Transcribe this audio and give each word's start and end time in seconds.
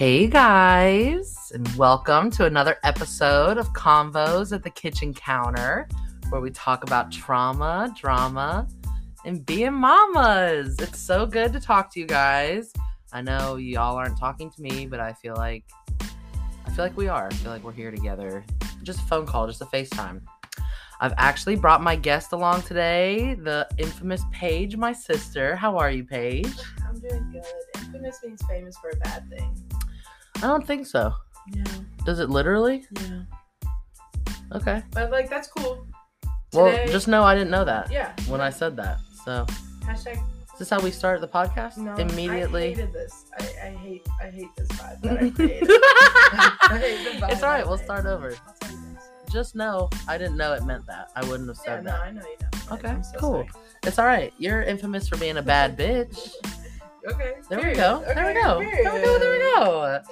Hey 0.00 0.28
guys, 0.28 1.52
and 1.54 1.68
welcome 1.76 2.30
to 2.30 2.46
another 2.46 2.78
episode 2.84 3.58
of 3.58 3.70
Convos 3.74 4.50
at 4.50 4.62
the 4.62 4.70
Kitchen 4.70 5.12
Counter, 5.12 5.86
where 6.30 6.40
we 6.40 6.50
talk 6.52 6.84
about 6.84 7.12
trauma, 7.12 7.94
drama, 7.94 8.66
and 9.26 9.44
being 9.44 9.74
mamas. 9.74 10.76
It's 10.80 10.98
so 10.98 11.26
good 11.26 11.52
to 11.52 11.60
talk 11.60 11.92
to 11.92 12.00
you 12.00 12.06
guys. 12.06 12.72
I 13.12 13.20
know 13.20 13.56
y'all 13.56 13.94
aren't 13.94 14.18
talking 14.18 14.50
to 14.50 14.62
me, 14.62 14.86
but 14.86 15.00
I 15.00 15.12
feel 15.12 15.34
like 15.36 15.64
I 16.00 16.70
feel 16.70 16.82
like 16.86 16.96
we 16.96 17.08
are. 17.08 17.26
I 17.26 17.34
feel 17.34 17.52
like 17.52 17.62
we're 17.62 17.72
here 17.72 17.90
together. 17.90 18.42
Just 18.82 19.00
a 19.00 19.04
phone 19.04 19.26
call, 19.26 19.48
just 19.48 19.60
a 19.60 19.66
FaceTime. 19.66 20.22
I've 21.02 21.14
actually 21.18 21.56
brought 21.56 21.82
my 21.82 21.94
guest 21.94 22.32
along 22.32 22.62
today, 22.62 23.34
the 23.34 23.68
infamous 23.76 24.22
Paige, 24.32 24.78
my 24.78 24.94
sister. 24.94 25.56
How 25.56 25.76
are 25.76 25.90
you, 25.90 26.04
Paige? 26.04 26.54
I'm 26.88 26.98
doing 26.98 27.30
good. 27.32 27.44
Infamous 27.76 28.20
means 28.24 28.40
famous 28.48 28.78
for 28.78 28.88
a 28.88 28.96
bad 28.96 29.28
thing. 29.28 29.54
I 30.42 30.46
don't 30.46 30.66
think 30.66 30.86
so. 30.86 31.12
Yeah, 31.52 31.64
Does 32.04 32.18
it 32.20 32.30
literally? 32.30 32.84
yeah. 32.92 33.22
Okay. 34.52 34.82
But 34.92 35.10
like 35.10 35.28
that's 35.30 35.48
cool. 35.48 35.86
Well, 36.52 36.86
just 36.88 37.06
know 37.08 37.22
I 37.22 37.34
didn't 37.34 37.50
know 37.50 37.64
that 37.64 37.90
yeah. 37.92 38.12
when 38.26 38.40
I 38.40 38.50
said 38.50 38.76
that. 38.76 38.98
So, 39.24 39.46
Hashtag 39.84 40.14
is 40.14 40.58
this 40.58 40.70
how 40.70 40.80
we 40.80 40.90
start 40.90 41.20
the 41.20 41.28
podcast? 41.28 41.76
no. 41.78 41.94
Immediately. 41.94 42.64
I 42.64 42.68
hated 42.70 42.92
this. 42.92 43.24
I, 43.38 43.44
I 43.44 43.70
hate 43.70 44.06
I 44.20 44.26
hate 44.30 44.48
this 44.56 44.68
vibe 44.68 45.00
that 45.02 45.12
I 45.22 45.30
created. 45.36 45.68
I 45.70 46.78
hate 46.80 47.04
the 47.04 47.26
vibe 47.26 47.32
it's 47.32 47.42
all 47.42 47.50
right. 47.50 47.66
We'll 47.66 47.78
start 47.78 48.06
over. 48.06 48.34
I'll 48.46 48.54
tell 48.60 48.72
you 48.72 48.78
next. 48.92 49.10
Just 49.30 49.54
know 49.54 49.88
I 50.08 50.18
didn't 50.18 50.36
know 50.36 50.52
it 50.54 50.64
meant 50.64 50.86
that. 50.86 51.10
I 51.14 51.24
wouldn't 51.26 51.48
have 51.48 51.56
said 51.58 51.84
Yeah, 51.84 51.90
no, 51.92 51.98
that. 51.98 52.00
I 52.02 52.10
know 52.10 52.22
you 52.22 52.36
know. 52.42 52.74
Okay, 52.74 53.02
so 53.12 53.18
cool. 53.18 53.32
sorry. 53.32 53.48
It's 53.84 53.98
all 53.98 54.06
right. 54.06 54.32
You're 54.38 54.62
infamous 54.62 55.06
for 55.08 55.16
being 55.18 55.36
a 55.36 55.42
bad 55.42 55.76
bitch. 55.78 56.34
Okay. 57.08 57.34
There 57.48 57.58
we 57.58 57.64
period. 57.64 57.76
go. 57.76 58.04
There 58.14 58.26
we 58.26 58.34
go. 58.34 58.58
There 58.58 58.94
we 58.94 59.00
go. 59.02 59.18
There 59.18 59.32
we 59.32 59.38
go. 59.38 60.00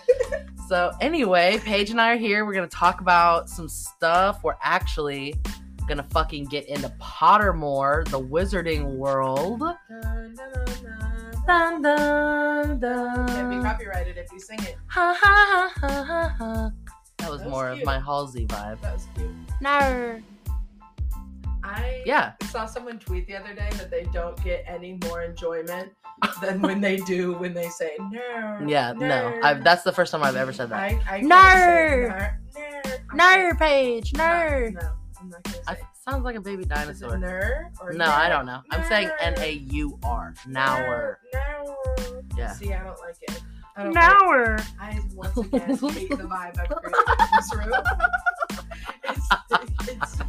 So 0.69 0.93
anyway, 1.01 1.59
Paige 1.65 1.89
and 1.89 1.99
I 1.99 2.13
are 2.13 2.17
here. 2.19 2.45
We're 2.45 2.53
gonna 2.53 2.67
talk 2.67 3.01
about 3.01 3.49
some 3.49 3.71
stuff. 3.71 4.45
We're 4.45 4.59
actually 4.63 5.35
gonna 5.89 6.07
fucking 6.11 6.45
get 6.45 6.69
into 6.69 6.91
Pottermore, 7.01 8.07
the 8.11 8.21
wizarding 8.21 8.85
world. 8.97 9.61
Dun, 9.61 10.35
dun, 11.47 11.81
dun, 11.81 12.81
dun. 12.81 13.29
Can't 13.29 13.49
be 13.51 13.57
copyrighted 13.67 14.19
if 14.19 14.31
you 14.31 14.39
sing 14.39 14.59
it. 14.65 14.77
Ha 14.89 15.17
ha 15.19 15.73
ha 15.81 15.89
ha 15.89 16.05
ha 16.05 16.35
ha. 16.37 16.71
That 17.17 17.31
was 17.31 17.41
That 17.41 17.47
was 17.47 17.51
more 17.51 17.71
of 17.71 17.83
my 17.85 17.99
Halsey 17.99 18.45
vibe. 18.47 18.79
That 18.83 18.93
was 18.93 19.07
cute. 19.15 19.31
No. 19.63 20.21
I 21.69 22.03
Yeah. 22.07 22.33
saw 22.51 22.65
someone 22.67 22.99
tweet 22.99 23.27
the 23.27 23.37
other 23.37 23.55
day 23.55 23.69
that 23.73 23.91
they 23.91 24.05
don't 24.13 24.43
get 24.43 24.65
any 24.67 24.99
more 25.05 25.23
enjoyment 25.23 25.93
than 26.41 26.61
when 26.69 26.81
they 26.81 26.97
do 26.97 27.35
when 27.35 27.53
they 27.53 27.69
say 27.69 27.97
no. 28.11 28.59
Yeah, 28.67 28.93
no. 28.97 29.39
I've, 29.43 29.63
that's 29.63 29.83
the 29.83 29.93
first 29.93 30.13
time 30.13 30.23
I've 30.23 30.37
ever 30.37 30.53
said 30.53 30.71
that. 30.71 30.79
I, 30.81 31.01
I 31.09 31.21
No. 31.21 31.37
can't 31.37 32.33
say 32.51 32.61
ner. 32.85 33.03
No, 33.15 33.53
Paige. 33.59 34.13
No. 34.15 34.71
No. 34.73 34.81
I'm 35.21 35.31
not 35.31 35.43
gonna 35.43 35.57
say. 35.57 35.63
I, 35.69 35.77
sounds 36.09 36.25
like 36.25 36.37
a 36.37 36.41
baby 36.41 36.65
dinosaur. 36.65 37.19
ner 37.19 37.71
or 37.81 37.93
No? 37.93 38.07
I 38.07 38.29
don't 38.29 38.47
know. 38.47 38.63
I'm 38.71 38.85
saying. 38.89 39.11
N 39.21 39.35
A 39.39 39.53
U 39.53 39.99
R. 40.05 40.35
Nower. 40.47 41.19
Ner. 41.35 41.65
Yeah. 42.37 42.53
See, 42.53 42.73
I 42.73 42.83
don't 42.85 42.99
like 43.01 43.17
it. 43.23 43.43
I 43.77 43.85
don't 43.85 43.93
like 43.93 44.05
Nower. 44.21 44.59
I 44.81 45.01
once 45.15 45.37
again 45.37 45.61
hate 45.77 46.09
the 46.11 46.17
vibe 46.17 46.59
I've 46.59 46.69
created 46.69 47.21
in 47.21 47.27
this 47.37 47.55
room. 47.55 47.73
It's, 49.05 49.29
it's, 49.91 50.17
just, 50.17 50.23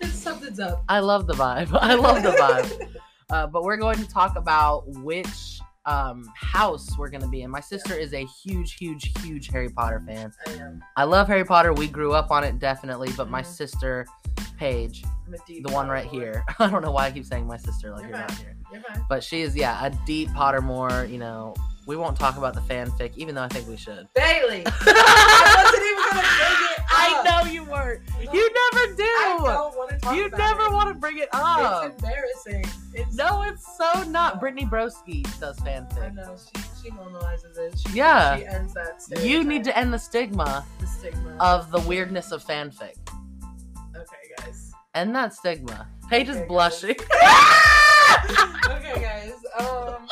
up. 0.60 0.84
I 0.88 1.00
love 1.00 1.26
the 1.26 1.34
vibe. 1.34 1.76
I 1.80 1.94
love 1.94 2.22
the 2.22 2.30
vibe. 2.32 2.88
Uh, 3.30 3.46
but 3.46 3.62
we're 3.62 3.76
going 3.76 3.96
to 3.96 4.08
talk 4.08 4.34
about 4.34 4.82
which 4.88 5.60
um, 5.86 6.28
house 6.34 6.98
we're 6.98 7.08
going 7.08 7.20
to 7.20 7.28
be 7.28 7.42
in. 7.42 7.50
My 7.52 7.60
sister 7.60 7.94
is 7.94 8.12
a 8.12 8.24
huge, 8.24 8.72
huge, 8.74 9.16
huge 9.22 9.46
Harry 9.52 9.68
Potter 9.68 10.02
fan. 10.04 10.32
I 10.48 10.50
am. 10.54 10.82
I 10.96 11.04
love 11.04 11.28
Harry 11.28 11.44
Potter. 11.44 11.72
We 11.72 11.86
grew 11.86 12.12
up 12.12 12.32
on 12.32 12.42
it 12.42 12.58
definitely. 12.58 13.10
But 13.16 13.30
my 13.30 13.42
Mhm. 13.42 13.46
sister, 13.46 14.04
Paige, 14.58 15.04
I'm 15.28 15.34
a 15.34 15.36
deep 15.46 15.64
the 15.64 15.72
one 15.72 15.86
right 15.88 16.06
here. 16.06 16.44
I 16.58 16.68
don't 16.68 16.82
know 16.82 16.90
why 16.90 17.06
I 17.06 17.12
keep 17.12 17.24
saying 17.24 17.46
my 17.46 17.56
sister 17.56 17.92
like 17.92 18.00
You're 18.00 18.10
you're 18.10 18.18
not 18.18 18.32
here. 18.32 18.56
You're. 18.72 18.82
But 19.08 19.22
she 19.22 19.42
is, 19.42 19.54
yeah, 19.54 19.86
a 19.86 19.90
deep 20.06 20.30
Pottermore. 20.30 21.08
You 21.08 21.18
know, 21.18 21.54
we 21.86 21.96
won't 21.96 22.16
talk 22.18 22.36
about 22.36 22.54
the 22.54 22.60
fanfic, 22.60 23.16
even 23.16 23.34
though 23.34 23.42
I 23.42 23.48
think 23.48 23.66
we 23.68 23.76
should. 23.76 24.06
Bailey. 24.14 24.62
I 24.80 25.62
wasn't 25.62 25.84
even 25.84 26.04
gonna 26.10 26.28
bring 26.38 26.68
it 26.70 26.80
I 26.92 27.22
know 27.24 27.50
you 27.50 27.64
weren't. 27.64 28.02
You 28.32 28.52
never 28.52 28.94
do. 28.94 29.02
I 29.02 29.38
don't 29.42 29.76
want 29.76 29.90
to 29.90 29.98
talk 29.98 30.14
You 30.16 30.28
never 30.30 30.70
want 30.70 30.88
to 30.88 30.94
bring 30.94 31.18
it 31.18 31.28
up. 31.32 31.84
It's 31.84 31.94
embarrassing. 32.02 32.64
It's 32.94 33.14
No, 33.14 33.42
it's 33.42 33.76
so 33.76 34.02
not. 34.04 34.40
Brittany 34.40 34.66
Broski 34.66 35.22
does 35.40 35.58
fanfic. 35.60 36.02
I 36.02 36.08
know 36.10 36.36
she 36.36 36.62
she 36.82 36.90
normalizes 36.90 37.58
it. 37.58 37.78
She, 37.78 37.96
Yeah. 37.96 38.36
She 38.36 38.46
ends 38.46 38.74
that. 38.74 39.24
You 39.24 39.44
need 39.44 39.64
to 39.64 39.76
end 39.76 39.92
the 39.92 39.98
stigma 39.98 40.64
the 40.80 40.86
stigma. 40.86 41.36
of 41.40 41.70
the 41.70 41.80
weirdness 41.80 42.32
of 42.32 42.44
fanfic. 42.44 42.96
okay, 43.96 44.34
guys. 44.38 44.72
End 44.94 45.14
that 45.14 45.32
stigma. 45.34 45.88
Paige 46.08 46.28
is 46.28 46.40
blushing. 46.48 46.90
okay, 48.66 49.00
guys. 49.00 49.32
Um, 49.58 50.08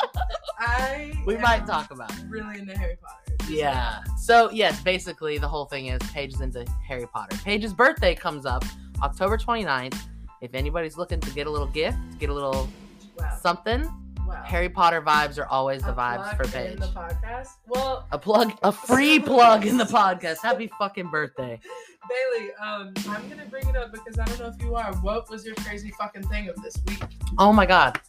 I 0.59 1.13
we 1.25 1.37
might 1.37 1.65
talk 1.65 1.91
about 1.91 2.11
it. 2.11 2.25
really 2.27 2.59
into 2.59 2.77
Harry 2.77 2.97
Potter. 3.01 3.35
Yeah. 3.49 4.03
So, 4.17 4.51
yes, 4.51 4.81
basically, 4.83 5.37
the 5.37 5.47
whole 5.47 5.65
thing 5.65 5.87
is 5.87 5.99
Paige 6.11 6.33
is 6.35 6.41
into 6.41 6.65
Harry 6.87 7.07
Potter. 7.07 7.37
Paige's 7.43 7.73
birthday 7.73 8.13
comes 8.13 8.45
up 8.45 8.63
October 9.01 9.37
29th. 9.37 9.97
If 10.41 10.53
anybody's 10.53 10.97
looking 10.97 11.19
to 11.21 11.31
get 11.31 11.47
a 11.47 11.49
little 11.49 11.67
gift, 11.67 11.97
get 12.19 12.29
a 12.29 12.33
little 12.33 12.69
Wow. 13.17 13.37
something, 13.41 13.83
wow. 14.25 14.41
Harry 14.45 14.69
Potter 14.69 15.01
vibes 15.01 15.37
are 15.37 15.45
always 15.47 15.81
the 15.81 15.91
A 15.91 15.95
vibes 15.95 16.37
for 16.37 16.45
Paige. 16.45 16.73
In 16.75 16.79
the 16.79 16.87
podcast. 16.87 17.49
Well, 17.67 18.07
A 18.13 18.17
plug, 18.17 18.57
a 18.63 18.71
free 18.71 19.19
plug 19.31 19.65
in 19.65 19.75
the 19.77 19.83
podcast. 19.83 20.37
Happy 20.41 20.71
fucking 20.79 21.09
birthday. 21.09 21.59
Bailey, 22.07 22.51
um, 22.61 22.93
I'm 23.09 23.27
gonna 23.29 23.45
bring 23.49 23.67
it 23.67 23.75
up 23.75 23.91
because 23.91 24.17
I 24.17 24.23
don't 24.25 24.39
know 24.39 24.47
if 24.47 24.61
you 24.61 24.73
are. 24.75 24.93
What 25.01 25.29
was 25.29 25.45
your 25.45 25.55
crazy 25.55 25.91
fucking 25.99 26.23
thing 26.29 26.47
of 26.47 26.55
this 26.63 26.75
week? 26.87 27.03
Oh 27.37 27.51
my 27.51 27.65
god. 27.65 27.99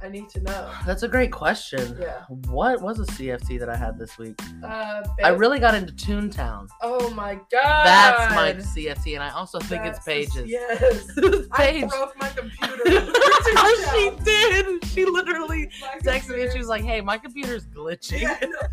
I 0.00 0.08
need 0.08 0.28
to 0.30 0.40
know. 0.40 0.70
That's 0.86 1.02
a 1.02 1.08
great 1.08 1.32
question. 1.32 1.96
Yeah. 2.00 2.22
What 2.28 2.80
was 2.80 3.00
a 3.00 3.04
CFT 3.04 3.58
that 3.58 3.68
I 3.68 3.76
had 3.76 3.98
this 3.98 4.16
week? 4.16 4.38
Uh, 4.62 5.02
I 5.24 5.30
really 5.30 5.58
got 5.58 5.74
into 5.74 5.92
Toontown. 5.92 6.68
Oh 6.82 7.10
my 7.10 7.34
god. 7.50 7.84
That's 7.84 8.34
my 8.34 8.52
CFT, 8.54 9.14
and 9.14 9.22
I 9.22 9.30
also 9.30 9.58
think 9.58 9.82
That's 9.82 9.98
it's 10.06 10.06
the- 10.06 10.12
Paige's. 10.12 10.50
Yes. 10.50 11.48
Paige. 11.52 11.84
I 11.84 11.88
broke 11.88 12.16
my 12.18 12.28
computer. 12.28 12.84
she 13.92 14.10
did. 14.24 14.84
She 14.86 15.04
literally 15.04 15.68
My 15.80 15.98
texted 16.12 16.36
me 16.36 16.42
and 16.44 16.52
she 16.52 16.58
was 16.58 16.68
like, 16.68 16.84
"Hey, 16.84 17.00
my 17.00 17.18
computer's 17.18 17.66
glitching." 17.66 18.20
Yeah, 18.22 18.38
no. 18.42 18.68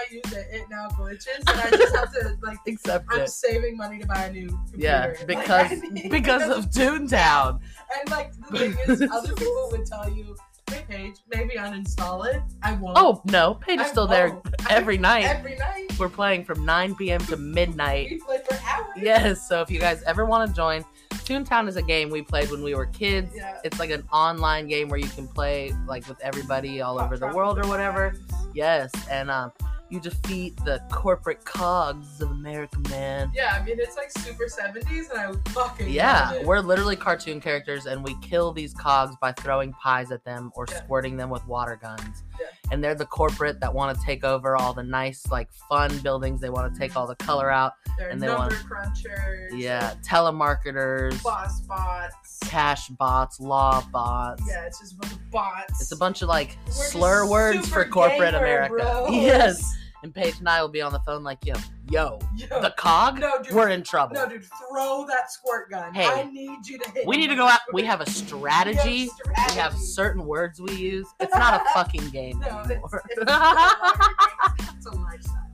And 0.00 0.10
every 0.10 0.20
time 0.20 0.32
I 0.34 0.38
use 0.38 0.46
it, 0.46 0.46
it 0.52 0.70
now 0.70 0.88
glitches, 0.88 1.38
and 1.38 1.60
I 1.60 1.70
just 1.76 1.94
have 1.96 2.12
to 2.12 2.36
like. 2.42 2.58
Accept 2.66 3.06
I'm 3.10 3.20
it. 3.20 3.28
saving 3.30 3.76
money 3.76 3.98
to 3.98 4.06
buy 4.06 4.24
a 4.24 4.32
new 4.32 4.48
computer. 4.48 4.78
Yeah, 4.78 5.12
because 5.26 5.82
need- 5.90 6.10
because 6.10 6.48
of 6.50 6.66
Toontown. 6.70 7.60
And 8.00 8.10
like 8.10 8.32
the 8.50 8.58
thing 8.58 8.76
is, 8.88 9.02
other 9.12 9.34
people 9.34 9.68
would 9.72 9.86
tell 9.86 10.10
you, 10.10 10.36
"Hey, 10.70 10.84
Paige, 10.88 11.16
maybe 11.32 11.54
uninstall 11.54 12.26
it." 12.32 12.42
I 12.62 12.74
won't. 12.74 12.96
Oh 12.98 13.22
no, 13.26 13.54
Paige 13.54 13.80
is 13.80 13.88
still 13.88 14.06
there 14.06 14.40
every 14.68 14.98
night. 14.98 15.24
Every 15.24 15.56
night. 15.56 15.86
We're 15.98 16.08
playing 16.08 16.44
from 16.44 16.64
9 16.64 16.94
p.m. 16.94 17.20
to 17.26 17.36
midnight. 17.36 18.08
We 18.10 18.18
play 18.20 18.38
for 18.48 18.54
hours. 18.64 18.86
Yes, 19.00 19.48
so 19.48 19.60
if 19.62 19.70
you 19.70 19.80
guys 19.80 20.02
ever 20.04 20.24
want 20.24 20.48
to 20.48 20.54
join, 20.54 20.84
Toontown 21.10 21.68
is 21.68 21.74
a 21.76 21.82
game 21.82 22.08
we 22.08 22.22
played 22.22 22.50
when 22.52 22.62
we 22.62 22.74
were 22.74 22.86
kids. 22.86 23.32
Yeah. 23.34 23.58
It's 23.64 23.78
like 23.80 23.90
an 23.90 24.04
online 24.12 24.68
game 24.68 24.88
where 24.88 25.00
you 25.00 25.08
can 25.08 25.26
play 25.26 25.72
like 25.86 26.06
with 26.08 26.20
everybody 26.20 26.80
all 26.80 27.00
over 27.00 27.16
the 27.18 27.26
world 27.28 27.58
or 27.58 27.66
whatever. 27.66 28.12
Times. 28.12 28.48
Yes, 28.54 28.90
and 29.10 29.28
um, 29.30 29.52
you 29.90 30.00
defeat 30.00 30.56
the 30.64 30.82
corporate 30.90 31.44
cogs 31.44 32.20
of 32.20 32.30
America, 32.30 32.78
man. 32.90 33.30
Yeah, 33.34 33.58
I 33.60 33.64
mean 33.64 33.76
it's 33.80 33.96
like 33.96 34.10
super 34.10 34.44
70s, 34.44 35.10
and 35.10 35.18
I 35.18 35.50
fucking 35.50 35.88
Yeah, 35.90 36.30
love 36.30 36.40
it. 36.40 36.46
we're 36.46 36.60
literally 36.60 36.96
cartoon 36.96 37.40
characters, 37.40 37.86
and 37.86 38.04
we 38.04 38.14
kill 38.20 38.52
these 38.52 38.74
cogs 38.74 39.16
by 39.20 39.32
throwing 39.32 39.72
pies 39.74 40.10
at 40.12 40.24
them 40.24 40.52
or 40.54 40.66
Yeah. 40.68 40.78
squirting 40.84 41.16
them 41.16 41.30
with 41.30 41.46
water 41.46 41.76
guns. 41.80 42.22
Yeah. 42.40 42.46
And 42.70 42.84
they're 42.84 42.94
the 42.94 43.06
corporate 43.06 43.60
that 43.60 43.72
want 43.72 43.98
to 43.98 44.04
take 44.04 44.24
over 44.24 44.56
all 44.56 44.72
the 44.74 44.82
nice, 44.82 45.26
like, 45.30 45.50
fun 45.68 45.98
buildings. 46.00 46.40
They 46.40 46.50
want 46.50 46.72
to 46.72 46.78
take 46.78 46.94
all 46.96 47.06
the 47.06 47.16
color 47.16 47.50
out. 47.50 47.72
They're 47.96 48.10
and 48.10 48.22
they 48.22 48.26
number 48.26 48.54
want- 48.70 48.94
crunchers. 48.94 49.48
Yeah, 49.52 49.94
telemarketers, 50.06 51.22
Boss 51.22 51.60
bots. 51.62 52.38
cash 52.44 52.88
bots, 52.90 53.40
law 53.40 53.82
bots. 53.92 54.42
Yeah, 54.46 54.64
it's 54.66 54.78
just 54.80 54.92
a 54.92 54.96
bunch 54.96 55.12
of 55.12 55.30
bots. 55.30 55.80
It's 55.80 55.92
a 55.92 55.96
bunch 55.96 56.22
of 56.22 56.28
like 56.28 56.56
We're 56.66 56.72
slur 56.72 57.26
words 57.26 57.68
for 57.68 57.84
corporate 57.84 58.32
gamer 58.32 58.38
America. 58.38 58.74
bros. 58.74 59.08
Yes. 59.12 59.74
And 60.04 60.14
Paige 60.14 60.38
and 60.38 60.48
I 60.48 60.62
will 60.62 60.68
be 60.68 60.80
on 60.80 60.92
the 60.92 61.00
phone 61.00 61.24
like, 61.24 61.44
yo, 61.44 61.54
yo, 61.90 62.20
Yo, 62.36 62.60
the 62.62 62.72
cog, 62.78 63.18
no, 63.18 63.32
dude. 63.42 63.52
we're 63.52 63.68
in 63.70 63.82
trouble. 63.82 64.14
No, 64.14 64.28
dude, 64.28 64.44
throw 64.70 65.04
that 65.08 65.32
squirt 65.32 65.70
gun. 65.70 65.92
Hey, 65.92 66.06
I 66.06 66.24
need 66.30 66.66
you 66.68 66.78
to 66.78 66.90
hit. 66.92 67.04
we 67.06 67.16
need 67.16 67.26
to 67.28 67.34
go 67.34 67.46
out. 67.48 67.60
We 67.72 67.82
have 67.82 68.00
a 68.00 68.08
strategy. 68.08 69.08
We 69.26 69.32
have 69.34 69.72
strategy. 69.72 69.78
certain 69.84 70.24
words 70.24 70.60
we 70.60 70.72
use. 70.74 71.06
It's 71.18 71.34
not 71.34 71.60
a 71.60 71.64
fucking 71.74 72.10
game 72.10 72.38
No, 72.38 72.60
it's, 72.60 72.70
anymore. 72.70 73.02
it's, 73.10 73.22
it's, 73.22 74.70
it's 74.76 74.86
a 74.86 74.90
lifestyle. 74.90 75.50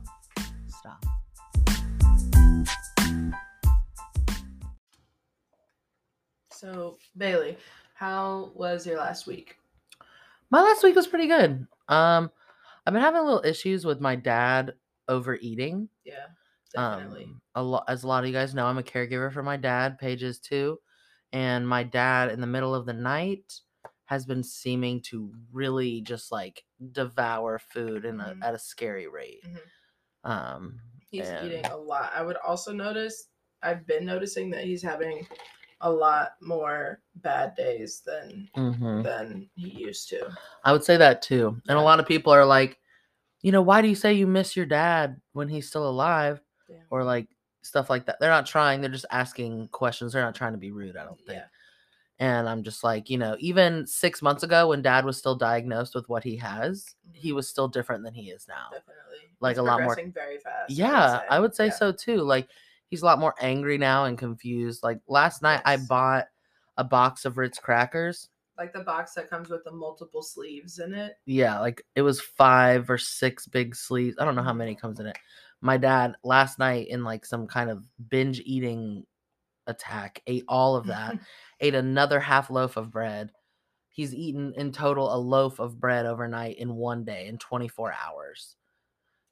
Stop. 0.67 1.05
So 6.51 6.97
Bailey, 7.17 7.57
how 7.95 8.51
was 8.55 8.85
your 8.85 8.97
last 8.97 9.27
week? 9.27 9.57
My 10.51 10.61
last 10.61 10.83
week 10.83 10.95
was 10.95 11.07
pretty 11.07 11.27
good. 11.27 11.65
Um, 11.89 12.31
I've 12.85 12.93
been 12.93 13.01
having 13.01 13.23
little 13.23 13.43
issues 13.45 13.85
with 13.85 13.99
my 13.99 14.15
dad 14.15 14.73
overeating. 15.07 15.89
Yeah, 16.03 16.27
definitely. 16.73 17.23
Um, 17.25 17.41
a 17.55 17.63
lot, 17.63 17.85
as 17.87 18.03
a 18.03 18.07
lot 18.07 18.23
of 18.23 18.27
you 18.27 18.33
guys 18.33 18.53
know, 18.53 18.65
I'm 18.65 18.77
a 18.77 18.83
caregiver 18.83 19.31
for 19.33 19.43
my 19.43 19.57
dad. 19.57 19.97
Paige's 19.97 20.39
too, 20.39 20.79
and 21.33 21.67
my 21.67 21.83
dad 21.83 22.31
in 22.31 22.41
the 22.41 22.47
middle 22.47 22.75
of 22.75 22.85
the 22.85 22.93
night 22.93 23.61
has 24.05 24.25
been 24.25 24.43
seeming 24.43 25.01
to 25.01 25.33
really 25.51 26.01
just 26.01 26.31
like 26.31 26.63
devour 26.91 27.57
food 27.57 28.05
in 28.05 28.19
a, 28.19 28.35
Mhm. 28.35 28.43
at 28.43 28.53
a 28.53 28.59
scary 28.59 29.07
rate. 29.07 29.43
Mhm. 29.43 29.59
Um, 30.23 30.81
he's 31.09 31.27
and- 31.29 31.45
eating 31.47 31.65
a 31.67 31.77
lot. 31.77 32.11
I 32.13 32.21
would 32.21 32.37
also 32.37 32.71
notice. 32.73 33.29
I've 33.63 33.87
been 33.87 34.05
noticing 34.05 34.51
that 34.51 34.63
he's 34.65 34.83
having 34.83 35.27
a 35.81 35.91
lot 35.91 36.33
more 36.41 37.01
bad 37.17 37.55
days 37.55 38.01
than 38.05 38.49
mhm. 38.55 39.03
than 39.03 39.49
he 39.55 39.69
used 39.69 40.09
to. 40.09 40.29
I 40.63 40.71
would 40.71 40.83
say 40.83 40.97
that 40.97 41.21
too. 41.21 41.59
And 41.67 41.77
a 41.77 41.81
lot 41.81 41.99
of 41.99 42.07
people 42.07 42.31
are 42.33 42.45
like, 42.45 42.79
you 43.41 43.51
know, 43.51 43.61
why 43.61 43.81
do 43.81 43.87
you 43.87 43.95
say 43.95 44.13
you 44.13 44.25
miss 44.27 44.55
your 44.55 44.65
dad 44.65 45.19
when 45.33 45.47
he's 45.49 45.67
still 45.67 45.87
alive? 45.87 46.41
Yeah. 46.69 46.77
Or 46.89 47.03
like 47.03 47.27
stuff 47.61 47.89
like 47.89 48.05
that. 48.05 48.19
They're 48.19 48.29
not 48.29 48.45
trying, 48.45 48.81
they're 48.81 48.89
just 48.89 49.05
asking 49.11 49.67
questions. 49.69 50.13
They're 50.13 50.23
not 50.23 50.35
trying 50.35 50.53
to 50.53 50.57
be 50.57 50.71
rude, 50.71 50.97
I 50.97 51.03
don't 51.03 51.17
think. 51.17 51.39
Yeah. 51.39 51.45
And 52.19 52.47
I'm 52.47 52.63
just 52.63 52.83
like, 52.83 53.09
you 53.09 53.17
know, 53.17 53.35
even 53.39 53.85
six 53.85 54.21
months 54.21 54.43
ago 54.43 54.69
when 54.69 54.81
dad 54.81 55.03
was 55.03 55.17
still 55.17 55.35
diagnosed 55.35 55.93
with 55.95 56.07
what 56.07 56.23
he 56.23 56.37
has, 56.37 56.95
he 57.11 57.31
Mhm. 57.31 57.35
was 57.35 57.47
still 57.49 57.67
different 57.67 58.03
than 58.03 58.13
he 58.13 58.29
is 58.29 58.47
now. 58.47 58.69
Definitely. 58.71 59.35
Like 59.41 59.55
He's 59.55 59.59
a 59.59 59.63
lot 59.63 59.81
more- 59.81 59.95
very 59.95 60.37
fast. 60.37 60.69
Yeah, 60.71 61.21
I 61.29 61.39
would 61.39 61.53
say 61.53 61.65
Yeah. 61.65 61.73
so 61.73 61.91
too. 61.91 62.21
Like 62.21 62.47
he's 62.89 63.01
a 63.01 63.05
lot 63.05 63.19
more 63.19 63.35
angry 63.39 63.77
now 63.77 64.05
and 64.05 64.17
confused. 64.17 64.83
Like 64.83 64.99
last 65.07 65.41
night 65.41 65.61
I 65.65 65.77
bought 65.77 66.27
a 66.77 66.83
box 66.83 67.25
of 67.25 67.37
Ritz 67.37 67.59
crackers. 67.59 68.29
Like 68.57 68.73
the 68.73 68.83
box 68.83 69.13
that 69.15 69.29
comes 69.29 69.49
with 69.49 69.63
the 69.65 69.71
multiple 69.71 70.21
sleeves 70.21 70.79
in 70.79 70.93
it. 70.93 71.13
Yeah, 71.25 71.59
like 71.59 71.83
it 71.95 72.03
was 72.03 72.21
five 72.21 72.89
or 72.89 72.97
six 72.97 73.47
big 73.47 73.75
sleeves. 73.75 74.15
I 74.19 74.25
don't 74.25 74.35
know 74.35 74.43
how 74.43 74.53
many 74.53 74.75
mm. 74.75 74.79
comes 74.79 74.99
in 74.99 75.07
it. 75.07 75.17
My 75.61 75.77
dad 75.77 76.15
last 76.23 76.59
night 76.59 76.87
in 76.87 77.03
like 77.03 77.25
some 77.25 77.47
kind 77.47 77.69
of 77.69 77.83
binge 78.09 78.39
eating 78.45 79.05
attack 79.67 80.21
ate 80.27 80.45
all 80.47 80.75
of 80.75 80.87
that, 80.87 81.17
ate 81.59 81.75
another 81.75 82.19
half 82.19 82.49
loaf 82.49 82.77
of 82.77 82.91
bread. 82.91 83.31
He's 83.89 84.13
eaten 84.13 84.53
in 84.57 84.71
total 84.71 85.13
a 85.13 85.17
loaf 85.17 85.59
of 85.59 85.79
bread 85.79 86.05
overnight 86.05 86.57
in 86.57 86.75
one 86.75 87.03
day 87.03 87.27
in 87.27 87.37
24 87.37 87.93
hours. 88.05 88.57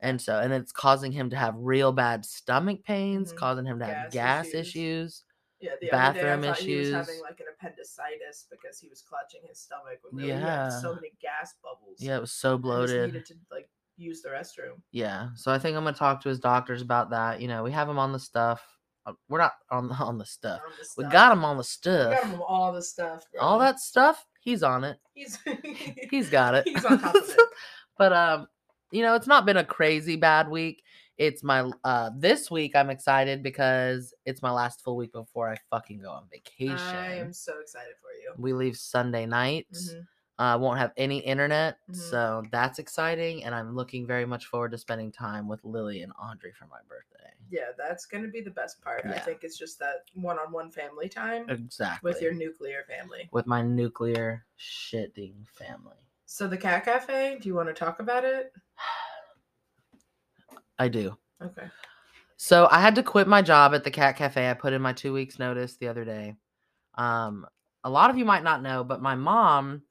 And 0.03 0.21
so, 0.21 0.37
and 0.39 0.51
it's 0.53 0.71
causing 0.73 1.11
him 1.13 1.29
to 1.31 1.35
have 1.37 1.55
real 1.57 1.91
bad 1.93 2.25
stomach 2.25 2.83
pains, 2.83 3.31
Mhm. 3.33 3.37
causing 3.37 3.65
him 3.65 3.79
to 3.79 3.85
have 3.85 4.11
Gas 4.11 4.13
gas 4.13 4.47
issues. 4.47 4.67
issues. 4.67 5.23
Yeah, 5.61 5.71
the 5.79 5.87
Bathroom 5.87 6.41
day 6.41 6.49
I 6.49 6.51
thought 6.53 6.61
he 6.61 6.75
was 6.75 6.91
having 6.91 7.21
like 7.21 7.39
an 7.39 7.45
appendicitis 7.57 8.47
because 8.51 8.79
he 8.79 8.89
was 8.89 9.01
clutching 9.01 9.41
his 9.47 9.59
stomach 9.59 9.99
when 10.03 10.25
really 10.25 10.41
had 10.41 10.69
so 10.71 10.93
many 10.93 11.13
gas 11.21 11.53
bubbles. 11.63 11.99
Yeah, 11.99 12.17
it 12.17 12.21
was 12.21 12.33
so 12.33 12.57
bloated. 12.57 13.05
needed 13.13 13.25
to 13.27 13.35
like 13.49 13.69
use 13.95 14.21
the 14.21 14.27
restroom. 14.29 14.81
Yeah, 14.91 15.29
so 15.35 15.53
I 15.53 15.59
think 15.59 15.77
I'm 15.77 15.85
gonna 15.85 15.95
talk 15.95 16.19
to 16.23 16.29
his 16.29 16.39
doctors 16.41 16.81
about 16.81 17.11
that. 17.11 17.39
You 17.39 17.47
know, 17.47 17.63
we 17.63 17.71
have 17.71 17.87
him 17.87 17.97
on 17.97 18.11
the 18.11 18.19
stuff. 18.19 18.61
Uh, 19.05 19.13
We're 19.29 19.37
not 19.39 19.53
on 19.71 19.87
the, 19.87 19.93
on 19.95 20.17
the 20.17 20.25
stuff. 20.25 20.61
on 20.65 20.71
the 20.77 20.87
We 20.97 21.09
got 21.09 21.31
him 21.31 21.45
on 21.45 21.55
the 21.55 21.61
We 21.61 21.67
stuff. 21.67 22.11
got 22.21 22.25
him 22.29 22.41
all 22.41 22.73
the 22.73 22.81
stuff. 22.81 23.23
All 23.39 23.59
that 23.59 23.79
stuff, 23.79 24.25
he's 24.41 24.63
on 24.63 24.83
it. 24.83 24.99
He's 25.13 25.37
He's 26.11 26.29
got 26.29 26.55
it. 26.55 26.67
He's 26.67 26.83
on 26.83 26.99
top 26.99 27.15
of 27.15 27.29
it. 27.29 27.39
but 27.97 28.11
um, 28.11 28.47
you 28.93 29.01
know, 29.01 29.15
it's 29.15 29.27
not 29.27 29.45
been 29.45 29.57
a 29.57 29.63
crazy 29.65 30.15
bad 30.15 30.47
week. 30.49 30.83
It's 31.17 31.43
my 31.43 31.69
uh 31.83 32.11
this 32.17 32.49
week 32.49 32.75
I'm 32.75 32.89
excited 32.89 33.43
because 33.43 34.13
it's 34.25 34.41
my 34.41 34.51
last 34.51 34.81
full 34.81 34.95
week 34.95 35.11
before 35.13 35.49
I 35.49 35.57
fucking 35.69 35.99
go 36.01 36.11
on 36.11 36.25
vacation. 36.31 36.97
I 36.97 37.15
am 37.15 37.33
so 37.33 37.59
excited 37.59 37.95
for 38.01 38.11
you. 38.13 38.33
We 38.37 38.53
leave 38.53 38.77
Sunday 38.77 39.25
night. 39.25 39.67
Mhm. 39.73 40.07
Uh, 40.39 40.57
won't 40.59 40.79
have 40.79 40.91
any 40.97 41.19
internet, 41.19 41.77
Mhm. 41.91 41.95
so 41.95 42.43
that's 42.51 42.79
exciting, 42.79 43.43
and 43.43 43.53
I'm 43.53 43.75
looking 43.75 44.07
very 44.07 44.25
much 44.25 44.47
forward 44.47 44.71
to 44.71 44.79
spending 44.79 45.11
time 45.11 45.47
with 45.47 45.63
Lilly 45.63 46.01
and 46.01 46.11
Audrey 46.19 46.51
for 46.51 46.65
my 46.65 46.79
birthday. 46.89 47.31
Yeah, 47.51 47.71
that's 47.77 48.07
gonna 48.07 48.29
be 48.29 48.41
the 48.41 48.49
best 48.49 48.81
part. 48.81 49.05
I 49.05 49.19
think 49.19 49.43
it's 49.43 49.57
just 49.59 49.77
that 49.77 50.05
one-on-one 50.15 50.71
family 50.71 51.07
time 51.07 51.47
Exactly. 51.51 52.09
with 52.11 52.19
your 52.19 52.33
nuclear 52.33 52.83
family. 52.85 53.29
with 53.31 53.45
my 53.45 53.61
nuclear 53.61 54.45
shitting 54.57 55.47
family. 55.49 55.97
So 56.33 56.47
the 56.47 56.57
cat 56.57 56.83
cafe, 56.83 57.37
do 57.39 57.47
you 57.47 57.53
want 57.53 57.67
to 57.69 57.75
talk 57.75 57.99
about 57.99 58.25
it? 58.25 58.51
I 60.79 60.87
do. 60.87 61.15
Okay. 61.39 61.67
So 62.37 62.67
I 62.71 62.81
had 62.81 62.95
to 62.95 63.03
quit 63.03 63.27
my 63.27 63.43
job 63.43 63.75
at 63.75 63.83
the 63.83 63.91
Cat 63.91 64.17
Cafe. 64.17 64.49
I 64.49 64.55
put 64.55 64.73
in 64.73 64.81
my 64.81 64.93
two 64.93 65.13
weeks 65.13 65.37
notice 65.37 65.77
the 65.77 65.89
other 65.89 66.03
day. 66.03 66.35
Um, 66.95 67.45
a 67.83 67.89
lot 67.91 68.09
of 68.09 68.17
you 68.17 68.25
might 68.25 68.41
not 68.41 68.63
know, 68.63 68.83
but 68.83 68.99
my 68.99 69.13
mom, 69.13 69.83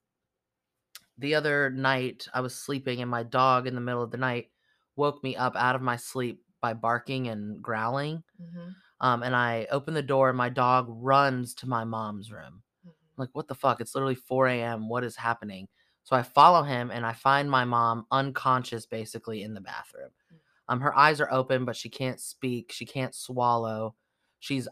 the 1.17 1.37
other 1.37 1.71
night, 1.71 2.27
I 2.35 2.41
was 2.41 2.57
sleeping 2.57 3.03
and 3.03 3.11
my 3.11 3.23
dog 3.23 3.69
in 3.69 3.77
the 3.77 3.81
middle 3.81 4.03
of 4.03 4.11
the 4.11 4.17
night 4.17 4.51
woke 4.97 5.23
me 5.23 5.37
up 5.37 5.55
out 5.55 5.77
of 5.77 5.81
my 5.81 5.95
sleep 5.95 6.43
by 6.61 6.75
barking 6.75 7.29
and 7.29 7.63
growling. 7.63 8.21
Mm-hmm. 8.43 8.71
Um, 9.01 9.23
and 9.23 9.37
I 9.37 9.69
open 9.71 9.95
the 9.95 10.03
door 10.03 10.31
and 10.31 10.39
my 10.39 10.49
dog 10.49 10.87
runs 10.89 11.55
to 11.55 11.69
my 11.69 11.85
mom's 11.85 12.33
room. 12.33 12.65
I'm 12.85 12.93
like, 13.17 13.31
what 13.33 13.47
the 13.47 13.55
fuck? 13.55 13.81
It's 13.81 13.95
literally 13.95 14.17
4 14.17 14.49
a.m. 14.49 14.89
What 14.89 15.05
is 15.05 15.15
happening? 15.15 15.69
So 16.05 16.17
I 16.17 16.23
follow 16.23 16.63
him 16.63 16.91
and 16.91 17.07
I 17.07 17.13
find 17.13 17.51
my 17.51 17.65
mom 17.65 18.07
unconscious 18.11 18.87
basically 18.87 19.43
in 19.43 19.55
the 19.55 19.61
bathroom. 19.61 20.11
Mm. 20.33 20.39
Um, 20.69 20.81
her 20.81 20.97
eyes 20.97 21.21
are 21.21 21.33
open, 21.33 21.65
but 21.65 21.77
she 21.77 21.89
can't 21.89 22.21
speak. 22.21 22.73
She 22.73 22.87
can't 22.87 23.15
swallow. 23.15 23.97
She's 24.41 24.69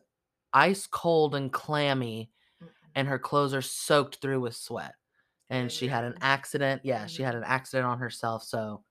ice 0.52 0.86
cold 0.86 1.34
and 1.34 1.52
clammy, 1.52 2.30
and 2.94 3.08
her 3.08 3.18
clothes 3.18 3.54
are 3.54 3.62
soaked 3.62 4.16
through 4.16 4.40
with 4.40 4.56
sweat. 4.56 4.94
And 5.50 5.70
she 5.72 5.88
had 5.88 6.04
an 6.04 6.16
accident. 6.22 6.82
Yeah, 6.84 7.06
she 7.06 7.22
Mhm. 7.22 7.26
had 7.26 7.34
an 7.36 7.44
accident 7.44 7.86
on 7.86 7.98
herself. 8.00 8.44
So, 8.44 8.84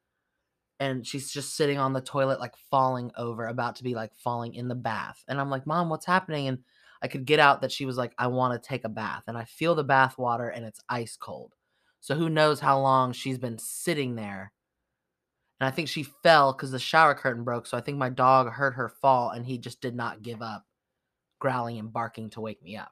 and 0.80 1.06
she's 1.06 1.32
just 1.32 1.56
sitting 1.56 1.78
on 1.78 1.94
the 1.94 2.02
toilet, 2.02 2.40
like 2.40 2.56
falling 2.56 3.12
over, 3.18 3.48
about 3.48 3.76
to 3.78 3.84
be 3.84 3.96
like 3.96 4.16
falling 4.16 4.54
in 4.56 4.68
the 4.68 4.76
bath. 4.76 5.24
And 5.28 5.40
I'm 5.40 5.50
like, 5.50 5.68
Mom, 5.68 5.90
what's 5.90 6.06
happening? 6.06 6.48
And 6.48 6.64
I 7.02 7.08
could 7.08 7.26
get 7.26 7.40
out 7.40 7.62
that 7.62 7.72
she 7.72 7.86
was 7.86 7.98
like, 7.98 8.14
I 8.18 8.28
want 8.28 8.62
to 8.62 8.68
take 8.68 8.86
a 8.86 8.90
bath. 8.90 9.24
And 9.28 9.38
I 9.38 9.46
feel 9.46 9.76
the 9.76 9.84
bath 9.84 10.18
water 10.18 10.50
and 10.50 10.66
it's 10.66 10.82
ice 10.90 11.18
cold. 11.18 11.56
So 12.00 12.16
who 12.16 12.30
knows 12.30 12.60
how 12.60 12.80
long 12.80 13.14
she's 13.14 13.38
been 13.38 13.58
sitting 13.58 14.16
there. 14.16 14.52
And 15.60 15.68
I 15.68 15.72
think 15.72 15.90
she 15.90 16.04
fell 16.04 16.54
because 16.54 16.72
the 16.72 16.80
shower 16.80 17.14
curtain 17.14 17.44
broke. 17.44 17.66
So 17.66 17.78
I 17.78 17.82
think 17.82 17.98
my 17.98 18.10
dog 18.10 18.50
heard 18.50 18.76
her 18.76 18.90
fall 18.90 19.32
and 19.32 19.46
he 19.46 19.58
just 19.58 19.82
did 19.82 19.96
not 19.96 20.22
give 20.22 20.42
up, 20.42 20.66
growling 21.40 21.78
and 21.78 21.92
barking 21.92 22.30
to 22.32 22.42
wake 22.42 22.64
me 22.64 22.78
up. 22.78 22.92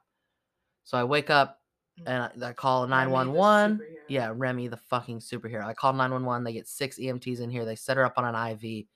So 0.84 0.98
I 0.98 1.04
wake 1.04 1.30
up 1.30 1.60
mm. 2.00 2.04
and 2.06 2.44
I, 2.44 2.52
call 2.52 2.86
911. 2.86 3.78
superhero. 3.78 3.80
Yeah, 4.08 4.32
Remy, 4.34 4.68
the 4.68 4.76
fucking 4.76 5.20
superhero. 5.20 5.64
I 5.64 5.72
call 5.72 5.92
911. 5.94 6.44
They 6.44 6.52
get 6.52 6.68
six 6.68 6.98
EMTs 6.98 7.40
in 7.40 7.50
here. 7.50 7.64
They 7.64 7.76
set 7.76 7.96
her 7.96 8.04
up 8.04 8.18
on 8.18 8.24
an 8.24 8.52
IV. 8.52 8.86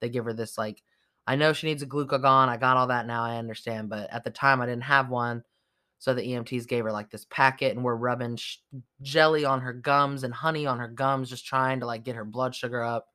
They 0.00 0.08
give 0.08 0.24
her 0.24 0.32
this, 0.32 0.58
like, 0.58 0.82
I 1.26 1.36
know 1.36 1.52
she 1.52 1.68
needs 1.68 1.82
a 1.82 1.86
glucagon. 1.86 2.48
I 2.48 2.56
got 2.56 2.76
all 2.76 2.88
that 2.88 3.06
now. 3.06 3.22
I 3.22 3.36
understand. 3.36 3.88
But 3.88 4.10
at 4.10 4.24
the 4.24 4.30
time, 4.30 4.60
I 4.60 4.66
didn't 4.66 4.82
have 4.84 5.10
one. 5.10 5.44
So 6.00 6.14
the 6.14 6.22
EMTs 6.22 6.66
gave 6.66 6.84
her 6.84 6.92
like 6.92 7.10
this 7.10 7.26
packet 7.26 7.76
and 7.76 7.84
we're 7.84 7.94
rubbing 7.94 8.36
sh- 8.36 8.56
jelly 9.02 9.44
on 9.44 9.60
her 9.60 9.74
gums 9.74 10.24
and 10.24 10.32
honey 10.32 10.66
on 10.66 10.78
her 10.78 10.88
gums, 10.88 11.28
just 11.28 11.44
trying 11.46 11.80
to 11.80 11.86
like 11.86 12.04
get 12.04 12.16
her 12.16 12.24
blood 12.24 12.54
sugar 12.54 12.82
up. 12.82 13.08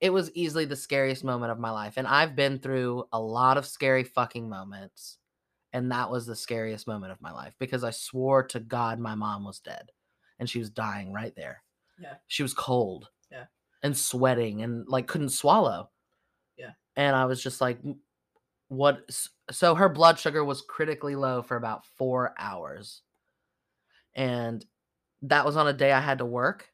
It 0.00 0.10
was 0.10 0.32
easily 0.32 0.64
the 0.64 0.74
scariest 0.74 1.22
moment 1.22 1.52
of 1.52 1.60
my 1.60 1.70
life. 1.70 1.94
And 1.96 2.08
I've 2.08 2.34
been 2.34 2.58
through 2.58 3.04
a 3.12 3.20
lot 3.20 3.56
of 3.56 3.64
scary 3.64 4.02
fucking 4.02 4.48
moments. 4.48 5.18
And 5.72 5.92
that 5.92 6.10
was 6.10 6.26
the 6.26 6.34
scariest 6.34 6.88
moment 6.88 7.12
of 7.12 7.20
my 7.22 7.32
life 7.32 7.54
because 7.60 7.84
I 7.84 7.90
swore 7.90 8.42
to 8.48 8.58
God 8.58 8.98
my 8.98 9.14
mom 9.14 9.44
was 9.44 9.60
dead 9.60 9.92
and 10.40 10.50
she 10.50 10.58
was 10.58 10.70
dying 10.70 11.12
right 11.12 11.34
there. 11.36 11.62
Yeah. 12.00 12.14
She 12.26 12.42
was 12.42 12.52
cold. 12.52 13.08
Yeah. 13.30 13.44
And 13.84 13.96
sweating 13.96 14.62
and 14.62 14.88
like 14.88 15.06
couldn't 15.06 15.28
swallow. 15.28 15.90
Yeah. 16.56 16.72
And 16.96 17.14
I 17.14 17.26
was 17.26 17.40
just 17.40 17.60
like, 17.60 17.78
"M- 17.84 18.00
what? 18.68 19.08
So 19.50 19.74
her 19.74 19.88
blood 19.88 20.18
sugar 20.18 20.44
was 20.44 20.62
critically 20.62 21.16
low 21.16 21.42
for 21.42 21.56
about 21.56 21.86
four 21.96 22.34
hours. 22.38 23.02
And 24.14 24.64
that 25.22 25.44
was 25.44 25.56
on 25.56 25.66
a 25.68 25.72
day 25.72 25.92
I 25.92 26.00
had 26.00 26.18
to 26.18 26.24
work. 26.24 26.70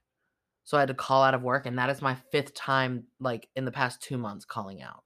So 0.64 0.76
I 0.76 0.80
had 0.80 0.88
to 0.88 0.94
call 0.94 1.22
out 1.22 1.34
of 1.34 1.42
work. 1.42 1.66
And 1.66 1.78
that 1.78 1.90
is 1.90 2.00
my 2.00 2.16
fifth 2.30 2.54
time, 2.54 3.04
like 3.18 3.48
in 3.56 3.64
the 3.64 3.72
past 3.72 4.00
two 4.00 4.16
months, 4.16 4.44
calling 4.44 4.82
out. 4.82 5.02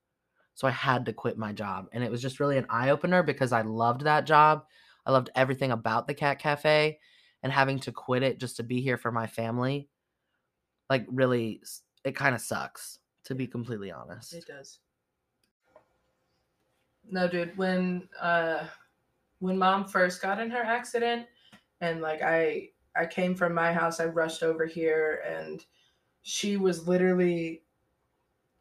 So 0.54 0.66
I 0.66 0.70
had 0.70 1.06
to 1.06 1.12
quit 1.12 1.38
my 1.38 1.52
job. 1.52 1.86
And 1.92 2.02
it 2.04 2.10
was 2.10 2.22
just 2.22 2.40
really 2.40 2.58
an 2.58 2.66
eye 2.70 2.90
opener 2.90 3.22
because 3.22 3.52
I 3.52 3.62
loved 3.62 4.02
that 4.02 4.26
job. 4.26 4.64
I 5.04 5.12
loved 5.12 5.30
everything 5.34 5.70
about 5.70 6.06
the 6.06 6.14
Cat 6.14 6.38
Cafe 6.38 6.98
and 7.42 7.52
having 7.52 7.78
to 7.80 7.92
quit 7.92 8.22
it 8.22 8.38
just 8.38 8.56
to 8.56 8.62
be 8.62 8.80
here 8.80 8.96
for 8.96 9.12
my 9.12 9.26
family. 9.26 9.88
Like, 10.88 11.06
really, 11.08 11.62
it 12.04 12.16
kind 12.16 12.34
of 12.34 12.40
sucks, 12.40 12.98
to 13.24 13.34
be 13.34 13.46
completely 13.46 13.92
honest. 13.92 14.32
It 14.32 14.46
does. 14.46 14.78
No, 17.10 17.28
dude, 17.28 17.56
when 17.56 18.08
uh 18.20 18.66
when 19.38 19.58
mom 19.58 19.86
first 19.86 20.22
got 20.22 20.40
in 20.40 20.50
her 20.50 20.62
accident 20.62 21.26
and 21.80 22.00
like 22.00 22.22
I 22.22 22.70
I 22.96 23.06
came 23.06 23.34
from 23.34 23.54
my 23.54 23.72
house, 23.72 24.00
I 24.00 24.06
rushed 24.06 24.42
over 24.42 24.66
here 24.66 25.22
and 25.26 25.64
she 26.22 26.56
was 26.56 26.88
literally 26.88 27.64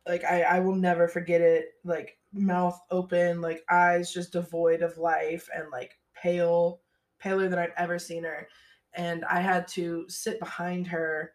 like 0.08 0.24
I 0.24 0.44
I 0.44 0.60
will 0.60 0.76
never 0.76 1.08
forget 1.08 1.42
it, 1.42 1.74
like 1.84 2.20
mouth 2.34 2.80
open, 2.92 3.42
like 3.42 3.64
eyes 3.70 4.14
just 4.14 4.34
devoid 4.34 4.82
of 4.82 4.98
life 4.98 5.50
and 5.56 5.70
like 5.72 5.98
pale, 6.14 6.82
paler 7.20 7.50
than 7.50 7.60
I'd 7.60 7.74
ever 7.78 7.98
seen 8.00 8.24
her. 8.24 8.48
And 8.94 9.26
I 9.26 9.42
had 9.42 9.68
to 9.70 10.06
sit 10.10 10.40
behind 10.40 10.88
her 10.88 11.34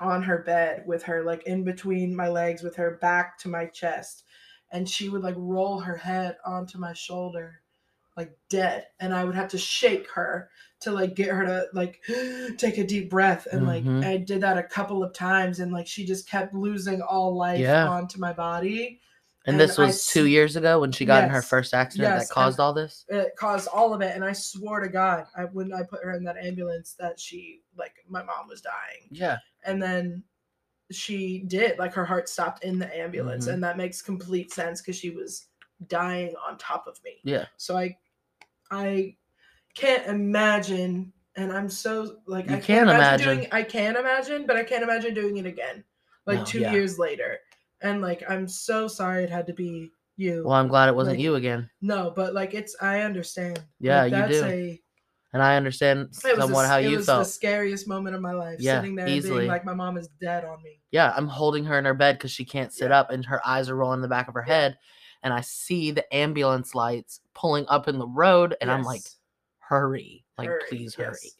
on 0.00 0.22
her 0.22 0.38
bed 0.38 0.84
with 0.86 1.02
her 1.04 1.22
like 1.22 1.44
in 1.44 1.64
between 1.64 2.16
my 2.16 2.28
legs 2.28 2.62
with 2.62 2.76
her 2.76 2.92
back 3.02 3.38
to 3.38 3.48
my 3.48 3.66
chest 3.66 4.24
and 4.72 4.88
she 4.88 5.08
would 5.08 5.22
like 5.22 5.34
roll 5.36 5.78
her 5.78 5.96
head 5.96 6.36
onto 6.44 6.78
my 6.78 6.92
shoulder 6.92 7.60
like 8.16 8.36
dead 8.50 8.86
and 9.00 9.14
i 9.14 9.24
would 9.24 9.34
have 9.34 9.48
to 9.48 9.56
shake 9.58 10.10
her 10.10 10.50
to 10.80 10.90
like 10.90 11.14
get 11.14 11.28
her 11.30 11.44
to 11.46 11.66
like 11.72 12.02
take 12.58 12.76
a 12.78 12.84
deep 12.84 13.08
breath 13.08 13.46
and 13.52 13.66
like 13.66 13.84
Mhm. 13.84 14.04
i 14.04 14.16
did 14.16 14.40
that 14.42 14.58
a 14.58 14.62
couple 14.62 15.02
of 15.02 15.14
times 15.14 15.60
and 15.60 15.72
like 15.72 15.86
she 15.86 16.04
just 16.04 16.28
kept 16.28 16.52
losing 16.54 17.00
all 17.00 17.34
life 17.36 17.60
Yeah. 17.60 17.88
onto 17.88 18.18
my 18.18 18.32
body 18.32 19.00
And, 19.46 19.54
And 19.54 19.60
this 19.60 19.78
I 19.78 19.86
was 19.86 20.06
two 20.06 20.26
years 20.26 20.54
ago 20.56 20.78
when 20.80 20.92
she 20.92 21.04
got 21.04 21.24
in 21.24 21.30
her 21.30 21.42
first 21.42 21.74
accident 21.74 22.14
Yes, 22.14 22.28
that 22.28 22.34
caused 22.34 22.60
all 22.60 22.72
this. 22.72 23.04
it 23.08 23.32
caused 23.36 23.66
all 23.68 23.92
of 23.94 24.00
it 24.02 24.14
and 24.14 24.24
i 24.24 24.32
swore 24.32 24.80
to 24.80 24.88
god 24.88 25.26
i 25.36 25.44
when 25.46 25.72
i 25.72 25.82
put 25.82 26.04
her 26.04 26.12
in 26.12 26.22
that 26.24 26.36
ambulance 26.36 26.94
that 26.98 27.18
she 27.18 27.60
like 27.76 27.94
my 28.08 28.22
mom 28.22 28.46
was 28.48 28.60
dying 28.60 29.08
Yeah. 29.10 29.38
and 29.64 29.82
then 29.82 30.22
she 30.94 31.40
did 31.46 31.78
like 31.78 31.92
her 31.94 32.04
heart 32.04 32.28
stopped 32.28 32.62
in 32.64 32.78
the 32.78 32.96
ambulance 32.96 33.46
Mhm. 33.46 33.54
and 33.54 33.64
that 33.64 33.76
makes 33.76 34.02
complete 34.02 34.52
sense 34.52 34.80
because 34.80 34.96
she 34.96 35.10
was 35.10 35.46
dying 35.88 36.34
on 36.48 36.56
top 36.58 36.86
of 36.86 37.02
me 37.04 37.20
Yeah. 37.24 37.46
so 37.56 37.76
i 37.76 37.96
i 38.70 39.16
can't 39.74 40.06
imagine 40.06 41.12
and 41.36 41.52
i'm 41.52 41.68
so 41.68 42.18
like 42.26 42.48
You 42.48 42.56
i 42.56 42.60
can't 42.60 42.88
imagine. 42.90 43.26
doing 43.38 43.48
i 43.52 43.62
can 43.62 43.96
imagine 43.96 44.46
but 44.46 44.56
i 44.56 44.62
can't 44.64 44.82
imagine 44.82 45.14
doing 45.14 45.38
it 45.38 45.46
again 45.46 45.82
like 46.26 46.40
No, 46.40 46.44
two 46.44 46.60
yeah. 46.60 46.72
years 46.72 46.98
later 46.98 47.38
and 47.80 48.00
like 48.02 48.22
i'm 48.28 48.46
so 48.46 48.86
sorry 48.88 49.24
it 49.24 49.30
had 49.30 49.46
to 49.46 49.52
be 49.54 49.90
you 50.16 50.42
Well, 50.44 50.54
I'm 50.54 50.68
glad 50.68 50.88
it 50.88 50.94
wasn't 50.94 51.16
Like, 51.16 51.24
you 51.24 51.34
again. 51.36 51.68
no 51.80 52.12
but 52.14 52.34
like 52.34 52.54
it's 52.54 52.76
i 52.80 53.00
understand 53.00 53.60
Yeah, 53.80 54.02
Like, 54.02 54.12
you 54.12 54.18
that's 54.18 54.40
do. 54.40 54.44
a 54.44 54.81
And 55.32 55.42
I 55.42 55.56
understand 55.56 56.00
it 56.00 56.08
was, 56.36 56.44
somewhat 56.44 56.62
the, 56.62 56.68
how 56.68 56.76
it 56.78 56.88
you 56.90 56.96
was 56.96 57.06
the 57.06 57.24
scariest 57.24 57.88
moment 57.88 58.14
of 58.14 58.20
my 58.20 58.32
life 58.32 58.58
Yeah, 58.60 58.80
sitting 58.80 58.94
there 58.96 59.06
and 59.06 59.14
easily. 59.14 59.38
being 59.40 59.48
like 59.48 59.64
my 59.64 59.72
mom 59.74 59.96
is 59.96 60.08
dead 60.20 60.44
on 60.44 60.62
me 60.62 60.78
Yeah, 60.90 61.12
I'm 61.16 61.26
holding 61.26 61.64
her 61.64 61.78
in 61.78 61.84
her 61.86 61.94
bed 61.94 62.18
because 62.18 62.30
she 62.30 62.44
can't 62.44 62.72
sit 62.72 62.90
Yeah. 62.90 63.00
up 63.00 63.10
and 63.10 63.24
her 63.24 63.40
eyes 63.46 63.70
are 63.70 63.76
rolling 63.76 63.98
in 63.98 64.02
the 64.02 64.08
back 64.08 64.28
of 64.28 64.34
her 64.34 64.44
Yeah. 64.46 64.54
head. 64.54 64.78
And 65.22 65.32
I 65.32 65.40
see 65.40 65.90
the 65.92 66.12
ambulance 66.14 66.74
lights 66.74 67.20
pulling 67.32 67.64
up 67.68 67.86
in 67.88 67.98
the 67.98 68.08
road, 68.08 68.56
and 68.60 68.68
I'm 68.70 68.82
like, 68.82 69.02
hurry. 69.60 70.24
Like, 70.36 70.48
Hurry, 70.48 70.60
please 70.68 70.96
yes. 70.98 71.06
hurry. 71.06 71.30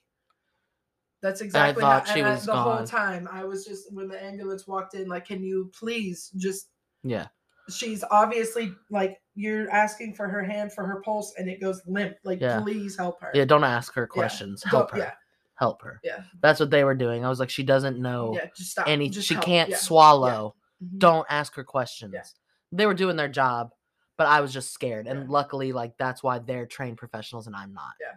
That's 1.20 1.40
exactly 1.40 1.82
how, 1.82 1.98
thought 2.00 2.08
she 2.08 2.20
and 2.20 2.28
I- 2.28 2.32
was 2.34 2.46
the 2.46 2.56
whole 2.56 2.84
time. 2.84 3.28
I 3.30 3.44
was 3.44 3.64
just 3.64 3.92
when 3.92 4.08
the 4.08 4.22
ambulance 4.22 4.66
walked 4.66 4.94
in, 4.94 5.08
like, 5.08 5.26
can 5.26 5.42
you 5.42 5.70
please 5.78 6.30
just? 6.36 6.68
Yeah. 7.02 7.28
She's 7.70 8.02
obviously 8.10 8.72
like 8.90 9.20
you're 9.34 9.70
asking 9.70 10.14
for 10.14 10.28
her 10.28 10.42
hand 10.42 10.72
for 10.72 10.84
her 10.86 11.00
pulse, 11.02 11.32
and 11.38 11.48
it 11.48 11.60
goes 11.60 11.80
limp. 11.86 12.16
Like, 12.24 12.40
Yeah. 12.40 12.60
please 12.60 12.96
help 12.96 13.20
her. 13.20 13.30
Yeah, 13.34 13.44
don't 13.44 13.64
ask 13.64 13.94
her 13.94 14.06
questions. 14.06 14.62
Help 14.62 14.90
her. 14.92 14.98
Yeah, 14.98 15.12
Help 15.54 15.82
her. 15.82 16.00
yeah, 16.04 16.24
That's 16.40 16.60
what 16.60 16.70
they 16.70 16.84
were 16.84 16.94
doing. 16.94 17.24
I 17.24 17.28
was 17.28 17.40
like, 17.40 17.50
she 17.50 17.62
doesn't 17.62 17.98
know 17.98 18.34
yeah. 18.34 18.48
Just 18.56 18.72
stop. 18.72 18.88
any. 18.88 19.08
Just 19.08 19.26
She 19.28 19.34
help. 19.34 19.46
can't 19.46 19.70
Yeah, 19.70 19.76
swallow. 19.76 20.54
mhm. 20.82 20.98
Don't 20.98 21.26
ask 21.30 21.54
her 21.54 21.64
questions. 21.64 22.12
Yeah. 22.14 22.24
They 22.72 22.86
were 22.86 22.94
doing 22.94 23.16
their 23.16 23.28
job, 23.28 23.70
but 24.18 24.26
I 24.26 24.40
was 24.40 24.52
just 24.52 24.72
scared. 24.72 25.06
And 25.06 25.20
Yeah. 25.20 25.26
luckily, 25.28 25.72
like 25.72 25.96
that's 25.98 26.22
why 26.22 26.38
they're 26.38 26.66
trained 26.66 26.98
professionals 26.98 27.46
and 27.46 27.54
I'm 27.56 27.72
not. 27.72 27.92
Yeah. 28.00 28.16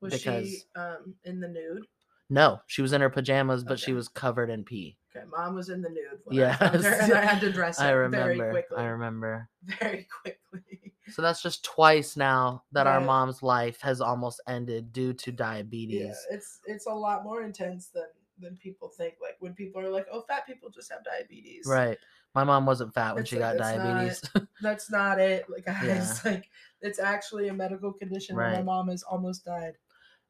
Was 0.00 0.12
because- 0.14 0.48
she 0.48 0.62
um 0.76 1.14
in 1.24 1.40
the 1.40 1.48
nude? 1.48 1.86
No, 2.30 2.60
she 2.66 2.82
was 2.82 2.92
in 2.92 3.00
her 3.00 3.10
pajamas, 3.10 3.64
but 3.64 3.78
she 3.78 3.92
was 3.92 4.08
covered 4.08 4.50
in 4.50 4.64
pee. 4.64 4.96
Okay, 5.16 5.26
mom 5.30 5.54
was 5.54 5.68
in 5.68 5.82
the 5.82 5.90
nude. 5.90 6.18
When 6.24 6.42
I 6.42 6.52
her, 6.52 6.66
and 7.02 7.12
I 7.12 7.24
had 7.24 7.40
to 7.40 7.52
dress 7.52 7.78
her 7.78 7.84
I 7.84 8.08
very 8.08 8.36
remember. 8.38 8.50
quickly. 8.50 8.76
I 8.78 8.84
remember. 8.86 9.48
Very 9.80 10.06
quickly. 10.20 10.92
So 11.10 11.20
that's 11.22 11.42
just 11.42 11.64
twice 11.64 12.16
now 12.16 12.64
that 12.72 12.86
our 12.86 13.00
mom's 13.00 13.42
life 13.42 13.80
has 13.82 14.00
almost 14.00 14.40
ended 14.48 14.92
due 14.92 15.12
to 15.12 15.30
diabetes. 15.32 16.00
Yeah, 16.30 16.36
it's 16.36 16.60
it's 16.66 16.86
a 16.86 16.92
lot 16.92 17.24
more 17.24 17.42
intense 17.42 17.88
than 17.88 18.06
than 18.40 18.56
people 18.56 18.88
think. 18.88 19.14
Like 19.20 19.36
when 19.40 19.52
people 19.52 19.80
are 19.82 19.90
like, 19.90 20.06
"Oh, 20.10 20.22
fat 20.26 20.46
people 20.46 20.70
just 20.70 20.90
have 20.90 21.04
diabetes." 21.04 21.66
Right. 21.68 21.98
My 22.34 22.42
mom 22.42 22.66
wasn't 22.66 22.92
fat 22.94 23.14
when 23.14 23.20
It's 23.22 23.30
she 23.30 23.38
like, 23.38 23.58
got 23.58 23.64
that's 23.64 23.78
not- 23.78 23.84
diabetes. 23.94 24.48
That's 24.62 24.90
not 24.90 25.20
it. 25.20 25.44
Like 25.48 25.66
guys, 25.66 26.20
Yeah. 26.24 26.32
like 26.32 26.48
it's 26.80 26.98
actually 26.98 27.46
a 27.48 27.54
medical 27.54 27.92
condition. 27.92 28.34
where 28.34 28.50
My 28.50 28.62
mom 28.62 28.88
has 28.88 29.02
almost 29.04 29.44
died. 29.44 29.74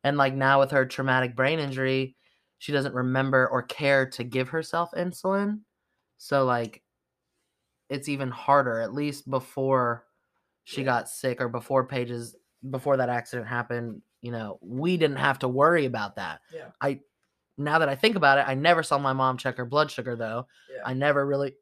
And 0.05 0.17
like 0.17 0.35
now 0.35 0.61
with 0.61 0.71
her 0.71 0.87
traumatic 0.87 1.35
brain 1.35 1.59
injury, 1.59 2.17
she 2.59 2.71
doesn't 2.73 2.95
remember 2.95 3.49
or 3.49 3.63
care 3.63 4.09
to 4.11 4.23
give 4.25 4.51
herself 4.51 4.91
insulin. 4.97 5.61
So 6.19 6.45
like 6.45 6.83
it's 7.89 8.09
even 8.09 8.31
harder 8.31 8.81
at 8.81 8.93
least 8.95 9.29
before 9.29 10.05
she 10.65 10.81
Yeah. 10.81 10.87
got 10.87 11.09
sick 11.09 11.41
or 11.41 11.49
before 11.49 11.87
Paige's 11.87 12.37
before 12.71 12.97
that 12.97 13.11
accident 13.11 13.47
happened, 13.47 14.01
you 14.23 14.31
know, 14.33 14.59
we 14.63 14.97
didn't 14.97 15.19
have 15.19 15.39
to 15.41 15.49
worry 15.49 15.85
about 15.85 16.17
that. 16.17 16.41
Yeah. 16.53 16.71
I 16.81 17.01
now 17.59 17.79
that 17.79 17.89
I 17.89 17.95
think 17.95 18.17
about 18.17 18.39
it, 18.39 18.47
I 18.49 18.55
never 18.55 18.83
saw 18.83 18.99
my 18.99 19.13
mom 19.13 19.37
check 19.37 19.59
her 19.59 19.67
blood 19.67 19.91
sugar 19.91 20.17
though. 20.17 20.47
Yeah. 20.75 20.83
I 20.85 20.95
never 20.95 21.25
really 21.27 21.55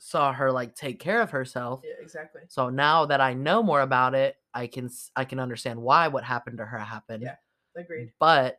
saw 0.00 0.32
her 0.32 0.50
like 0.50 0.74
take 0.74 1.00
care 1.00 1.20
of 1.20 1.30
herself. 1.30 1.82
yeah, 1.84 1.94
exactly. 2.00 2.42
So 2.48 2.70
now 2.70 3.06
that 3.06 3.20
I 3.20 3.34
know 3.34 3.62
more 3.62 3.82
about 3.82 4.14
it, 4.14 4.36
I 4.54 4.66
can 4.68 4.88
I 5.14 5.24
can 5.26 5.38
understand 5.38 5.80
why 5.82 6.08
what 6.08 6.24
happened 6.24 6.58
to 6.58 6.64
her 6.64 6.78
happened. 6.78 7.22
Yeah. 7.24 7.36
Agreed. 7.76 8.12
But 8.18 8.58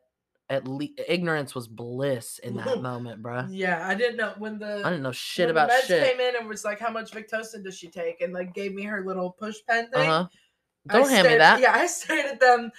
at 0.50 0.68
least 0.68 1.00
ignorance 1.08 1.54
was 1.54 1.68
bliss 1.68 2.39
in 2.39 2.56
that 2.58 2.82
moment, 2.82 3.22
bruh. 3.22 3.48
Yeah, 3.51 3.88
I 3.88 3.94
didn't 3.96 4.18
know 4.18 4.34
when 4.38 4.58
the 4.60 4.82
I 4.84 4.89
didn't 4.89 5.04
know 5.04 5.12
shit 5.12 5.50
about 5.50 5.70
the 5.70 5.75
meds 5.75 5.88
shit. 5.88 6.04
came 6.12 6.20
in 6.20 6.36
and 6.38 6.48
was 6.48 6.66
like, 6.66 6.80
"How 6.80 6.89
much 6.92 7.12
Victoza 7.12 7.63
does 7.63 7.78
she 7.78 7.88
take?" 7.89 8.22
and 8.22 8.34
like 8.34 8.54
gave 8.54 8.74
me 8.74 8.84
her 8.84 9.04
little 9.06 9.32
push 9.32 9.58
pen 9.68 9.89
thing. 9.92 10.10
huh. 10.10 10.28
Don't 10.88 11.10
hand 11.10 11.28
me 11.28 11.38
that. 11.38 11.60
Yeah, 11.60 11.74
I 11.75 11.86
stared 11.88 12.25
at 12.25 12.39
them 12.39 12.72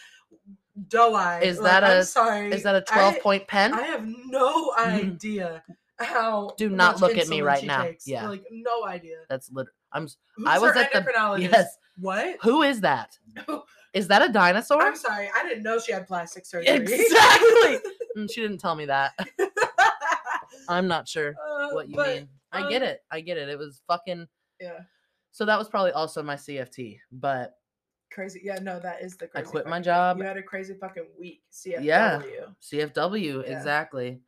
doe 0.88 1.14
eyed. 1.14 1.42
Is 1.42 1.60
that 1.60 1.84
I'm 1.84 1.98
a- 1.98 2.04
sorry? 2.04 2.50
Is 2.50 2.62
that 2.64 2.74
a 2.74 2.80
twelve 2.80 3.20
point 3.20 3.46
pen? 3.46 3.72
I 3.74 3.82
have 3.82 4.04
no 4.06 4.72
idea 4.78 5.62
how. 5.98 6.54
Do 6.56 6.70
not 6.70 7.00
look 7.00 7.16
at 7.18 7.28
me 7.28 7.40
right 7.42 7.62
now. 7.62 7.82
takes. 7.82 8.06
Yeah. 8.06 8.28
like 8.28 8.42
no 8.50 8.84
idea. 8.86 9.18
That's 9.28 9.50
literally. 9.50 9.74
I'm. 9.92 10.04
Who's 10.04 10.16
I 10.46 10.58
was 10.58 10.76
at 10.76 10.92
the- 10.92 11.36
Yes. 11.38 11.76
What? 11.98 12.38
Who 12.42 12.62
is 12.62 12.80
that? 12.80 13.18
Is 13.92 14.06
that 14.08 14.22
a 14.22 14.32
dinosaur? 14.32 14.82
I'm 14.82 14.96
sorry, 14.96 15.28
I 15.36 15.42
didn't 15.42 15.62
know 15.64 15.78
she 15.80 15.92
had 15.92 16.06
plastic 16.06 16.46
surgery. 16.46 16.76
Exactly. 16.76 17.78
Mm, 18.16 18.30
she 18.32 18.40
didn't 18.40 18.58
tell 18.58 18.74
me 18.74 18.86
that. 18.86 19.12
I'm 20.68 20.86
not 20.88 21.08
sure 21.08 21.34
Uh, 21.34 21.70
what 21.70 21.88
you 21.88 21.96
but, 21.96 22.08
mean. 22.08 22.28
I 22.52 22.68
get 22.68 22.82
um, 22.82 22.88
it. 22.88 23.00
I 23.10 23.20
get 23.20 23.36
it. 23.36 23.48
It 23.48 23.58
was 23.58 23.82
fucking. 23.88 24.26
Yeah, 24.60 24.80
So 25.30 25.44
that 25.44 25.58
was 25.58 25.68
probably 25.68 25.92
also 25.92 26.22
my 26.22 26.34
CFT, 26.36 26.98
but 27.12 27.54
crazy. 28.12 28.40
Yeah, 28.44 28.58
no, 28.60 28.78
that 28.80 29.00
is 29.02 29.16
the. 29.16 29.26
Crazy. 29.28 29.46
I 29.46 29.50
quit 29.50 29.66
my 29.66 29.80
job. 29.80 30.18
You 30.18 30.24
had 30.24 30.36
a 30.36 30.42
crazy 30.42 30.74
fucking 30.74 31.06
week. 31.18 31.42
CFW. 31.52 31.82
Yeah. 31.84 32.20
CFW 32.62 33.44
Yeah. 33.46 33.56
exactly, 33.56 34.20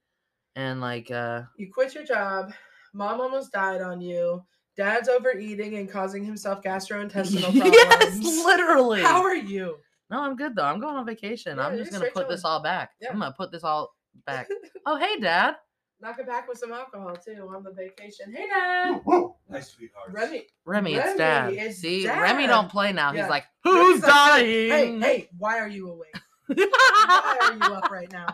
and 0.56 0.80
like 0.80 1.10
uh 1.10 1.42
You 1.56 1.70
quit 1.72 1.94
your 1.94 2.04
job. 2.04 2.52
Mom 2.94 3.20
almost 3.20 3.52
died 3.52 3.80
on 3.82 4.00
you. 4.00 4.44
Dad's 4.76 5.08
overeating 5.08 5.76
and 5.76 5.90
causing 5.90 6.24
himself 6.24 6.62
gastrointestinal 6.62 7.42
problems. 7.60 8.20
yes, 8.20 8.44
literally. 8.44 9.02
How 9.02 9.22
are 9.22 9.34
you? 9.34 9.76
No, 10.10 10.20
I'm 10.20 10.36
good 10.36 10.54
though. 10.54 10.64
I'm 10.64 10.80
going 10.80 10.96
on 10.96 11.06
vacation. 11.06 11.56
Yeah, 11.56 11.66
I'm 11.66 11.76
just 11.76 11.90
gonna 11.90 12.04
straight 12.04 12.14
put 12.14 12.28
this 12.28 12.44
all 12.44 12.62
back. 12.62 12.92
Yeah. 13.00 13.10
I'm 13.10 13.18
gonna 13.18 13.34
put 13.36 13.50
this 13.50 13.64
all 13.64 13.94
back. 14.26 14.48
oh, 14.86 14.96
hey, 14.96 15.18
Dad. 15.18 15.56
Knock 16.00 16.18
it 16.18 16.26
back 16.26 16.48
with 16.48 16.58
some 16.58 16.72
alcohol 16.72 17.14
too 17.16 17.48
on 17.54 17.62
the 17.62 17.70
vacation. 17.70 18.32
Hey, 18.34 18.48
Dad. 18.48 19.00
Nice 19.48 19.70
sweetheart. 19.70 20.10
Remy. 20.10 20.46
Remy, 20.64 20.94
it's 20.94 21.16
Dad. 21.16 21.52
it's 21.52 21.78
See, 21.78 22.04
Dad. 22.04 22.20
Remy 22.20 22.46
don't 22.46 22.68
play 22.68 22.92
now. 22.92 23.12
Yeah. 23.12 23.22
He's 23.22 23.30
like, 23.30 23.44
Remy's 23.64 23.80
who's 23.80 24.02
like, 24.02 24.12
dying? 24.12 24.70
Hey, 24.70 24.98
hey, 25.00 25.28
why 25.38 25.58
are 25.58 25.68
you 25.68 25.90
awake? 25.90 26.14
Why 26.48 27.38
are 27.40 27.54
you 27.54 27.74
up 27.74 27.90
right 27.90 28.10
now? 28.12 28.26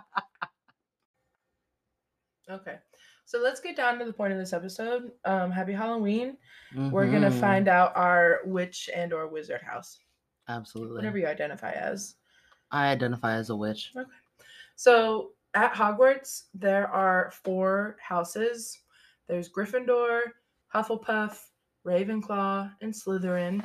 Okay. 2.50 2.76
So 3.28 3.38
let's 3.38 3.60
get 3.60 3.76
down 3.76 3.98
to 3.98 4.06
the 4.06 4.12
point 4.14 4.32
of 4.32 4.38
this 4.38 4.54
episode. 4.54 5.12
Um, 5.26 5.50
happy 5.50 5.74
Halloween. 5.74 6.38
We're 6.74 7.10
gonna 7.12 7.30
Mhm. 7.30 7.38
find 7.38 7.68
out 7.68 7.94
our 7.94 8.40
witch 8.46 8.88
and 8.94 9.12
or 9.12 9.26
wizard 9.28 9.60
house. 9.60 9.98
Absolutely. 10.48 10.96
Whatever 10.96 11.18
you 11.18 11.26
identify 11.26 11.72
as. 11.72 12.16
I 12.70 12.88
identify 12.88 13.34
as 13.34 13.50
a 13.50 13.54
witch. 13.56 13.92
Okay. 13.94 14.08
So 14.76 15.32
at 15.52 15.74
Hogwarts, 15.74 16.44
there 16.54 16.88
are 16.88 17.30
four 17.30 17.98
houses. 18.00 18.80
There's 19.26 19.50
Gryffindor, 19.50 20.32
Hufflepuff, 20.74 21.50
Ravenclaw, 21.84 22.74
and 22.80 22.94
Slytherin. 22.94 23.62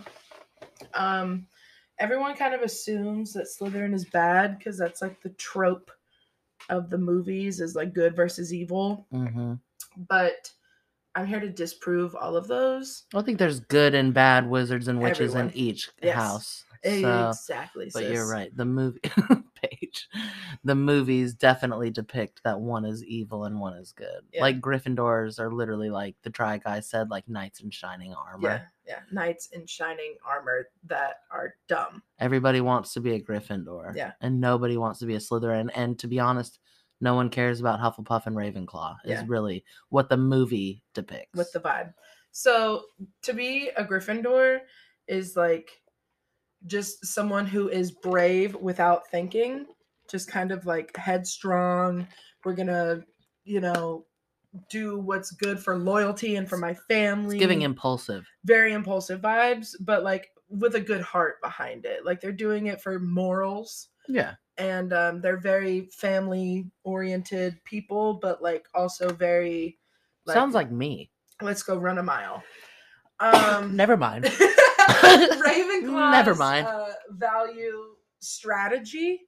Um, 0.94 1.48
everyone 2.00 2.36
kind 2.36 2.54
of 2.54 2.64
assumes 2.64 3.32
that 3.32 3.46
Slytherin 3.48 3.94
is 3.94 4.04
bad 4.04 4.58
because 4.58 4.78
that's 4.78 5.02
like 5.02 5.22
the 5.22 5.30
trope 5.30 5.90
of 6.70 6.90
the 6.90 6.98
movies 6.98 7.60
is 7.60 7.76
like 7.76 7.94
good 7.94 8.16
versus 8.16 8.54
evil. 8.54 9.08
hmm 9.12 9.54
But 10.10 10.52
I'm 11.16 11.26
here 11.28 11.40
to 11.40 11.50
disprove 11.50 12.16
all 12.16 12.36
of 12.36 12.48
those. 12.48 13.04
I 13.14 13.22
think 13.22 13.38
there's 13.38 13.60
good 13.60 13.94
and 13.94 14.14
bad 14.14 14.50
wizards 14.50 14.88
and 14.88 15.02
witches 15.02 15.36
Everyone. 15.36 15.52
in 15.52 15.58
each 15.58 15.90
Yes. 16.02 16.16
house. 16.16 16.64
So, 16.86 17.30
exactly. 17.30 17.90
but 17.94 18.10
you're 18.10 18.30
right. 18.30 18.56
The 18.56 18.66
movie 18.66 19.00
Paige, 19.62 20.10
the 20.66 20.76
movies 20.76 21.34
definitely 21.34 21.90
depict 21.92 22.42
that 22.44 22.60
one 22.60 22.84
is 22.84 23.04
evil 23.06 23.46
and 23.46 23.60
one 23.60 23.74
is 23.78 23.94
good. 23.94 24.22
Yeah. 24.34 24.42
Like 24.42 24.60
Gryffindors 24.60 25.40
are 25.40 25.52
literally 25.52 25.90
like 25.90 26.16
the 26.24 26.30
try 26.30 26.58
guy 26.58 26.82
said, 26.82 27.10
like 27.10 27.28
knights 27.30 27.62
in 27.62 27.70
shining 27.72 28.14
armor. 28.14 28.50
Yeah, 28.50 28.62
yeah. 28.86 29.00
Knights 29.12 29.48
in 29.54 29.66
shining 29.66 30.16
armor 30.28 30.68
that 30.88 31.22
are 31.32 31.56
dumb. 31.70 32.04
Everybody 32.20 32.60
wants 32.60 32.94
to 32.94 33.00
be 33.00 33.14
a 33.16 33.22
Gryffindor. 33.22 33.96
Yeah. 33.96 34.12
And 34.20 34.42
nobody 34.42 34.76
wants 34.78 35.00
to 35.00 35.06
be 35.06 35.16
a 35.16 35.20
Slytherin. 35.20 35.70
And 35.76 35.98
to 36.00 36.08
be 36.08 36.20
honest, 36.20 36.60
no 37.00 37.16
one 37.16 37.30
cares 37.30 37.62
about 37.62 37.80
Hufflepuff 37.80 38.26
and 38.28 38.36
Ravenclaw. 38.36 38.96
Is 39.06 39.12
Yeah. 39.12 39.24
really 39.28 39.64
what 39.90 40.10
the 40.10 40.18
movie 40.18 40.84
depicts. 40.94 41.38
with 41.38 41.52
the 41.54 41.60
vibe. 41.62 41.94
So 42.32 42.84
to 43.22 43.34
be 43.34 43.70
a 43.78 43.86
Gryffindor 43.86 44.60
is 45.08 45.36
like 45.38 45.70
just 46.68 47.06
someone 47.06 47.46
who 47.46 47.70
is 47.70 47.92
brave 47.92 48.56
without 48.56 49.08
thinking, 49.10 49.66
just 50.10 50.30
kind 50.30 50.52
of 50.52 50.66
like 50.66 50.96
headstrong. 50.98 52.08
We're 52.46 52.54
gonna, 52.56 53.02
you 53.44 53.60
know, 53.62 54.06
do 54.70 55.00
what's 55.00 55.32
good 55.32 55.60
for 55.60 55.78
loyalty 55.78 56.36
and 56.36 56.48
for 56.48 56.58
my 56.58 56.74
family. 56.88 57.36
it's 57.38 57.42
giving 57.42 57.64
impulsive. 57.64 58.24
very 58.46 58.74
impulsive 58.74 59.20
vibes, 59.22 59.76
but 59.82 60.04
like 60.04 60.30
with 60.50 60.76
a 60.76 60.80
good 60.82 61.02
heart 61.02 61.42
behind 61.42 61.86
it. 61.86 62.06
Like 62.06 62.22
they're 62.22 62.32
doing 62.32 62.68
it 62.68 62.80
for 62.80 63.00
morals 63.00 63.90
Yeah. 64.08 64.36
and 64.60 64.94
um, 64.94 65.22
they're 65.22 65.40
very 65.40 65.90
family 65.92 66.66
oriented 66.84 67.56
people, 67.66 68.14
but 68.22 68.44
like 68.44 68.68
also 68.76 69.12
very 69.12 69.80
Sounds 70.28 70.54
like 70.54 70.72
me. 70.72 71.10
let's 71.42 71.64
go 71.64 71.76
run 71.78 71.98
a 71.98 72.04
mile. 72.04 72.44
Um, 73.20 73.76
Never 73.76 73.98
mind. 73.98 74.26
Ravenclaws 75.42 76.12
Never 76.12 76.36
mind. 76.36 76.68
Uh, 76.68 76.90
value 77.12 77.96
strategy, 78.20 79.22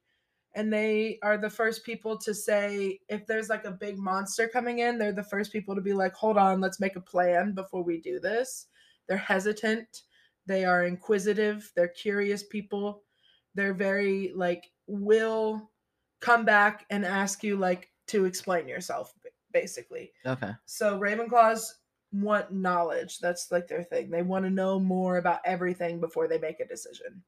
and 0.54 0.72
they 0.72 1.18
are 1.22 1.38
the 1.38 1.50
first 1.50 1.84
people 1.84 2.18
to 2.18 2.34
say 2.34 2.98
if 3.08 3.26
there's 3.26 3.48
like 3.48 3.64
a 3.64 3.70
big 3.70 3.98
monster 3.98 4.48
coming 4.48 4.80
in, 4.80 4.98
they're 4.98 5.12
the 5.12 5.22
first 5.22 5.52
people 5.52 5.74
to 5.74 5.80
be 5.80 5.92
like, 5.92 6.14
"Hold 6.14 6.36
on, 6.36 6.60
let's 6.60 6.80
make 6.80 6.96
a 6.96 7.00
plan 7.00 7.52
before 7.52 7.82
we 7.82 8.00
do 8.00 8.18
this." 8.20 8.66
They're 9.08 9.16
hesitant. 9.16 10.02
They 10.46 10.64
are 10.64 10.84
inquisitive. 10.84 11.70
They're 11.74 11.88
curious 11.88 12.42
people. 12.42 13.02
They're 13.54 13.74
very 13.74 14.32
like 14.34 14.70
will 14.86 15.70
come 16.20 16.44
back 16.44 16.86
and 16.90 17.04
ask 17.04 17.42
you 17.42 17.56
like 17.56 17.90
to 18.08 18.24
explain 18.24 18.68
yourself, 18.68 19.12
basically. 19.52 20.12
Okay. 20.24 20.52
So 20.66 20.98
Ravenclaws 20.98 21.72
want 22.22 22.52
knowledge. 22.52 23.18
That's 23.18 23.50
like 23.50 23.68
their 23.68 23.82
thing. 23.82 24.10
They 24.10 24.22
want 24.22 24.44
to 24.44 24.50
know 24.50 24.78
more 24.80 25.16
about 25.18 25.40
everything 25.44 26.00
before 26.00 26.28
they 26.28 26.38
make 26.38 26.60
a 26.60 26.66
decision. 26.66 27.22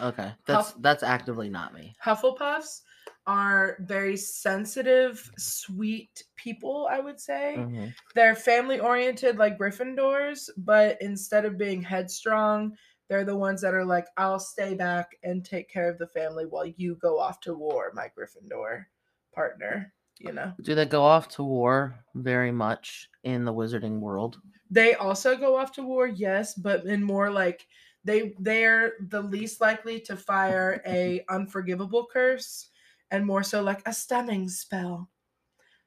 Okay. 0.00 0.32
That's 0.46 0.70
Huff- 0.70 0.82
that's 0.82 1.02
actively 1.02 1.48
not 1.48 1.74
me. 1.74 1.94
Hufflepuffs 2.02 2.82
are 3.26 3.76
very 3.80 4.16
sensitive, 4.16 5.30
sweet 5.38 6.24
people, 6.36 6.88
I 6.90 7.00
would 7.00 7.20
say. 7.20 7.56
Mhm. 7.58 7.94
They're 8.14 8.34
family 8.34 8.80
oriented 8.80 9.36
like 9.38 9.58
Gryffindors, 9.58 10.48
but 10.56 11.00
instead 11.00 11.44
of 11.44 11.58
being 11.58 11.82
headstrong, 11.82 12.76
they're 13.08 13.24
the 13.24 13.36
ones 13.36 13.60
that 13.60 13.74
are 13.74 13.84
like, 13.84 14.06
I'll 14.16 14.38
stay 14.40 14.74
back 14.74 15.16
and 15.22 15.44
take 15.44 15.68
care 15.68 15.88
of 15.88 15.98
the 15.98 16.06
family 16.06 16.46
while 16.46 16.66
you 16.66 16.94
go 16.96 17.18
off 17.18 17.40
to 17.40 17.54
war, 17.54 17.92
my 17.94 18.08
Gryffindor 18.16 18.86
partner, 19.32 19.92
you 20.18 20.32
know. 20.32 20.52
Do 20.62 20.74
they 20.74 20.86
go 20.86 21.02
off 21.02 21.28
to 21.30 21.42
war 21.42 22.04
very 22.14 22.52
much 22.52 23.08
in 23.24 23.44
the 23.44 23.52
wizarding 23.52 24.00
world? 24.00 24.38
they 24.72 24.94
also 24.94 25.36
go 25.36 25.54
off 25.54 25.70
to 25.70 25.82
war 25.82 26.06
yes 26.06 26.54
but 26.54 26.84
in 26.86 27.04
more 27.04 27.30
like 27.30 27.66
they 28.04 28.34
they're 28.40 28.94
the 29.08 29.20
least 29.20 29.60
likely 29.60 30.00
to 30.00 30.16
fire 30.16 30.82
a 30.86 31.22
unforgivable 31.30 32.08
curse 32.10 32.70
and 33.10 33.24
more 33.24 33.42
so 33.42 33.62
like 33.62 33.82
a 33.86 33.92
stunning 33.92 34.48
spell 34.48 35.08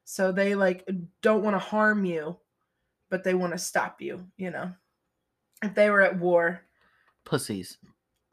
so 0.04 0.30
they 0.30 0.54
like 0.54 0.88
don't 1.20 1.42
want 1.42 1.54
to 1.54 1.58
harm 1.58 2.04
you 2.04 2.36
but 3.10 3.24
they 3.24 3.34
want 3.34 3.52
to 3.52 3.58
stop 3.58 4.00
you 4.00 4.24
you 4.36 4.50
know 4.50 4.72
if 5.62 5.74
they 5.74 5.90
were 5.90 6.02
at 6.02 6.18
war 6.18 6.62
Pussies. 7.24 7.78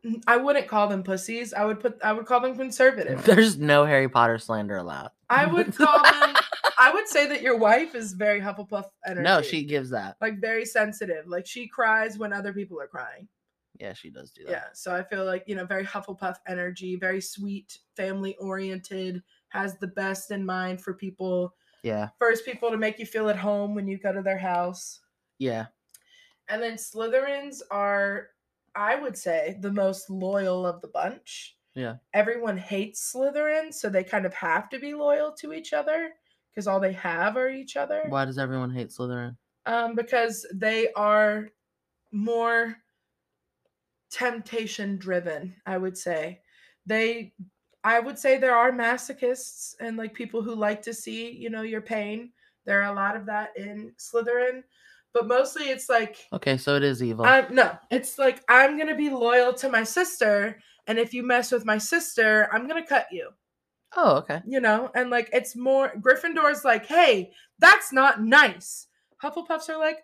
Mm, 0.05 0.21
i 0.27 0.37
wouldn't 0.37 0.67
call 0.67 0.87
them 0.87 1.01
pussies 1.01 1.51
i 1.53 1.65
would 1.65 1.79
put 1.79 1.97
i 2.03 2.13
would 2.13 2.27
call 2.27 2.39
them 2.41 2.55
conservative 2.57 3.23
There's 3.25 3.57
no 3.57 3.85
Harry 3.85 4.07
Potter 4.07 4.37
slander 4.37 4.77
allowed. 4.77 5.09
I 5.33 5.45
would 5.45 5.75
call 5.75 6.01
them 6.03 6.35
i 6.77 6.91
would 6.93 7.07
say 7.07 7.25
that 7.27 7.41
your 7.41 7.57
wife 7.57 7.95
is 7.95 8.13
very 8.13 8.39
hufflepuff 8.39 8.85
energy 9.07 9.23
No, 9.23 9.41
she 9.41 9.63
gives 9.63 9.89
that. 9.91 10.15
like 10.21 10.39
very 10.39 10.65
sensitive 10.65 11.27
like 11.27 11.45
she 11.47 11.67
cries 11.67 12.17
when 12.17 12.33
other 12.33 12.53
people 12.53 12.79
are 12.81 12.87
crying 12.87 13.27
Yeah, 13.79 13.93
she 13.93 14.09
does 14.11 14.31
do 14.31 14.43
that. 14.45 14.51
Yeah, 14.51 14.63
so 14.73 14.93
I 14.95 15.01
feel 15.03 15.25
like, 15.25 15.43
you 15.47 15.55
know, 15.55 15.65
very 15.65 15.83
Hufflepuff 15.83 16.35
energy, 16.47 16.95
very 16.95 17.19
sweet, 17.19 17.79
family 17.97 18.35
oriented, 18.39 19.23
has 19.49 19.77
the 19.79 19.87
best 19.87 20.29
in 20.31 20.45
mind 20.45 20.79
for 20.79 20.93
people. 20.93 21.55
Yeah. 21.81 22.09
First 22.19 22.45
people 22.45 22.69
to 22.69 22.77
make 22.77 22.99
you 22.99 23.05
feel 23.07 23.29
at 23.29 23.35
home 23.35 23.73
when 23.75 23.87
you 23.87 23.97
go 23.97 24.13
to 24.13 24.21
their 24.21 24.37
house. 24.37 25.01
Yeah. 25.39 25.65
And 26.49 26.61
then 26.61 26.75
Slytherins 26.77 27.61
are, 27.71 28.27
I 28.75 28.95
would 28.95 29.17
say, 29.17 29.57
the 29.59 29.71
most 29.71 30.07
loyal 30.09 30.67
of 30.67 30.79
the 30.81 30.87
bunch. 30.89 31.57
Yeah. 31.75 31.95
Everyone 32.13 32.57
hates 32.57 33.13
Slytherin, 33.13 33.73
so 33.73 33.89
they 33.89 34.03
kind 34.03 34.25
of 34.25 34.33
have 34.33 34.69
to 34.69 34.79
be 34.79 34.93
loyal 34.93 35.33
to 35.39 35.53
each 35.53 35.73
other 35.73 36.11
because 36.51 36.67
all 36.67 36.79
they 36.79 36.93
have 36.93 37.35
are 37.35 37.49
each 37.49 37.75
other. 37.75 38.03
Why 38.09 38.25
does 38.25 38.37
everyone 38.37 38.71
hate 38.71 38.89
Slytherin? 38.89 39.35
Um, 39.65 39.95
because 39.95 40.45
they 40.53 40.91
are 40.93 41.49
more 42.11 42.77
temptation 44.11 44.97
driven, 44.97 45.55
I 45.65 45.77
would 45.77 45.97
say. 45.97 46.41
They 46.85 47.33
I 47.83 47.99
would 47.99 48.17
say 48.17 48.37
there 48.37 48.55
are 48.55 48.71
masochists 48.71 49.75
and 49.79 49.97
like 49.97 50.13
people 50.13 50.41
who 50.41 50.55
like 50.55 50.81
to 50.83 50.93
see, 50.93 51.31
you 51.31 51.49
know, 51.49 51.63
your 51.63 51.81
pain. 51.81 52.31
There 52.65 52.81
are 52.81 52.93
a 52.93 52.95
lot 52.95 53.17
of 53.17 53.25
that 53.25 53.49
in 53.57 53.93
Slytherin, 53.97 54.63
but 55.13 55.27
mostly 55.27 55.65
it's 55.65 55.89
like 55.89 56.17
Okay, 56.31 56.57
so 56.57 56.75
it 56.75 56.83
is 56.83 57.01
evil. 57.01 57.25
I'm 57.25 57.53
no, 57.53 57.77
it's 57.89 58.17
like 58.17 58.43
I'm 58.47 58.77
gonna 58.77 58.95
be 58.95 59.09
loyal 59.09 59.53
to 59.55 59.69
my 59.69 59.83
sister, 59.83 60.59
and 60.87 60.99
if 60.99 61.13
you 61.13 61.23
mess 61.23 61.51
with 61.51 61.65
my 61.65 61.77
sister, 61.77 62.49
I'm 62.51 62.67
gonna 62.67 62.85
cut 62.85 63.07
you. 63.11 63.29
Oh, 63.95 64.15
okay. 64.17 64.41
you 64.47 64.59
know 64.59 64.89
and 64.95 65.11
like 65.11 65.29
it's 65.33 65.55
more 65.55 65.93
gryffindor's 65.99 66.65
like 66.65 66.85
hey 66.87 67.31
that's 67.59 67.93
not 67.93 68.23
nice. 68.23 68.87
Hufflepuffs 69.23 69.69
are 69.69 69.77
like 69.77 69.99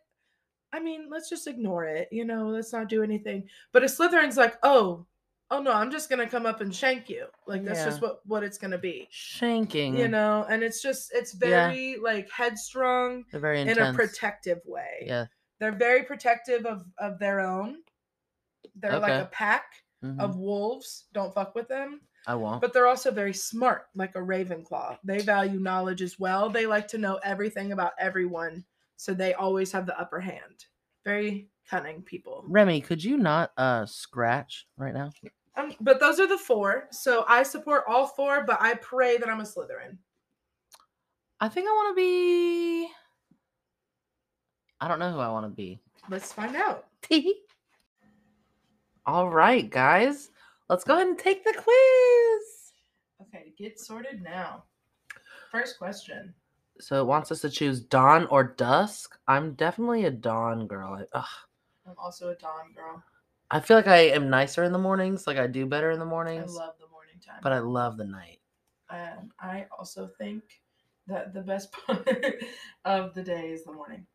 i 0.72 0.80
mean 0.80 1.08
let's 1.10 1.28
just 1.28 1.48
ignore 1.48 1.86
it 1.86 2.08
you 2.12 2.24
know 2.24 2.50
let's 2.50 2.72
not 2.72 2.88
do 2.88 3.02
anything. 3.02 3.48
But 3.74 3.82
a 3.84 3.88
slytherin's 3.88 4.38
like 4.38 4.58
oh 4.62 5.08
oh 5.50 5.60
no 5.64 5.72
i'm 5.74 5.90
just 5.90 6.08
gonna 6.08 6.30
come 6.30 6.46
up 6.46 6.62
and 6.62 6.74
shank 6.74 7.10
you. 7.10 7.26
Like 7.48 7.66
that's 7.66 7.84
just 7.84 8.00
what 8.00 8.20
what 8.28 8.44
it's 8.44 8.60
gonna 8.60 8.78
be. 8.78 9.10
Shanking. 9.12 9.98
you 9.98 10.08
know 10.08 10.46
and 10.48 10.62
it's 10.62 10.84
just 10.84 11.10
it's 11.12 11.34
Yeah. 11.34 11.70
very 11.70 11.98
like 11.98 12.30
headstrong 12.30 13.26
They're 13.32 13.42
very 13.42 13.62
in 13.62 13.80
a 13.80 13.92
protective 13.92 14.60
way. 14.68 15.04
Yeah. 15.08 15.26
they're 15.60 15.72
very 15.72 16.04
protective 16.04 16.68
of 16.68 16.86
of 17.00 17.18
their 17.18 17.40
own. 17.40 17.78
They're 18.76 19.00
like 19.00 19.24
a 19.24 19.30
pack 19.32 19.66
mhm, 20.04 20.20
of 20.20 20.38
wolves 20.38 21.06
don't 21.14 21.34
fuck 21.34 21.56
with 21.56 21.68
them 21.68 22.02
I 22.28 22.36
won't. 22.36 22.62
but 22.62 22.74
they're 22.74 22.88
also 22.88 23.12
very 23.12 23.34
smart, 23.34 23.88
like 23.96 24.16
a 24.16 24.20
Ravenclaw. 24.20 25.00
They 25.04 25.20
value 25.20 25.60
knowledge 25.60 26.02
as 26.02 26.20
well. 26.20 26.50
They 26.50 26.66
like 26.66 26.88
to 26.90 26.98
know 26.98 27.20
everything 27.24 27.72
about 27.72 27.94
everyone, 28.00 28.66
so 28.98 29.14
they 29.14 29.34
always 29.34 29.72
have 29.72 29.86
the 29.86 30.00
upper 30.00 30.20
hand. 30.20 30.66
Very 31.06 31.50
cunning 31.70 32.02
people. 32.02 32.44
Remy, 32.48 32.82
could 32.82 33.04
you 33.04 33.18
not 33.18 33.52
uh 33.58 33.86
scratch 33.86 34.68
right 34.78 34.94
now? 34.94 35.12
Um, 35.56 35.74
but 35.82 36.00
those 36.00 36.20
are 36.20 36.28
the 36.28 36.38
four. 36.38 36.88
So 36.92 37.26
I 37.28 37.44
support 37.44 37.84
all 37.88 38.08
four, 38.08 38.44
but 38.46 38.62
I 38.62 38.76
pray 38.76 39.18
that 39.18 39.30
I'm 39.30 39.42
a 39.42 39.44
Slytherin. 39.44 39.98
I 41.40 41.50
think 41.50 41.68
I 41.68 41.72
want 41.72 41.96
to 41.96 42.02
be. 42.02 42.90
I 44.82 44.88
don't 44.88 45.00
know 45.00 45.12
who 45.12 45.20
I 45.20 45.30
want 45.30 45.46
to 45.46 45.50
be. 45.50 45.80
Let's 46.10 46.32
find 46.32 46.56
out. 46.56 46.86
All 49.06 49.30
right, 49.30 49.70
guys, 49.70 50.30
let's 50.70 50.84
go 50.84 50.96
ahead 50.96 51.08
and 51.08 51.18
take 51.18 51.44
the 51.44 51.54
quiz. 51.54 52.74
Okay, 53.22 53.54
get 53.58 53.80
sorted 53.80 54.22
now. 54.22 54.64
First 55.52 55.78
question. 55.78 56.34
So 56.80 57.02
it 57.02 57.08
wants 57.08 57.32
us 57.32 57.42
to 57.42 57.50
choose 57.50 57.82
dawn 57.82 58.26
or 58.28 58.44
dusk. 58.44 59.18
I'm 59.28 59.54
definitely 59.54 60.06
a 60.06 60.12
dawn 60.12 60.68
girl. 60.68 60.94
I, 60.94 61.18
ugh, 61.18 61.26
I'm 61.88 61.96
also 61.98 62.30
a 62.30 62.36
dawn 62.36 62.72
girl. 62.76 63.04
I 63.52 63.60
feel 63.60 63.78
like 63.78 63.88
I 63.88 64.10
am 64.10 64.30
nicer 64.30 64.64
in 64.64 64.72
the 64.72 64.78
mornings. 64.78 65.26
Like 65.26 65.38
I 65.38 65.48
do 65.48 65.66
better 65.66 65.92
in 65.92 66.00
the 66.00 66.06
mornings. 66.06 66.56
I 66.56 66.66
love 66.66 66.76
the 66.80 66.88
morning 66.88 67.16
time. 67.26 67.40
but 67.42 67.52
I 67.52 67.60
love 67.60 67.98
the 67.98 68.06
night. 68.06 68.40
um, 68.90 69.32
I 69.40 69.66
also 69.78 70.10
think 70.18 70.44
that 71.08 71.34
the 71.34 71.42
best 71.42 71.72
part 71.88 72.08
of 72.86 73.14
the 73.16 73.24
day 73.24 73.50
is 73.50 73.64
the 73.64 73.74
morning. 73.74 74.06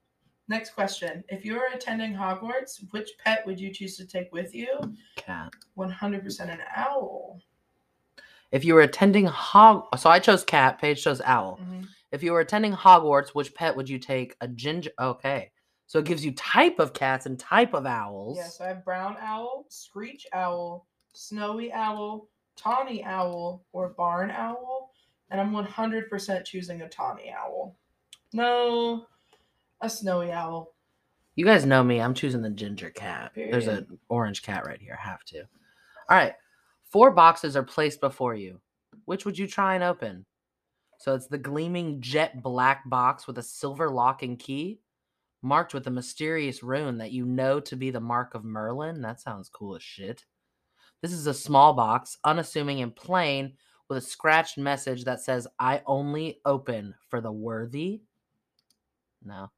Next 0.48 0.74
question. 0.74 1.24
If 1.28 1.44
you 1.44 1.54
were 1.54 1.68
attending 1.74 2.14
Hogwarts, 2.14 2.84
which 2.90 3.10
pet 3.24 3.46
would 3.46 3.58
you 3.58 3.72
choose 3.72 3.96
to 3.96 4.06
take 4.06 4.30
with 4.32 4.54
you? 4.54 4.68
Cat. 5.16 5.52
100% 5.76 6.40
an 6.50 6.60
owl. 6.76 7.40
If 8.52 8.64
you 8.64 8.74
were 8.74 8.82
attending 8.82 9.26
Hog, 9.26 9.86
so 9.98 10.10
I 10.10 10.18
chose 10.18 10.44
cat. 10.44 10.78
Paige 10.78 11.02
chose 11.02 11.20
owl. 11.22 11.58
Mhm. 11.58 11.88
If 12.12 12.22
you 12.22 12.32
were 12.32 12.40
attending 12.40 12.72
Hogwarts, 12.72 13.30
which 13.30 13.54
pet 13.54 13.74
would 13.74 13.88
you 13.88 13.98
take? 13.98 14.36
A 14.40 14.46
ginger. 14.46 14.90
Okay, 15.00 15.50
so 15.86 15.98
it 15.98 16.04
gives 16.04 16.24
you 16.24 16.32
type 16.34 16.78
of 16.78 16.92
cats 16.92 17.26
and 17.26 17.40
type 17.40 17.74
of 17.74 17.86
owls. 17.86 18.36
Yeah, 18.36 18.46
so 18.46 18.64
I 18.64 18.68
have 18.68 18.84
brown 18.84 19.16
owl, 19.20 19.64
screech 19.70 20.26
owl, 20.32 20.86
snowy 21.14 21.72
owl, 21.72 22.28
tawny 22.54 23.02
owl, 23.02 23.64
or 23.72 23.88
barn 23.88 24.30
owl. 24.30 24.92
And 25.30 25.40
I'm 25.40 25.52
100% 25.52 26.44
choosing 26.44 26.82
a 26.82 26.88
tawny 26.88 27.32
owl. 27.32 27.74
No, 28.32 29.06
a 29.84 29.90
snowy 29.90 30.32
owl. 30.32 30.74
You 31.36 31.44
guys 31.44 31.66
know 31.66 31.82
me. 31.82 32.00
I'm 32.00 32.14
choosing 32.14 32.42
the 32.42 32.50
ginger 32.50 32.90
cat. 32.90 33.32
There's 33.34 33.66
an 33.66 33.98
orange 34.08 34.42
cat 34.42 34.66
right 34.66 34.80
here. 34.80 34.98
I 35.00 35.08
have 35.08 35.24
to. 35.24 35.40
All 35.40 36.16
right. 36.16 36.34
Four 36.90 37.10
boxes 37.10 37.56
are 37.56 37.64
placed 37.64 38.00
before 38.00 38.34
you. 38.34 38.60
Which 39.04 39.24
would 39.24 39.36
you 39.36 39.46
try 39.46 39.74
and 39.74 39.82
open? 39.82 40.24
So 40.98 41.14
it's 41.14 41.26
the 41.26 41.38
gleaming 41.38 42.00
jet 42.00 42.42
black 42.42 42.88
box 42.88 43.26
with 43.26 43.38
a 43.38 43.42
silver 43.42 43.90
lock 43.90 44.22
and 44.22 44.38
key, 44.38 44.80
marked 45.42 45.74
with 45.74 45.86
a 45.88 45.90
mysterious 45.90 46.62
rune 46.62 46.98
that 46.98 47.12
you 47.12 47.26
know 47.26 47.58
to 47.60 47.76
be 47.76 47.90
the 47.90 48.00
mark 48.00 48.34
of 48.34 48.44
Merlin. 48.44 49.02
That 49.02 49.20
sounds 49.20 49.48
cool 49.48 49.74
as 49.74 49.82
shit. 49.82 50.24
This 51.02 51.12
is 51.12 51.26
a 51.26 51.34
small 51.34 51.74
box, 51.74 52.16
unassuming 52.24 52.80
and 52.80 52.94
plain, 52.94 53.54
with 53.88 53.98
a 53.98 54.00
scratched 54.00 54.56
message 54.56 55.04
that 55.04 55.20
says, 55.20 55.46
I 55.58 55.82
only 55.84 56.40
open 56.46 56.94
for 57.08 57.20
the 57.20 57.32
worthy. 57.32 58.02
No. 59.22 59.50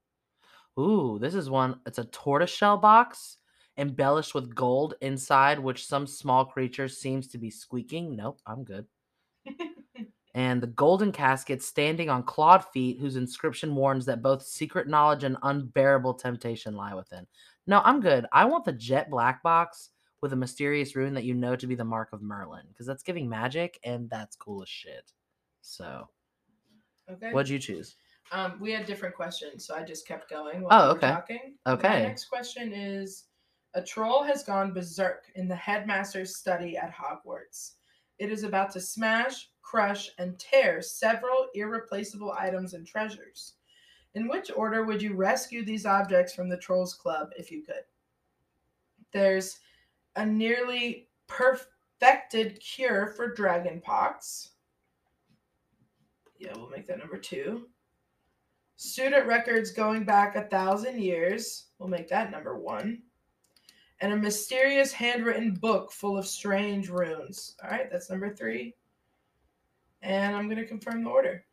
Ooh, 0.78 1.18
this 1.18 1.34
is 1.34 1.48
one. 1.48 1.80
It's 1.86 1.98
a 1.98 2.04
tortoiseshell 2.04 2.78
box 2.78 3.38
embellished 3.78 4.34
with 4.34 4.54
gold 4.54 4.94
inside, 5.00 5.58
which 5.58 5.86
some 5.86 6.06
small 6.06 6.44
creature 6.44 6.88
seems 6.88 7.28
to 7.28 7.38
be 7.38 7.50
squeaking. 7.50 8.16
Nope, 8.16 8.40
I'm 8.46 8.64
good. 8.64 8.86
and 10.34 10.62
the 10.62 10.66
golden 10.66 11.12
casket 11.12 11.62
standing 11.62 12.10
on 12.10 12.22
clawed 12.22 12.64
feet, 12.64 12.98
whose 12.98 13.16
inscription 13.16 13.74
warns 13.74 14.04
that 14.06 14.22
both 14.22 14.42
secret 14.42 14.86
knowledge 14.88 15.24
and 15.24 15.36
unbearable 15.42 16.14
temptation 16.14 16.76
lie 16.76 16.94
within. 16.94 17.26
No, 17.66 17.80
I'm 17.84 18.00
good. 18.00 18.26
I 18.32 18.44
want 18.44 18.64
the 18.64 18.72
jet 18.72 19.10
black 19.10 19.42
box 19.42 19.90
with 20.20 20.32
a 20.32 20.36
mysterious 20.36 20.96
rune 20.96 21.14
that 21.14 21.24
you 21.24 21.34
know 21.34 21.56
to 21.56 21.66
be 21.66 21.74
the 21.74 21.84
mark 21.84 22.12
of 22.12 22.22
Merlin, 22.22 22.66
because 22.68 22.86
that's 22.86 23.02
giving 23.02 23.28
magic 23.28 23.78
and 23.84 24.08
that's 24.10 24.36
cool 24.36 24.62
as 24.62 24.68
shit. 24.68 25.12
So, 25.62 26.08
Okay. 27.08 27.30
what'd 27.32 27.48
you 27.48 27.58
choose? 27.58 27.96
Um, 28.32 28.58
we 28.60 28.72
had 28.72 28.86
different 28.86 29.14
questions, 29.14 29.64
so 29.66 29.74
I 29.76 29.82
just 29.84 30.06
kept 30.06 30.28
going 30.28 30.62
Oh, 30.62 30.66
while 30.66 30.82
we 30.82 30.88
were 30.88 30.96
okay. 30.98 31.10
talking. 31.10 31.58
My 31.64 31.72
Okay. 31.72 32.02
next 32.02 32.26
question 32.26 32.72
is: 32.72 33.24
A 33.74 33.82
troll 33.82 34.22
has 34.24 34.42
gone 34.42 34.72
berserk 34.72 35.30
in 35.34 35.46
the 35.48 35.54
headmaster's 35.56 36.36
study 36.36 36.76
at 36.76 36.92
Hogwarts. 36.92 37.74
It 38.18 38.30
is 38.32 38.42
about 38.44 38.70
to 38.72 38.80
smash, 38.80 39.50
crush, 39.62 40.10
and 40.18 40.38
tear 40.38 40.80
several 40.82 41.48
irreplaceable 41.54 42.32
items 42.32 42.74
and 42.74 42.86
treasures. 42.86 43.54
In 44.14 44.28
which 44.28 44.50
order 44.56 44.84
would 44.84 45.02
you 45.02 45.14
rescue 45.14 45.62
these 45.64 45.84
objects 45.84 46.34
from 46.34 46.48
the 46.48 46.56
Trolls 46.56 46.94
Club 46.94 47.30
if 47.36 47.50
you 47.50 47.62
could? 47.62 47.84
There's 49.12 49.60
a 50.16 50.24
nearly 50.24 51.10
perfected 51.26 52.58
cure 52.60 53.08
for 53.08 53.34
dragonpox. 53.34 54.48
Yeah, 56.38 56.52
we'll 56.56 56.70
make 56.70 56.86
that 56.86 56.98
number 56.98 57.18
two. 57.18 57.68
Student 58.76 59.26
records 59.26 59.70
going 59.70 60.04
back 60.04 60.36
a 60.36 60.42
thousand 60.42 61.00
years. 61.00 61.68
We'll 61.78 61.88
make 61.88 62.08
that 62.08 62.30
number 62.30 62.58
one. 62.58 63.02
And 64.00 64.12
a 64.12 64.16
mysterious 64.16 64.92
handwritten 64.92 65.54
book 65.54 65.90
full 65.90 66.18
of 66.18 66.26
strange 66.26 66.90
runes. 66.90 67.56
All 67.64 67.70
right, 67.70 67.90
that's 67.90 68.10
number 68.10 68.34
three. 68.34 68.74
And 70.02 70.36
I'm 70.36 70.46
going 70.46 70.60
to 70.60 70.66
confirm 70.66 71.04
the 71.04 71.10
order. 71.10 71.44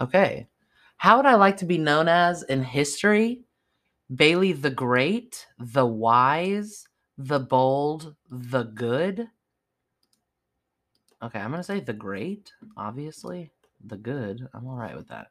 Okay. 0.00 0.48
How 0.96 1.16
would 1.16 1.26
I 1.26 1.36
like 1.36 1.56
to 1.58 1.64
be 1.64 1.78
known 1.78 2.08
as 2.08 2.42
in 2.44 2.64
history? 2.64 3.44
Bailey 4.14 4.52
the 4.52 4.70
Great, 4.70 5.46
the 5.58 5.86
Wise, 5.86 6.86
the 7.16 7.38
Bold, 7.38 8.16
the 8.30 8.64
Good. 8.64 9.28
Okay, 11.22 11.38
I'm 11.38 11.50
going 11.50 11.60
to 11.60 11.64
say 11.64 11.78
the 11.78 11.92
Great, 11.92 12.52
obviously. 12.76 13.52
The 13.84 13.96
Good. 13.96 14.48
I'm 14.52 14.66
all 14.66 14.76
right 14.76 14.96
with 14.96 15.08
that. 15.08 15.28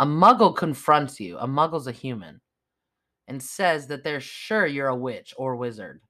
A 0.00 0.06
muggle 0.06 0.56
confronts 0.56 1.20
you. 1.20 1.36
A 1.36 1.46
muggle's 1.46 1.86
a 1.86 1.92
human. 1.92 2.40
And 3.28 3.40
says 3.40 3.86
that 3.88 4.02
they're 4.02 4.18
sure 4.18 4.66
you're 4.66 4.88
a 4.88 4.96
witch 4.96 5.34
or 5.36 5.56
wizard. 5.56 6.00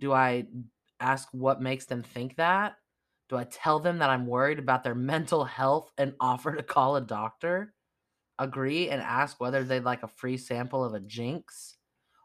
Do 0.00 0.12
I 0.12 0.48
ask 0.98 1.28
what 1.30 1.62
makes 1.62 1.84
them 1.86 2.02
think 2.02 2.34
that? 2.36 2.74
Do 3.28 3.36
I 3.36 3.44
tell 3.44 3.78
them 3.78 3.98
that 3.98 4.10
I'm 4.10 4.26
worried 4.26 4.58
about 4.58 4.82
their 4.82 4.94
mental 4.96 5.44
health 5.44 5.92
and 5.96 6.14
offer 6.18 6.56
to 6.56 6.62
call 6.64 6.96
a 6.96 7.00
doctor? 7.00 7.72
Agree 8.40 8.88
and 8.88 9.00
ask 9.00 9.40
whether 9.40 9.62
they'd 9.62 9.84
like 9.84 10.02
a 10.02 10.08
free 10.08 10.36
sample 10.36 10.82
of 10.82 10.94
a 10.94 11.00
jinx? 11.00 11.76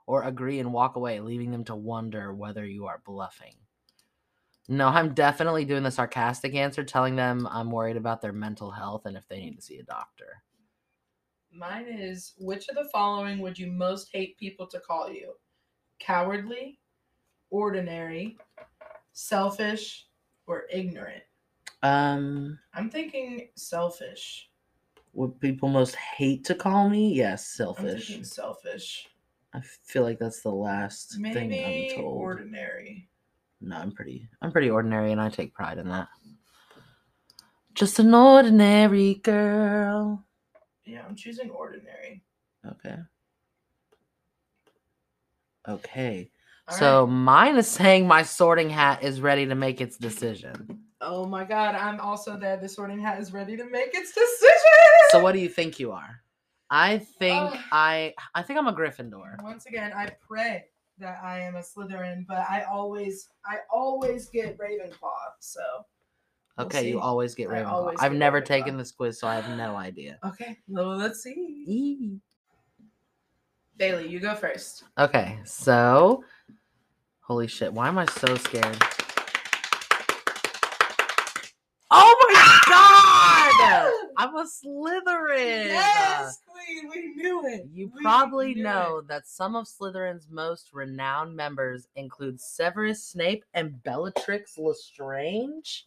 Or 0.08 0.24
agree 0.24 0.60
and 0.60 0.74
walk 0.74 0.96
away, 0.96 1.20
leaving 1.20 1.52
them 1.52 1.66
to 1.66 1.76
wonder 1.76 2.34
whether 2.34 2.66
you 2.66 2.88
are 2.88 3.04
bluffing? 3.06 3.54
No, 4.68 4.88
I'm 4.88 5.14
definitely 5.14 5.66
doing 5.66 5.84
the 5.84 5.92
sarcastic 5.92 6.56
answer, 6.56 6.84
telling 6.84 7.16
them 7.16 7.48
I'm 7.52 7.70
worried 7.70 7.98
about 7.98 8.22
their 8.22 8.34
mental 8.34 8.72
health 8.72 9.06
and 9.06 9.16
if 9.16 9.28
they 9.28 9.38
need 9.38 9.56
to 9.58 9.62
see 9.62 9.78
a 9.78 9.84
doctor. 9.84 10.42
Mine 11.56 11.88
is 11.88 12.34
which 12.38 12.68
of 12.70 12.76
the 12.76 12.90
following 12.92 13.40
would 13.40 13.58
you 13.58 13.68
most 13.72 14.10
hate 14.12 14.38
people 14.38 14.68
to 14.68 14.80
call 14.80 15.10
you? 15.10 15.34
Cowardly, 16.00 16.80
ordinary, 17.50 18.38
selfish, 19.14 20.08
or 20.48 20.64
ignorant? 20.72 21.24
Um, 21.82 22.60
I'm 22.74 22.90
thinking 22.90 23.50
selfish. 23.56 24.50
would 25.14 25.40
people 25.40 25.70
most 25.70 25.96
hate 25.96 26.44
to 26.46 26.56
call 26.56 26.90
me? 26.90 27.14
Yes, 27.14 27.56
I'm 27.60 27.66
selfish. 27.68 28.08
thinking 28.08 28.26
selfish. 28.26 29.08
I 29.54 29.62
feel 29.62 30.04
like 30.04 30.20
that's 30.20 30.42
the 30.42 30.52
last 30.52 31.18
Maybe 31.20 31.34
thing 31.56 31.64
I'm 31.94 31.96
told. 31.96 32.18
ordinary. 32.18 33.08
No, 33.62 33.78
I'm 33.78 33.92
pretty 33.94 34.28
I'm 34.42 34.52
pretty 34.52 34.70
ordinary 34.70 35.14
and 35.14 35.22
I 35.22 35.30
take 35.30 35.54
pride 35.54 35.78
in 35.78 35.88
that. 35.88 36.10
Just 37.74 38.00
an 38.00 38.14
ordinary 38.14 39.16
girl. 39.16 40.26
Yeah, 40.86 41.04
I'm 41.08 41.16
choosing 41.16 41.50
ordinary. 41.50 42.24
Okay. 42.66 42.98
Okay. 45.68 46.30
All 46.68 46.78
so 46.78 47.06
right. 47.06 47.12
mine 47.12 47.58
is 47.58 47.68
saying 47.68 48.08
my 48.08 48.24
sorting 48.24 48.70
hat 48.70 49.04
is 49.04 49.22
ready 49.22 49.46
to 49.46 49.56
make 49.56 49.82
its 49.82 49.98
decision. 49.98 50.86
Oh 51.02 51.26
my 51.26 51.44
god, 51.44 51.76
I'm 51.76 52.00
also 52.00 52.38
there. 52.38 52.58
The 52.58 52.70
sorting 52.70 53.00
hat 53.00 53.20
is 53.20 53.34
ready 53.34 53.56
to 53.58 53.66
make 53.66 53.94
its 53.94 54.12
decision. 54.12 55.08
So 55.10 55.20
what 55.20 55.34
do 55.34 55.40
you 55.40 55.50
think 55.50 55.80
you 55.80 55.92
are? 55.92 56.22
I 56.70 57.00
think. 57.00 57.54
I 57.72 58.14
I 58.34 58.42
think 58.42 58.58
I'm 58.58 58.68
a 58.68 58.74
Gryffindor. 58.74 59.42
Once 59.44 59.66
again, 59.66 59.92
I 59.96 60.10
pray 60.28 60.66
that 60.98 61.20
I 61.24 61.40
am 61.40 61.56
a 61.56 61.60
Slytherin, 61.60 62.26
but 62.28 62.46
I 62.50 62.64
always 62.64 63.30
I 63.46 63.58
always 63.72 64.30
get 64.30 64.58
Ravenclaw. 64.58 65.34
So 65.40 65.62
we'll 66.58 66.68
Okay, 66.68 66.90
you 66.90 67.00
always 67.00 67.36
get 67.36 67.50
Ravenclaw. 67.50 67.68
always 67.68 68.00
I've 68.00 68.12
get 68.12 68.18
never 68.18 68.42
Ravenclaw. 68.42 68.46
taken 68.46 68.78
this 68.78 68.92
quiz, 68.92 69.20
so 69.20 69.28
I 69.28 69.36
have 69.36 69.58
no 69.58 69.76
idea. 69.76 70.18
Okay, 70.26 70.58
well 70.68 70.96
let's 70.98 71.22
see. 71.24 71.34
Eee. 71.68 72.20
Bailey, 73.78 74.08
you 74.08 74.20
go 74.20 74.36
first. 74.36 74.84
Okay, 74.98 75.38
so 75.44 76.24
holy 77.22 77.48
shit, 77.48 77.74
why 77.74 77.88
am 77.88 77.98
I 77.98 78.06
so 78.06 78.36
scared? 78.36 78.78
Oh 81.92 82.16
my 82.34 82.60
god! 82.68 83.92
I'm 84.18 84.36
a 84.36 84.46
Slytherin. 84.46 85.66
Yes, 85.68 86.40
Queen, 86.48 86.90
we 86.90 87.22
knew 87.22 87.46
it. 87.48 87.68
You 87.72 87.92
We 87.94 88.02
probably 88.02 88.56
know 88.56 88.98
it. 89.00 89.08
that 89.10 89.28
some 89.28 89.56
of 89.56 89.68
Slytherin's 89.68 90.28
most 90.30 90.70
renowned 90.74 91.36
members 91.36 91.88
include 91.96 92.40
Severus 92.40 93.04
Snape 93.04 93.44
and 93.54 93.82
Bellatrix 93.84 94.58
Lestrange. 94.58 95.86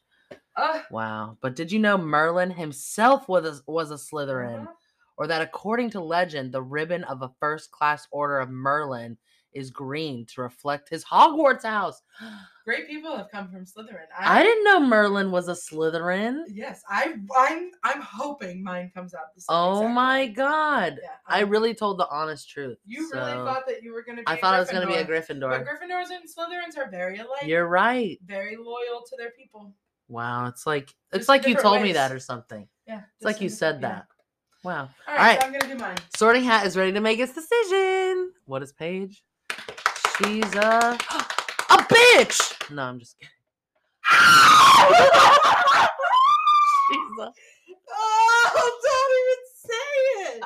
Wow. 0.91 1.37
But 1.41 1.57
did 1.57 1.71
you 1.71 1.79
know 1.79 1.99
Merlin 1.99 2.51
himself 2.51 3.29
was 3.29 3.62
a, 3.67 3.71
was 3.71 3.91
a 3.91 3.95
Slytherin? 3.95 4.62
uh-huh. 4.62 4.73
Or 5.17 5.27
that 5.27 5.43
according 5.43 5.91
to 5.91 6.01
legend, 6.01 6.53
the 6.53 6.62
ribbon 6.62 7.03
of 7.05 7.23
a 7.23 7.33
first 7.41 7.73
class 7.73 8.07
order 8.12 8.38
of 8.38 8.51
Merlin 8.51 9.17
is 9.53 9.71
green 9.71 10.25
to 10.27 10.43
reflect 10.43 10.88
his 10.88 11.05
Hogwarts 11.05 11.64
house. 11.64 12.03
Great 12.64 12.87
people 12.87 13.17
have 13.17 13.31
come 13.31 13.49
from 13.49 13.64
Slytherin. 13.64 14.05
I 14.17 14.43
didn't 14.43 14.62
know 14.62 14.79
Merlin 14.79 15.31
was 15.31 15.49
a 15.49 15.53
Slytherin. 15.53 16.45
Yes, 16.49 16.83
I 16.88 17.14
I'm 17.37 17.71
I'm 17.83 18.03
hoping 18.03 18.62
mine 18.62 18.93
comes 18.95 19.14
out 19.14 19.35
the 19.35 19.41
same. 19.41 19.57
Oh 19.57 19.79
exact 19.79 19.95
my 19.95 20.27
god. 20.27 20.99
Yeah, 21.03 21.09
I 21.27 21.41
really 21.41 21.75
told 21.75 21.99
the 21.99 22.07
honest 22.11 22.51
truth. 22.51 22.77
You 22.85 23.11
really 23.11 23.33
thought 23.33 23.67
that 23.67 23.83
you 23.83 23.95
were 23.95 24.03
gonna 24.03 24.19
be. 24.19 24.27
I 24.27 24.38
thought 24.38 24.55
I 24.55 24.61
was 24.61 24.71
going 24.71 24.87
to 24.87 24.87
be 24.87 24.99
a 24.99 25.05
Gryffindor. 25.05 25.49
Gryffindor. 25.49 25.64
But 25.64 25.67
Gryffindors 25.67 26.14
and 26.14 26.29
Slytherins 26.29 26.77
are 26.77 26.91
very 26.91 27.19
alike. 27.19 27.47
You're 27.47 27.67
right. 27.67 28.19
very 28.27 28.57
loyal 28.57 29.03
to 29.09 29.17
their 29.17 29.31
people. 29.31 29.73
Wow, 30.09 30.47
it's 30.47 30.66
like 30.66 30.94
it's 31.12 31.18
Just 31.21 31.29
like 31.29 31.47
you 31.47 31.55
told 31.55 31.83
me 31.83 31.92
that 31.92 32.12
or 32.12 32.18
something. 32.18 32.66
Yeah. 32.87 33.03
It's 33.16 33.25
like 33.25 33.40
you 33.40 33.49
said 33.49 33.77
yeah. 33.77 33.88
that. 33.88 34.07
Wow. 34.64 34.88
All 35.07 35.14
right, 35.14 35.18
Alright. 35.18 35.40
so 35.40 35.47
I'm 35.47 35.53
gonna 35.53 35.75
do 35.75 35.79
mine. 35.79 35.97
Sorting 36.16 36.44
Hat 36.44 36.66
is 36.66 36.77
ready 36.77 36.92
to 36.92 37.01
make 37.01 37.18
its 37.18 37.33
decision. 37.33 38.33
What 38.47 38.62
is 38.62 38.73
Paige? 38.73 39.23
She's 40.16 40.55
a 40.55 40.99
a 41.71 41.77
bitch. 41.77 42.71
No, 42.75 42.83
I'm 42.83 42.99
just 42.99 43.16
kidding. 43.18 43.31
She's 46.90 47.18
a 47.21 47.33
Oh, 47.90 48.81
don't 48.85 49.12
even 49.21 49.40
say 49.55 50.37
it. 50.37 50.42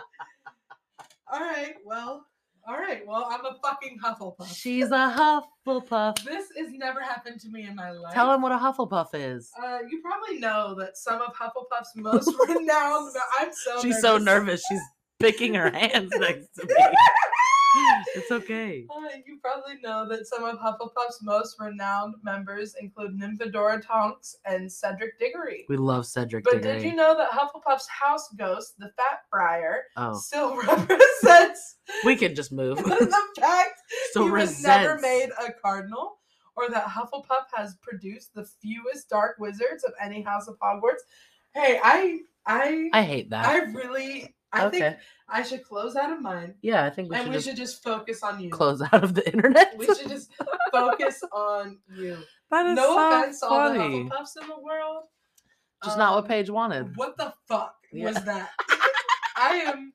all 1.32 1.40
right, 1.40 1.74
well, 1.84 2.26
all 2.66 2.76
right, 2.76 3.02
well, 3.06 3.26
I'm 3.30 3.44
a 3.44 3.56
fucking 3.62 3.98
Hufflepuff. 4.04 4.54
she's 4.54 4.86
a 4.86 5.42
Hufflepuff. 5.66 6.22
This 6.24 6.46
has 6.56 6.72
never 6.72 7.00
happened 7.00 7.40
to 7.40 7.48
me 7.48 7.66
in 7.66 7.74
my 7.74 7.90
life. 7.90 8.14
Tell 8.14 8.32
him 8.32 8.42
what 8.42 8.52
a 8.52 8.56
Hufflepuff 8.56 9.08
is. 9.14 9.50
Uh, 9.62 9.78
you 9.90 10.00
probably 10.00 10.38
know 10.38 10.74
that 10.78 10.96
some 10.96 11.20
of 11.20 11.34
Hufflepuff's 11.34 11.92
most 11.96 12.32
renowned. 12.48 13.14
I'm 13.40 13.50
so 13.52 13.80
She's 13.82 14.00
so 14.00 14.18
nervous. 14.18 14.62
She's 14.68 14.80
picking 15.18 15.54
her 15.54 15.70
hands 15.76 16.12
next 16.16 16.48
to 16.54 16.66
me. 16.66 16.74
it's 18.14 18.30
okay. 18.30 18.86
Uh, 18.90 19.08
you 19.26 19.38
probably 19.42 19.80
know 19.82 20.06
that 20.08 20.26
some 20.26 20.44
of 20.44 20.58
Hufflepuff's 20.58 21.22
most 21.22 21.56
renowned 21.58 22.14
members 22.22 22.74
include 22.80 23.18
Nymphadora 23.18 23.84
Tonks 23.86 24.36
and 24.44 24.70
Cedric 24.70 25.18
Diggory. 25.18 25.64
We 25.68 25.76
love 25.76 26.06
Cedric 26.06 26.44
But 26.44 26.62
Diggory. 26.62 26.74
did 26.74 26.82
you 26.84 26.94
know 26.94 27.16
that 27.16 27.30
Hufflepuff's 27.30 27.88
house 27.88 28.28
ghost, 28.36 28.78
the 28.78 28.90
Fat 28.96 29.20
Friar, 29.30 29.84
oh, 29.96 30.18
still 30.18 30.56
represents 30.66 31.76
we 32.04 32.16
can 32.16 32.34
just 32.34 32.52
move. 32.52 32.76
the 32.84 33.22
fact 33.38 33.80
Still 34.10 34.26
he 34.26 34.30
was 34.30 34.62
never 34.62 34.98
made 34.98 35.30
a 35.40 35.52
cardinal, 35.52 36.18
or 36.56 36.68
that 36.70 36.86
Hufflepuff 36.86 37.46
has 37.54 37.76
produced 37.82 38.34
the 38.34 38.44
fewest 38.44 39.08
dark 39.08 39.36
wizards 39.38 39.84
of 39.84 39.92
any 40.00 40.22
house 40.22 40.48
of 40.48 40.58
Hogwarts. 40.58 41.02
Hey, 41.54 41.80
I, 41.82 42.20
I, 42.46 42.90
I 42.92 43.02
hate 43.02 43.30
that. 43.30 43.46
I 43.46 43.58
really, 43.72 44.34
I 44.52 44.66
okay. 44.66 44.78
think 44.80 44.96
I 45.28 45.42
should 45.42 45.62
close 45.64 45.96
out 45.96 46.10
of 46.12 46.20
mine, 46.20 46.54
yeah, 46.62 46.84
I 46.84 46.90
think 46.90 47.08
we 47.10 47.16
and 47.16 47.24
should 47.24 47.30
we 47.30 47.34
just 47.36 47.46
should 47.48 47.56
just 47.56 47.82
focus 47.82 48.22
on 48.22 48.40
you. 48.40 48.50
close 48.50 48.82
out 48.82 49.02
of 49.02 49.14
the 49.14 49.26
internet. 49.32 49.74
We 49.78 49.86
should 49.86 50.08
just 50.08 50.30
focus 50.70 51.22
on 51.32 51.78
you. 51.96 52.18
that 52.50 52.66
is 52.66 52.76
No 52.76 52.94
so 52.94 53.08
offense 53.18 53.40
to 53.40 53.46
all 53.46 53.72
the 53.72 53.78
funny. 53.78 54.04
Hufflepuffs 54.04 54.42
in 54.42 54.48
the 54.48 54.60
world. 54.60 55.04
Just 55.84 55.98
not 55.98 56.14
what 56.14 56.24
um, 56.24 56.28
Paige 56.28 56.50
wanted. 56.50 56.96
What 56.96 57.16
the 57.16 57.32
fuck 57.48 57.74
Yeah. 57.92 58.06
was 58.12 58.22
that? 58.24 58.50
I 59.36 59.54
am 59.66 59.92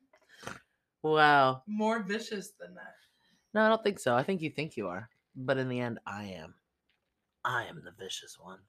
Wow. 1.03 1.61
more 1.67 2.01
vicious 2.03 2.51
than 2.59 2.73
that. 2.75 2.95
No, 3.53 3.61
I 3.63 3.69
don't 3.69 3.83
think 3.83 3.99
so. 3.99 4.15
I 4.15 4.23
think 4.23 4.41
you 4.41 4.49
think 4.49 4.75
you 4.75 4.87
are, 4.87 5.09
but 5.35 5.57
in 5.57 5.69
the 5.69 5.79
end, 5.79 5.99
I 6.05 6.23
am. 6.25 6.55
I 7.45 7.65
am 7.65 7.81
the 7.85 7.91
vicious 7.97 8.37
one. 8.39 8.59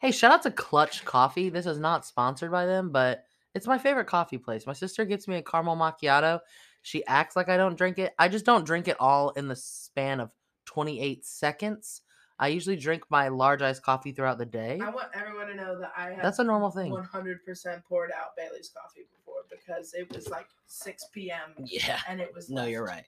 Hey, 0.00 0.12
shout 0.12 0.32
out 0.32 0.42
to 0.44 0.50
Clutch 0.50 1.04
Coffee. 1.04 1.50
This 1.50 1.66
is 1.66 1.78
not 1.78 2.06
sponsored 2.06 2.50
by 2.50 2.64
them, 2.64 2.90
but 2.90 3.24
it's 3.54 3.66
my 3.66 3.78
favorite 3.78 4.06
coffee 4.06 4.38
place. 4.38 4.66
My 4.66 4.72
sister 4.72 5.04
gets 5.04 5.26
me 5.28 5.36
a 5.36 5.42
caramel 5.42 5.76
macchiato. 5.76 6.40
She 6.82 7.04
acts 7.06 7.36
like 7.36 7.48
I 7.48 7.56
don't 7.56 7.76
drink 7.76 7.98
it. 7.98 8.14
I 8.18 8.28
just 8.28 8.44
don't 8.44 8.64
drink 8.64 8.88
it 8.88 8.96
all 9.00 9.30
in 9.30 9.48
the 9.48 9.56
span 9.56 10.20
of 10.20 10.30
28 10.66 11.24
seconds. 11.24 12.02
I 12.38 12.48
usually 12.48 12.76
drink 12.76 13.04
my 13.10 13.28
large 13.28 13.60
iced 13.60 13.82
coffee 13.82 14.12
throughout 14.12 14.38
the 14.38 14.46
day. 14.46 14.80
I 14.82 14.88
want 14.88 15.08
everyone 15.14 15.48
to 15.48 15.54
know 15.54 15.78
that 15.78 15.92
I 15.94 16.12
have 16.12 16.22
That's 16.22 16.38
a 16.38 16.44
normal 16.44 16.70
thing. 16.70 16.90
100% 16.90 17.84
poured 17.84 18.10
out 18.12 18.34
Bailey's 18.34 18.70
coffee 18.70 19.06
before 19.14 19.42
because 19.50 19.92
it 19.92 20.10
was 20.14 20.28
like 20.30 20.46
6 20.66 21.04
p.m. 21.12 21.52
Yeah. 21.66 22.00
and 22.08 22.18
it 22.18 22.32
was. 22.34 22.48
No, 22.48 22.64
you're 22.64 22.84
right. 22.84 23.04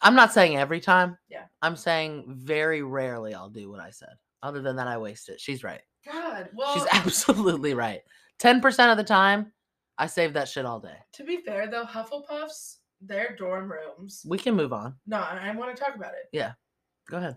I'm 0.00 0.14
not 0.14 0.32
saying 0.32 0.56
every 0.56 0.80
time. 0.80 1.18
Yeah. 1.28 1.44
I'm 1.60 1.76
saying 1.76 2.24
very 2.28 2.82
rarely 2.82 3.34
I'll 3.34 3.50
do 3.50 3.70
what 3.70 3.80
I 3.80 3.90
said. 3.90 4.14
Other 4.42 4.62
than 4.62 4.76
that, 4.76 4.88
I 4.88 4.96
waste 4.98 5.28
it. 5.28 5.40
She's 5.40 5.62
right. 5.62 5.80
God, 6.10 6.48
well, 6.54 6.74
She's 6.74 6.86
absolutely 6.92 7.74
right. 7.74 8.00
10% 8.42 8.90
of 8.90 8.96
the 8.96 9.04
time, 9.04 9.52
I 9.98 10.06
save 10.06 10.32
that 10.32 10.48
shit 10.48 10.64
all 10.64 10.80
day. 10.80 10.96
to 11.14 11.24
be 11.24 11.38
fair 11.44 11.68
though, 11.70 11.84
Hufflepuffs, 11.84 12.76
their 13.02 13.36
dorm 13.36 13.70
rooms. 13.70 14.22
We 14.26 14.38
can 14.38 14.54
move 14.54 14.72
on. 14.72 14.94
No, 15.06 15.18
I 15.18 15.54
want 15.54 15.76
to 15.76 15.82
talk 15.82 15.94
about 15.94 16.12
it. 16.12 16.28
Yeah, 16.32 16.52
go 17.10 17.18
ahead. 17.18 17.36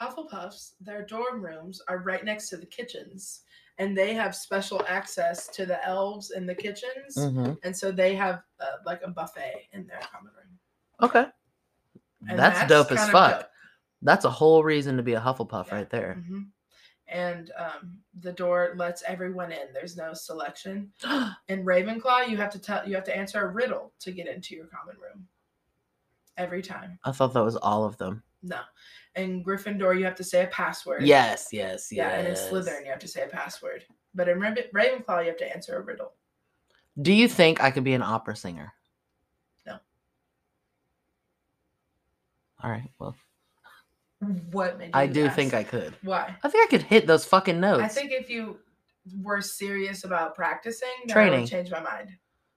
Hufflepuffs, 0.00 0.72
their 0.80 1.06
dorm 1.06 1.42
rooms 1.44 1.80
are 1.88 1.98
right 1.98 2.24
next 2.24 2.48
to 2.50 2.56
the 2.56 2.66
kitchens, 2.66 3.42
and 3.78 3.96
they 3.96 4.14
have 4.14 4.34
special 4.34 4.82
access 4.88 5.48
to 5.48 5.64
the 5.64 5.84
elves 5.86 6.32
in 6.32 6.44
the 6.46 6.54
kitchens, 6.54 7.16
Mm-hmm. 7.16 7.52
and 7.62 7.74
so 7.76 7.90
they 7.92 8.14
have 8.16 8.42
uh, 8.60 8.64
like 8.84 9.00
a 9.04 9.08
buffet 9.08 9.68
in 9.72 9.86
their 9.86 10.00
common 10.12 10.32
room. 10.36 10.58
Okay. 11.02 11.26
And 12.28 12.38
that's, 12.38 12.68
dope 12.68 12.90
as 12.92 13.08
fuck. 13.10 13.40
dope. 13.40 13.48
That's 14.02 14.24
a 14.24 14.30
whole 14.30 14.62
reason 14.62 14.96
to 14.96 15.02
be 15.02 15.14
a 15.14 15.20
Hufflepuff 15.20 15.68
Yeah. 15.68 15.74
right 15.74 15.90
there. 15.90 16.22
Mhm. 16.28 16.46
And 17.08 17.52
um, 17.56 17.98
the 18.20 18.32
door 18.32 18.74
lets 18.76 19.02
everyone 19.04 19.52
in. 19.52 19.72
There's 19.72 19.96
no 19.96 20.12
selection. 20.12 20.92
In 21.48 21.64
Ravenclaw, 21.64 22.28
you 22.28 22.36
have 22.36 22.50
to 22.50 22.58
tell 22.58 22.86
you 22.86 22.96
have 22.96 23.04
to 23.04 23.16
answer 23.16 23.40
a 23.42 23.48
riddle 23.48 23.92
to 24.00 24.10
get 24.10 24.26
into 24.26 24.56
your 24.56 24.66
common 24.66 24.96
room. 25.00 25.28
Every 26.36 26.62
time. 26.62 26.98
I 27.04 27.12
thought 27.12 27.32
that 27.34 27.44
was 27.44 27.54
all 27.56 27.84
of 27.84 27.96
them. 27.96 28.24
No. 28.42 28.60
In 29.14 29.42
Gryffindor, 29.44 29.96
you 29.96 30.04
have 30.04 30.16
to 30.16 30.24
say 30.24 30.42
a 30.44 30.48
password. 30.48 31.02
Yes, 31.04 31.48
yes, 31.52 31.90
yes. 31.90 31.92
Yeah, 31.92 32.10
and 32.10 32.26
in 32.26 32.34
Slytherin, 32.34 32.84
you 32.84 32.90
have 32.90 32.98
to 32.98 33.08
say 33.08 33.22
a 33.22 33.28
password. 33.28 33.84
But 34.14 34.28
in 34.28 34.38
Ravenclaw, 34.40 35.22
you 35.22 35.28
have 35.28 35.38
to 35.38 35.50
answer 35.54 35.76
a 35.76 35.80
riddle. 35.80 36.12
Do 37.00 37.12
you 37.12 37.28
think 37.28 37.62
I 37.62 37.70
could 37.70 37.84
be 37.84 37.94
an 37.94 38.02
opera 38.02 38.34
singer? 38.36 38.72
No. 39.64 39.78
All 42.62 42.70
right. 42.70 42.90
Well, 42.98 43.14
What 44.50 44.78
made 44.78 44.86
you 44.86 44.90
I 44.94 45.06
do 45.06 45.26
ask? 45.26 45.36
think 45.36 45.52
I 45.54 45.62
could. 45.62 45.94
Why? 46.02 46.34
I 46.42 46.48
think 46.48 46.64
I 46.66 46.70
could 46.70 46.82
hit 46.82 47.06
those 47.06 47.24
fucking 47.24 47.60
notes. 47.60 47.82
I 47.84 47.88
think 47.88 48.12
if 48.12 48.30
you 48.30 48.58
were 49.22 49.40
serious 49.42 50.04
about 50.04 50.34
practicing, 50.34 50.88
I 51.08 51.12
Training. 51.12 51.40
would 51.42 51.50
change 51.50 51.70
my 51.70 51.80
mind. 51.80 52.10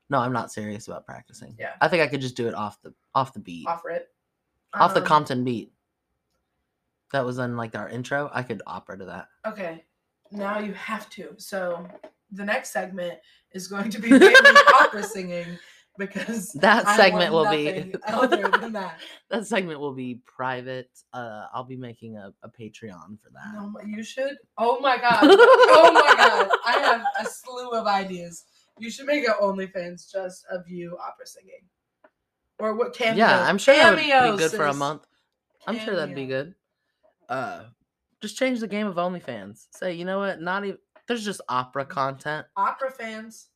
No, 0.10 0.20
I'm 0.20 0.34
not 0.34 0.52
serious 0.52 0.88
about 0.88 1.06
practicing. 1.06 1.56
Yeah. 1.60 1.74
I 1.82 1.88
think 1.88 2.02
I 2.02 2.08
could 2.08 2.22
just 2.22 2.36
do 2.36 2.48
it 2.48 2.56
off 2.56 2.82
the 2.82 2.94
off 3.14 3.34
the 3.34 3.40
beat. 3.40 3.68
Offer 3.68 3.90
it. 3.92 4.08
off 4.74 4.94
the 4.94 5.02
Um, 5.02 5.06
Compton 5.06 5.44
beat. 5.44 5.72
That 7.12 7.26
was 7.26 7.38
in 7.40 7.58
like 7.58 7.76
our 7.76 7.90
intro. 7.90 8.30
I 8.34 8.44
could 8.44 8.62
opera 8.66 8.98
to 8.98 9.06
that. 9.06 9.28
Okay, 9.46 9.84
now 10.32 10.60
you 10.60 10.74
have 10.74 11.10
to. 11.12 11.34
So 11.38 11.88
the 12.32 12.46
next 12.46 12.70
segment 12.72 13.20
is 13.52 13.68
going 13.68 13.90
to 13.90 14.00
be 14.00 14.12
opera 14.80 15.04
singing 15.04 15.58
because 16.00 16.54
That 16.54 16.88
I 16.88 16.96
segment 16.96 17.32
will 17.32 17.50
be 17.50 17.94
other 18.08 18.50
than 18.50 18.74
that. 18.74 19.00
that 19.30 19.46
segment 19.46 19.80
will 19.80 19.94
be 19.94 20.22
private. 20.26 20.90
Uh, 21.14 21.46
I'll 21.54 21.64
be 21.64 21.78
making 21.78 22.18
a, 22.18 22.34
a 22.42 22.50
Patreon 22.50 23.20
for 23.22 23.30
that. 23.34 23.54
No, 23.54 23.74
you 23.86 24.02
should. 24.04 24.38
Oh 24.58 24.80
my 24.80 24.98
god. 25.02 25.20
Oh 25.22 25.92
my 25.94 26.14
god. 26.16 26.50
I 26.66 26.80
have 26.80 27.04
a 27.20 27.30
slew 27.30 27.72
of 27.72 27.86
ideas. 27.86 28.46
You 28.80 28.90
should 28.90 29.06
make 29.06 29.28
an 29.28 29.34
OnlyFans 29.42 30.12
just 30.12 30.46
of 30.50 30.68
you 30.68 30.98
opera 31.06 31.28
singing. 31.28 31.68
Or 32.60 32.76
what 32.76 32.94
cameo? 32.94 33.18
yeah, 33.18 33.46
I'm 33.46 33.58
sure 33.58 33.76
that 33.76 33.96
would 33.96 34.04
Cameo, 34.04 34.32
be 34.32 34.38
good 34.38 34.52
for 34.52 34.66
a 34.66 34.74
month. 34.74 35.06
I'm 35.68 35.80
sure 35.80 35.96
that'd 35.96 36.16
be 36.16 36.26
good. 36.26 36.56
Uh, 37.28 37.66
just 38.22 38.38
change 38.38 38.60
the 38.60 38.68
game 38.68 38.88
of 38.88 38.96
OnlyFans. 38.96 39.68
Say, 39.72 39.94
you 39.94 40.04
know 40.06 40.20
what? 40.20 40.42
Not 40.42 40.66
even. 40.66 40.78
There's 41.08 41.26
just 41.26 41.42
opera 41.50 41.86
content. 41.86 42.46
Opera 42.56 42.92
fans. 42.92 43.49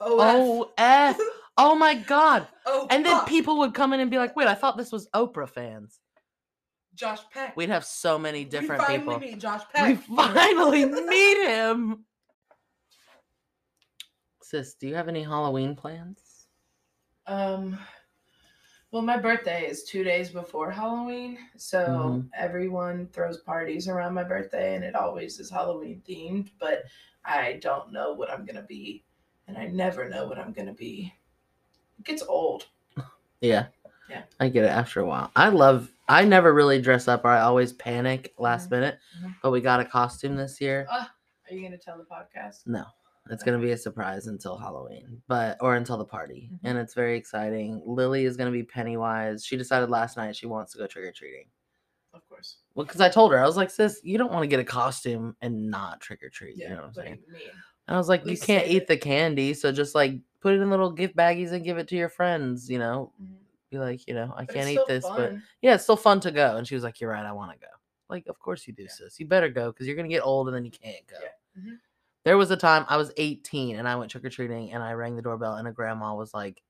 Oh, 0.00 0.70
Oh. 0.78 1.30
Oh 1.58 1.74
my 1.74 1.94
god. 1.94 2.46
oh, 2.66 2.86
And 2.90 3.04
then 3.04 3.18
fuck. 3.18 3.28
people 3.28 3.58
would 3.58 3.74
come 3.74 3.92
in 3.92 4.00
and 4.00 4.10
be 4.10 4.16
like, 4.18 4.34
"Wait, 4.36 4.48
I 4.48 4.54
thought 4.54 4.76
this 4.78 4.92
was 4.92 5.08
Oprah 5.14 5.48
fans." 5.48 6.00
Josh 6.94 7.20
Peck. 7.32 7.56
We'd 7.56 7.68
have 7.68 7.84
so 7.84 8.18
many 8.18 8.44
different 8.44 8.82
we 8.82 8.86
finally 8.86 8.98
people. 8.98 9.18
Meet 9.20 9.38
Josh 9.40 9.62
Peck. 9.72 9.88
We 9.88 9.94
finally 10.16 10.84
meet 10.86 11.46
him. 11.46 12.04
Sis, 14.42 14.74
do 14.74 14.88
you 14.88 14.94
have 14.94 15.08
any 15.08 15.22
Halloween 15.22 15.76
plans? 15.76 16.46
Um, 17.26 17.78
well, 18.90 19.02
my 19.02 19.18
birthday 19.18 19.66
is 19.66 19.84
two 19.84 20.02
days 20.02 20.30
before 20.30 20.70
Halloween, 20.70 21.38
so 21.56 21.78
Mhm. 21.78 22.28
everyone 22.36 23.06
throws 23.12 23.38
parties 23.38 23.86
around 23.86 24.14
my 24.14 24.24
birthday, 24.24 24.74
and 24.74 24.84
it 24.84 24.96
always 24.96 25.38
is 25.38 25.50
Halloween 25.50 26.02
themed. 26.08 26.50
But 26.58 26.82
I 27.24 27.54
don't 27.62 27.92
know 27.92 28.14
what 28.14 28.30
I'm 28.30 28.44
gonna 28.44 28.62
be, 28.62 29.04
and 29.50 29.58
I 29.58 29.66
never 29.66 30.08
know 30.08 30.26
what 30.26 30.38
I'm 30.38 30.52
gonna 30.52 30.72
be. 30.72 31.12
It 31.98 32.04
gets 32.04 32.22
old. 32.22 32.66
Yeah. 33.40 33.66
Yeah. 34.08 34.22
I 34.38 34.48
get 34.48 34.64
it 34.64 34.68
after 34.68 35.00
a 35.00 35.04
while. 35.06 35.30
I 35.36 35.48
love 35.48 35.90
I 36.08 36.24
never 36.24 36.52
really 36.52 36.80
dress 36.80 37.06
up 37.08 37.24
or 37.24 37.28
I 37.30 37.40
always 37.40 37.72
panic 37.72 38.34
last 38.38 38.68
Mhm. 38.68 38.70
minute. 38.72 38.98
Mhm. 39.22 39.34
But 39.42 39.50
we 39.52 39.60
got 39.60 39.78
a 39.80 39.84
costume 39.84 40.34
this 40.36 40.60
year. 40.60 40.86
Are 40.90 41.08
you 41.50 41.62
gonna 41.62 41.78
tell 41.78 41.96
the 41.98 42.04
podcast? 42.04 42.66
No. 42.66 42.84
It's 43.30 43.44
gonna 43.44 43.58
be 43.60 43.70
a 43.72 43.76
surprise 43.76 44.26
until 44.26 44.56
Halloween, 44.58 45.22
but 45.28 45.56
or 45.60 45.76
until 45.76 45.96
the 45.96 46.04
party, 46.04 46.50
Mhm. 46.52 46.58
and 46.64 46.78
it's 46.78 46.94
very 46.94 47.16
exciting. 47.16 47.80
Lilly 47.86 48.24
is 48.24 48.36
gonna 48.36 48.50
be 48.50 48.64
Pennywise. 48.64 49.44
She 49.44 49.56
decided 49.56 49.88
last 49.90 50.16
night 50.16 50.34
she 50.36 50.46
wants 50.46 50.72
to 50.72 50.78
go 50.78 50.86
trick 50.88 51.04
or 51.06 51.12
treating. 51.12 51.46
Of 52.12 52.28
course. 52.28 52.56
Well, 52.74 52.84
because 52.86 53.00
I 53.00 53.08
told 53.08 53.30
her 53.30 53.38
I 53.38 53.46
was 53.46 53.56
like, 53.56 53.70
"Sis, 53.70 54.00
you 54.02 54.18
don't 54.18 54.32
want 54.32 54.42
to 54.42 54.48
get 54.48 54.58
a 54.58 54.64
costume 54.64 55.36
and 55.40 55.70
not 55.70 56.00
trick 56.00 56.22
or 56.24 56.28
treat." 56.28 56.56
Yeah. 56.56 56.70
you 56.70 56.74
know 56.74 56.80
what 56.82 56.88
I'm 56.88 56.94
saying? 56.94 57.22
mean? 57.28 57.50
I 57.90 57.96
was 57.98 58.08
like, 58.08 58.22
At 58.22 58.26
"You 58.28 58.38
can't 58.38 58.66
eat 58.68 58.82
it. 58.82 58.86
the 58.88 58.96
candy, 58.96 59.54
so 59.54 59.72
just 59.72 59.94
like 59.94 60.14
put 60.40 60.54
it 60.54 60.60
in 60.60 60.70
little 60.70 60.90
gift 60.92 61.16
baggies 61.16 61.52
and 61.52 61.64
give 61.64 61.78
it 61.78 61.88
to 61.88 61.96
your 61.96 62.08
friends." 62.08 62.70
You 62.70 62.78
know, 62.78 63.12
Mhm. 63.20 63.36
be 63.70 63.78
like, 63.78 64.06
you 64.08 64.14
know, 64.14 64.32
I 64.36 64.44
But 64.44 64.54
can't 64.54 64.68
eat 64.70 64.80
this, 64.86 65.04
but 65.04 65.32
yeah, 65.62 65.74
it's 65.74 65.84
still 65.84 65.96
fun 65.96 66.20
to 66.20 66.30
go. 66.30 66.56
And 66.56 66.66
she 66.66 66.74
was 66.74 66.84
like, 66.84 67.00
"You're 67.00 67.10
right, 67.10 67.24
I 67.24 67.32
want 67.32 67.52
to 67.52 67.58
go." 67.58 67.72
Like, 68.08 68.26
of 68.26 68.38
course 68.38 68.66
you 68.66 68.72
do, 68.72 68.84
Yeah. 68.84 68.88
sis. 68.90 69.20
You 69.20 69.26
better 69.26 69.48
go 69.48 69.70
because 69.72 69.86
you're 69.86 69.96
gonna 69.96 70.08
get 70.08 70.22
old 70.24 70.48
and 70.48 70.56
then 70.56 70.64
you 70.64 70.70
can't 70.70 71.06
go. 71.06 71.18
Yeah. 71.22 71.62
Mhm. 71.62 71.78
There 72.24 72.36
was 72.36 72.50
a 72.50 72.56
time 72.56 72.84
I 72.88 72.96
was 72.96 73.12
18 73.16 73.76
and 73.76 73.88
I 73.88 73.96
went 73.96 74.10
trick 74.10 74.24
or 74.24 74.30
treating 74.30 74.72
and 74.72 74.82
I 74.82 74.92
rang 74.92 75.16
the 75.16 75.22
doorbell 75.22 75.54
and 75.56 75.66
a 75.68 75.72
grandma 75.72 76.14
was 76.14 76.34
like, 76.34 76.62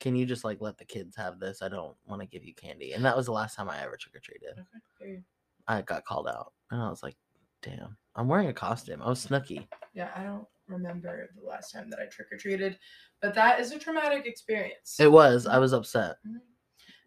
"Can 0.00 0.14
you 0.16 0.26
just 0.26 0.44
like 0.44 0.60
let 0.60 0.76
the 0.78 0.84
kids 0.84 1.16
have 1.16 1.40
this? 1.40 1.62
I 1.62 1.68
don't 1.68 1.96
want 2.06 2.20
to 2.22 2.26
give 2.28 2.44
you 2.44 2.54
candy." 2.54 2.92
And 2.92 3.04
that 3.04 3.16
was 3.16 3.26
the 3.26 3.32
last 3.32 3.54
time 3.56 3.68
I 3.70 3.80
ever 3.82 3.96
trick 3.96 4.14
or 4.14 4.20
treated. 4.20 4.64
Okay. 5.00 5.22
I 5.66 5.80
got 5.82 6.04
called 6.04 6.28
out 6.28 6.52
and 6.70 6.80
I 6.82 6.90
was 6.90 7.02
like, 7.02 7.16
"Damn, 7.62 7.96
I'm 8.14 8.28
wearing 8.28 8.48
a 8.48 8.52
costume. 8.54 9.02
I 9.02 9.08
was 9.08 9.26
Snooki." 9.26 9.66
Yeah, 9.94 10.12
I 10.14 10.22
don't 10.22 10.46
remember 10.68 11.30
the 11.40 11.46
last 11.46 11.72
time 11.72 11.90
that 11.90 11.98
I 12.00 12.06
trick 12.06 12.28
or 12.32 12.36
treated, 12.38 12.78
but 13.20 13.34
that 13.34 13.60
is 13.60 13.72
a 13.72 13.78
traumatic 13.78 14.26
experience. 14.26 14.96
It 14.98 15.10
was. 15.10 15.46
I 15.46 15.58
was 15.58 15.72
upset. 15.72 16.16
Mhm. 16.26 16.40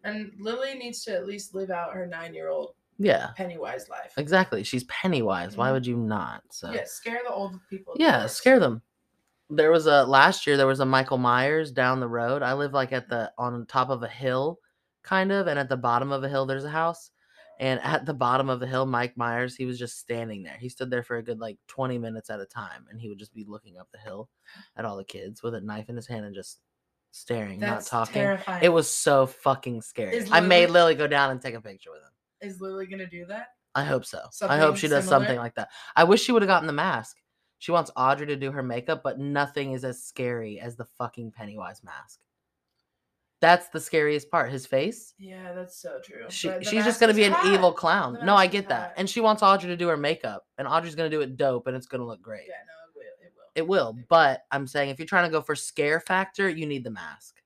And 0.04 0.32
Lilly 0.38 0.74
needs 0.74 1.02
to 1.04 1.14
at 1.14 1.26
least 1.26 1.54
live 1.54 1.70
out 1.70 1.92
her 1.94 2.06
nine 2.06 2.34
year 2.34 2.48
old 2.48 2.74
Yeah, 2.98 3.30
Pennywise 3.36 3.88
life. 3.88 4.12
exactly. 4.16 4.62
She's 4.64 4.84
Pennywise. 4.84 5.56
Why 5.56 5.68
Mhm. 5.70 5.72
would 5.72 5.86
you 5.86 5.96
not? 5.96 6.42
So 6.50 6.70
Yeah, 6.72 6.84
scare 6.84 7.20
the 7.24 7.32
old 7.32 7.60
people. 7.68 7.94
yeah, 7.98 8.22
worst. 8.22 8.36
scare 8.36 8.58
them. 8.60 8.82
there 9.50 9.70
was 9.70 9.86
a 9.86 10.04
last 10.04 10.46
year 10.46 10.58
there 10.58 10.66
was 10.66 10.80
a 10.80 10.84
Michael 10.84 11.16
Myers 11.16 11.72
down 11.72 12.00
the 12.00 12.08
road. 12.08 12.42
I 12.42 12.52
live 12.52 12.74
like 12.74 12.92
at 12.92 13.08
the 13.08 13.32
on 13.38 13.64
top 13.64 13.88
of 13.88 14.02
a 14.02 14.08
hill, 14.08 14.60
kind 15.02 15.32
of, 15.32 15.46
and 15.46 15.58
at 15.58 15.70
the 15.70 15.76
bottom 15.78 16.12
of 16.12 16.22
a 16.22 16.28
hill 16.28 16.44
there's 16.44 16.64
a 16.64 16.70
house. 16.70 17.10
And 17.60 17.80
at 17.82 18.06
the 18.06 18.14
bottom 18.14 18.48
of 18.48 18.60
the 18.60 18.66
hill, 18.66 18.86
Mike 18.86 19.16
Myers, 19.16 19.56
he 19.56 19.66
was 19.66 19.78
just 19.78 19.98
standing 19.98 20.42
there. 20.44 20.56
He 20.58 20.68
stood 20.68 20.90
there 20.90 21.02
for 21.02 21.16
a 21.16 21.22
good 21.22 21.40
like 21.40 21.58
20 21.66 21.98
minutes 21.98 22.30
at 22.30 22.40
a 22.40 22.46
time, 22.46 22.86
and 22.90 23.00
he 23.00 23.08
would 23.08 23.18
just 23.18 23.34
be 23.34 23.44
looking 23.48 23.78
up 23.78 23.88
the 23.92 23.98
hill 23.98 24.28
at 24.76 24.84
all 24.84 24.96
the 24.96 25.04
kids 25.04 25.42
with 25.42 25.54
a 25.54 25.60
knife 25.60 25.88
in 25.88 25.96
his 25.96 26.06
hand 26.06 26.24
and 26.24 26.34
just 26.34 26.60
staring, 27.10 27.58
That's 27.58 27.90
not 27.92 28.06
talking. 28.06 28.22
terrifying. 28.22 28.62
It 28.62 28.68
was 28.68 28.88
so 28.88 29.26
fucking 29.26 29.82
scary. 29.82 30.14
Is 30.14 30.30
I 30.30 30.40
made 30.40 30.66
Lilly- 30.70 30.72
Lilly 30.72 30.94
go 30.94 31.06
down 31.08 31.30
and 31.30 31.40
take 31.40 31.54
a 31.54 31.60
picture 31.60 31.90
with 31.90 32.00
him. 32.02 32.48
Is 32.48 32.60
Lilly 32.60 32.86
gonna 32.86 33.08
do 33.08 33.26
that? 33.26 33.48
I 33.74 33.84
hope 33.84 34.04
so. 34.04 34.20
I 34.42 34.58
hope 34.58 34.76
she 34.76 34.86
does 34.88 35.04
similar? 35.04 35.24
something 35.24 35.38
like 35.38 35.54
that. 35.56 35.70
I 35.96 36.04
wish 36.04 36.22
she 36.22 36.32
would 36.32 36.42
have 36.42 36.48
gotten 36.48 36.66
the 36.66 36.72
mask. 36.72 37.16
She 37.58 37.72
wants 37.72 37.90
Audrey 37.96 38.26
to 38.28 38.36
do 38.36 38.52
her 38.52 38.62
makeup, 38.62 39.02
but 39.02 39.18
nothing 39.18 39.72
is 39.72 39.84
as 39.84 40.02
scary 40.02 40.60
as 40.60 40.76
the 40.76 40.84
fucking 40.84 41.32
Pennywise 41.32 41.82
mask. 41.82 42.20
That's 43.40 43.68
the 43.68 43.80
scariest 43.80 44.30
part. 44.30 44.50
His 44.50 44.66
face. 44.66 45.14
Yeah, 45.18 45.52
that's 45.52 45.80
so 45.80 46.00
true. 46.04 46.24
She, 46.28 46.50
she's 46.62 46.84
just 46.84 47.00
gonna 47.00 47.14
be 47.14 47.24
an 47.24 47.32
hot. 47.32 47.52
evil 47.52 47.72
clown. 47.72 48.18
No, 48.24 48.34
I 48.34 48.46
get 48.46 48.68
that, 48.68 48.80
hot. 48.80 48.94
and 48.96 49.08
she 49.08 49.20
wants 49.20 49.42
Audrey 49.42 49.68
to 49.68 49.76
do 49.76 49.88
her 49.88 49.96
makeup, 49.96 50.44
and 50.58 50.66
Audrey's 50.66 50.94
gonna 50.94 51.10
do 51.10 51.20
it 51.20 51.36
dope, 51.36 51.66
and 51.68 51.76
it's 51.76 51.86
gonna 51.86 52.06
look 52.06 52.20
great. 52.20 52.48
Yeah, 52.48 52.54
no, 52.66 52.90
it 52.90 52.96
will. 52.96 53.62
It 53.62 53.66
will. 53.68 53.92
It 53.92 53.96
will, 53.96 54.04
but 54.08 54.42
I'm 54.50 54.66
saying 54.66 54.90
if 54.90 54.98
you're 54.98 55.06
trying 55.06 55.28
to 55.28 55.30
go 55.30 55.40
for 55.40 55.54
scare 55.54 56.00
factor, 56.00 56.48
you 56.48 56.66
need 56.66 56.82
the 56.82 56.90
mask. 56.90 57.36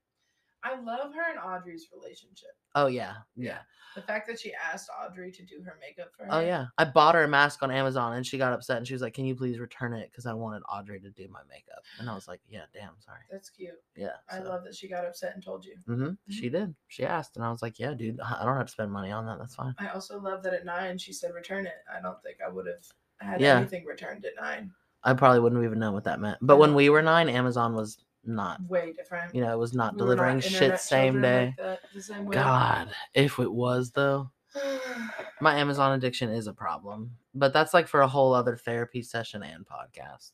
I 0.64 0.80
love 0.80 1.12
her 1.14 1.30
and 1.30 1.38
Audrey's 1.38 1.88
relationship. 1.92 2.50
Oh 2.74 2.86
yeah, 2.86 3.14
yeah. 3.36 3.58
The 3.94 4.02
fact 4.02 4.26
that 4.28 4.40
she 4.40 4.52
asked 4.54 4.88
Audrey 5.04 5.30
to 5.32 5.42
do 5.44 5.62
her 5.64 5.78
makeup 5.80 6.10
for 6.16 6.24
her. 6.24 6.28
Oh 6.32 6.40
yeah. 6.40 6.66
I 6.78 6.84
bought 6.84 7.14
her 7.14 7.24
a 7.24 7.28
mask 7.28 7.62
on 7.62 7.70
Amazon, 7.70 8.14
and 8.14 8.26
she 8.26 8.38
got 8.38 8.52
upset, 8.52 8.78
and 8.78 8.86
she 8.86 8.94
was 8.94 9.02
like, 9.02 9.14
"Can 9.14 9.24
you 9.24 9.34
please 9.34 9.58
return 9.58 9.92
it? 9.92 10.10
Because 10.10 10.26
I 10.26 10.32
wanted 10.32 10.62
Audrey 10.70 11.00
to 11.00 11.10
do 11.10 11.28
my 11.28 11.40
makeup." 11.48 11.82
And 11.98 12.08
I 12.08 12.14
was 12.14 12.28
like, 12.28 12.40
"Yeah, 12.48 12.64
damn, 12.72 12.92
sorry." 13.00 13.20
That's 13.30 13.50
cute. 13.50 13.74
Yeah. 13.96 14.16
I 14.30 14.38
love 14.38 14.64
that 14.64 14.74
she 14.74 14.88
got 14.88 15.04
upset 15.04 15.34
and 15.34 15.44
told 15.44 15.64
you. 15.64 15.76
Mm-hmm. 15.88 16.12
She 16.30 16.48
did. 16.48 16.74
She 16.88 17.04
asked, 17.04 17.36
and 17.36 17.44
I 17.44 17.50
was 17.50 17.62
like, 17.62 17.78
"Yeah, 17.78 17.94
dude, 17.94 18.20
I 18.20 18.38
I 18.42 18.44
don't 18.44 18.56
have 18.56 18.66
to 18.66 18.72
spend 18.72 18.90
money 18.92 19.10
on 19.10 19.26
that. 19.26 19.38
That's 19.38 19.54
fine." 19.54 19.74
I 19.78 19.88
also 19.88 20.18
love 20.20 20.42
that 20.44 20.54
at 20.54 20.64
nine 20.64 20.98
she 20.98 21.12
said 21.12 21.34
return 21.34 21.66
it. 21.66 21.74
I 21.92 22.00
don't 22.00 22.22
think 22.22 22.38
I 22.46 22.50
would 22.50 22.66
have 22.66 22.84
had 23.20 23.40
Yeah. 23.40 23.58
anything 23.58 23.84
returned 23.84 24.24
at 24.24 24.32
nine. 24.40 24.72
I 25.04 25.14
probably 25.14 25.40
wouldn't 25.40 25.64
even 25.64 25.78
know 25.80 25.92
what 25.92 26.04
that 26.04 26.20
meant. 26.20 26.38
But 26.40 26.58
when 26.58 26.74
we 26.74 26.88
were 26.88 27.02
nine, 27.02 27.28
Amazon 27.28 27.74
was 27.74 27.98
not. 28.24 28.60
Way 28.68 28.92
different. 28.96 29.34
You 29.34 29.42
know, 29.42 29.52
it 29.52 29.58
was 29.58 29.74
not 29.74 29.94
We 29.94 29.98
delivering 29.98 30.40
shit 30.40 30.78
same 30.78 31.20
day. 31.20 31.54
like 31.58 32.00
same. 32.02 32.28
God, 32.30 32.90
if 33.14 33.38
it 33.38 33.52
was 33.52 33.90
though, 33.92 34.30
my 35.40 35.56
Amazon 35.56 35.92
addiction 35.92 36.30
is 36.30 36.46
a 36.46 36.52
problem. 36.52 37.16
But 37.34 37.52
that's 37.52 37.74
like 37.74 37.88
for 37.88 38.00
a 38.02 38.08
whole 38.08 38.34
other 38.34 38.56
therapy 38.56 39.02
session 39.02 39.42
and 39.42 39.66
podcast. 39.66 40.32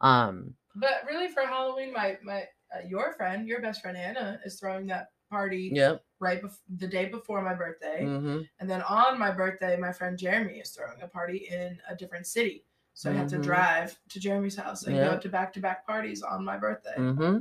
Um, 0.00 0.54
but 0.74 1.02
really, 1.06 1.28
for 1.28 1.42
Halloween, 1.42 1.92
my 1.92 2.18
my 2.22 2.44
uh, 2.74 2.86
your 2.86 3.14
friend, 3.14 3.48
your 3.48 3.60
best 3.60 3.80
friend 3.82 3.96
Anna, 3.96 4.40
is 4.44 4.60
throwing 4.60 4.86
that 4.86 5.08
party 5.30 5.70
yep. 5.74 6.02
right 6.20 6.42
bef- 6.42 6.60
the 6.76 6.86
day 6.86 7.06
before 7.06 7.42
my 7.42 7.54
birthday, 7.54 8.04
hmm 8.04 8.40
and 8.60 8.68
then 8.68 8.82
on 8.82 9.18
my 9.18 9.30
birthday, 9.30 9.76
my 9.76 9.92
friend 9.92 10.18
Jeremy 10.18 10.58
is 10.58 10.70
throwing 10.70 11.02
a 11.02 11.08
party 11.08 11.48
in 11.50 11.78
a 11.88 11.96
different 11.96 12.26
city. 12.26 12.64
So 12.98 13.12
I 13.12 13.14
have 13.14 13.28
to 13.28 13.38
Mhm. 13.38 13.44
drive 13.44 13.96
to 14.08 14.18
Jeremy's 14.18 14.56
house 14.56 14.82
and 14.82 14.96
Yeah. 14.96 15.14
go 15.14 15.18
to 15.20 15.28
back 15.28 15.52
to 15.52 15.60
back 15.60 15.86
parties 15.86 16.20
on 16.24 16.44
my 16.44 16.56
birthday. 16.58 16.96
hmm 16.96 17.38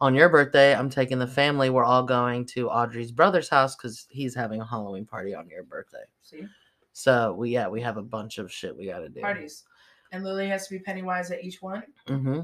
On 0.00 0.12
your 0.14 0.28
birthday, 0.28 0.74
I'm 0.74 0.90
taking 0.90 1.20
the 1.20 1.26
family. 1.28 1.70
We're 1.70 1.84
all 1.84 2.02
going 2.02 2.46
to 2.46 2.68
Audrey's 2.68 3.12
brother's 3.12 3.48
house 3.48 3.76
because 3.76 4.06
he's 4.10 4.34
having 4.34 4.60
a 4.60 4.64
Halloween 4.66 5.06
party 5.06 5.36
on 5.36 5.48
your 5.48 5.62
birthday. 5.62 6.02
See, 6.22 6.48
So 6.92 7.32
we 7.32 7.50
yeah 7.50 7.68
we 7.68 7.80
have 7.80 7.96
a 7.96 8.02
bunch 8.02 8.38
of 8.38 8.50
shit 8.52 8.76
we 8.76 8.86
got 8.86 8.98
to 9.00 9.08
do. 9.08 9.20
parties, 9.20 9.64
and 10.10 10.24
Lilly 10.24 10.48
has 10.48 10.66
to 10.66 10.74
be 10.74 10.80
Pennywise 10.80 11.30
at 11.30 11.44
each 11.44 11.62
one. 11.62 11.84
Mm-hmm. 12.08 12.40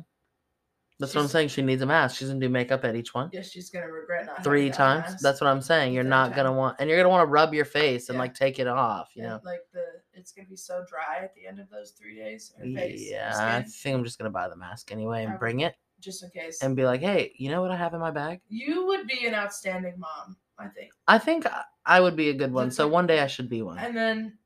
That's 1.01 1.13
what 1.13 1.23
I'm 1.23 1.29
saying. 1.29 1.49
She 1.49 1.61
needs 1.63 1.83
a 1.83 1.87
mask. 1.87 2.17
She's 2.19 2.29
gonna 2.29 2.39
do 2.39 2.49
makeup 2.49 2.85
at 2.85 2.95
each 2.95 3.15
one. 3.15 3.31
Yes, 3.33 3.51
she's 3.51 3.69
gonna 3.69 3.91
regret 3.91 4.27
not 4.27 4.37
having 4.37 4.45
Three 4.45 4.69
that 4.69 4.77
times. 4.77 5.03
mask. 5.11 5.19
That's 5.23 5.41
what 5.41 5.49
I'm 5.51 5.61
saying. 5.61 5.93
You're 5.93 6.05
not 6.05 6.37
gonna 6.37 6.53
want, 6.53 6.77
and 6.79 6.89
you're 6.89 6.99
gonna 7.01 7.09
want 7.09 7.23
to 7.27 7.33
rub 7.33 7.53
your 7.53 7.65
face 7.65 8.09
and 8.11 8.15
Yeah. 8.17 8.21
like 8.23 8.35
take 8.35 8.61
it 8.61 8.69
off. 8.69 9.11
You 9.15 9.25
And, 9.25 9.31
know. 9.33 9.41
like 9.45 9.69
the 9.73 10.01
it's 10.17 10.33
gonna 10.33 10.49
be 10.49 10.57
so 10.57 10.85
dry 10.89 11.19
at 11.23 11.35
the 11.35 11.47
end 11.47 11.59
of 11.61 11.69
those 11.71 11.91
three 11.93 12.17
days. 12.17 12.53
Face, 12.75 13.11
Yeah, 13.11 13.33
I 13.37 13.63
think 13.63 13.97
I'm 13.97 14.05
just 14.05 14.19
gonna 14.19 14.31
buy 14.31 14.49
the 14.49 14.57
mask 14.57 14.91
anyway 14.93 15.25
and 15.25 15.33
Okay. 15.35 15.39
bring 15.39 15.61
it 15.61 15.75
just 16.01 16.23
in 16.23 16.31
case. 16.31 16.63
and 16.63 16.75
be 16.77 16.85
like, 16.85 17.01
hey, 17.01 17.33
you 17.37 17.51
know 17.51 17.61
what 17.63 17.71
I 17.71 17.77
have 17.77 17.95
in 17.95 18.01
my 18.01 18.11
bag? 18.11 18.41
you 18.49 18.87
would 18.87 19.07
be 19.07 19.27
an 19.27 19.35
outstanding 19.35 19.95
mom, 19.99 20.37
I 20.59 20.69
think. 20.69 20.93
I 21.09 21.19
think 21.19 21.47
I- 21.87 22.01
would 22.01 22.17
be 22.17 22.31
a 22.31 22.35
good 22.35 22.53
one. 22.53 22.67
That's 22.67 22.77
So 22.77 22.89
one 22.89 23.07
day 23.07 23.21
I 23.21 23.27
should 23.27 23.49
be 23.49 23.63
one. 23.63 23.79
And 23.79 23.97
then 23.97 24.39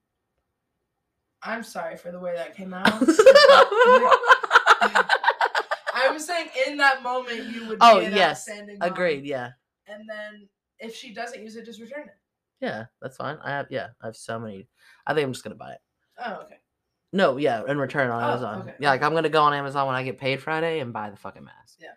I'm 1.43 1.63
sorry 1.63 1.97
for 1.97 2.11
the 2.11 2.19
way 2.19 2.35
that 2.35 2.57
came 2.57 2.75
out. 2.75 2.87
I 6.01 6.11
was 6.13 6.25
saying 6.27 6.49
in 6.67 6.77
that 6.79 7.03
moment 7.03 7.45
you 7.51 7.67
would 7.69 7.79
oh, 7.81 8.01
be 8.01 8.05
Oh, 8.05 8.09
an 8.09 8.15
yes. 8.15 8.49
outstanding 8.49 8.79
mom. 8.79 8.89
Agreed. 8.93 9.25
Yeah. 9.25 9.51
And 9.87 10.09
then 10.09 10.49
if 10.79 10.95
she 10.95 11.13
doesn't 11.13 11.43
use 11.43 11.57
it, 11.57 11.65
just 11.65 11.81
return 11.81 12.05
it. 12.09 12.17
Yeah, 12.61 12.87
that's 13.01 13.17
fine. 13.17 13.39
I 13.43 13.51
have 13.51 13.67
yeah, 13.71 13.89
I 14.03 14.07
have 14.07 14.17
so 14.17 14.39
many. 14.39 14.67
I 15.07 15.15
think 15.15 15.27
I'm 15.27 15.33
just 15.33 15.45
gonna 15.45 15.55
buy 15.57 15.73
it. 15.73 15.81
Oh, 16.25 16.41
okay. 16.45 16.59
No, 17.13 17.37
yeah, 17.39 17.63
and 17.67 17.79
return 17.81 18.11
on 18.11 18.23
Oh, 18.23 18.27
Amazon. 18.33 18.61
okay, 18.63 18.75
Yeah, 18.81 18.91
like. 18.91 19.03
I'm 19.03 19.15
gonna 19.15 19.29
go 19.29 19.43
on 19.43 19.55
Amazon 19.55 19.87
when 19.87 19.97
I 19.97 20.03
get 20.03 20.19
paid 20.19 20.43
Friday 20.43 20.81
and 20.81 20.93
buy 20.93 21.11
the 21.11 21.17
fucking 21.17 21.45
mask. 21.45 21.79
Yeah. 21.81 21.89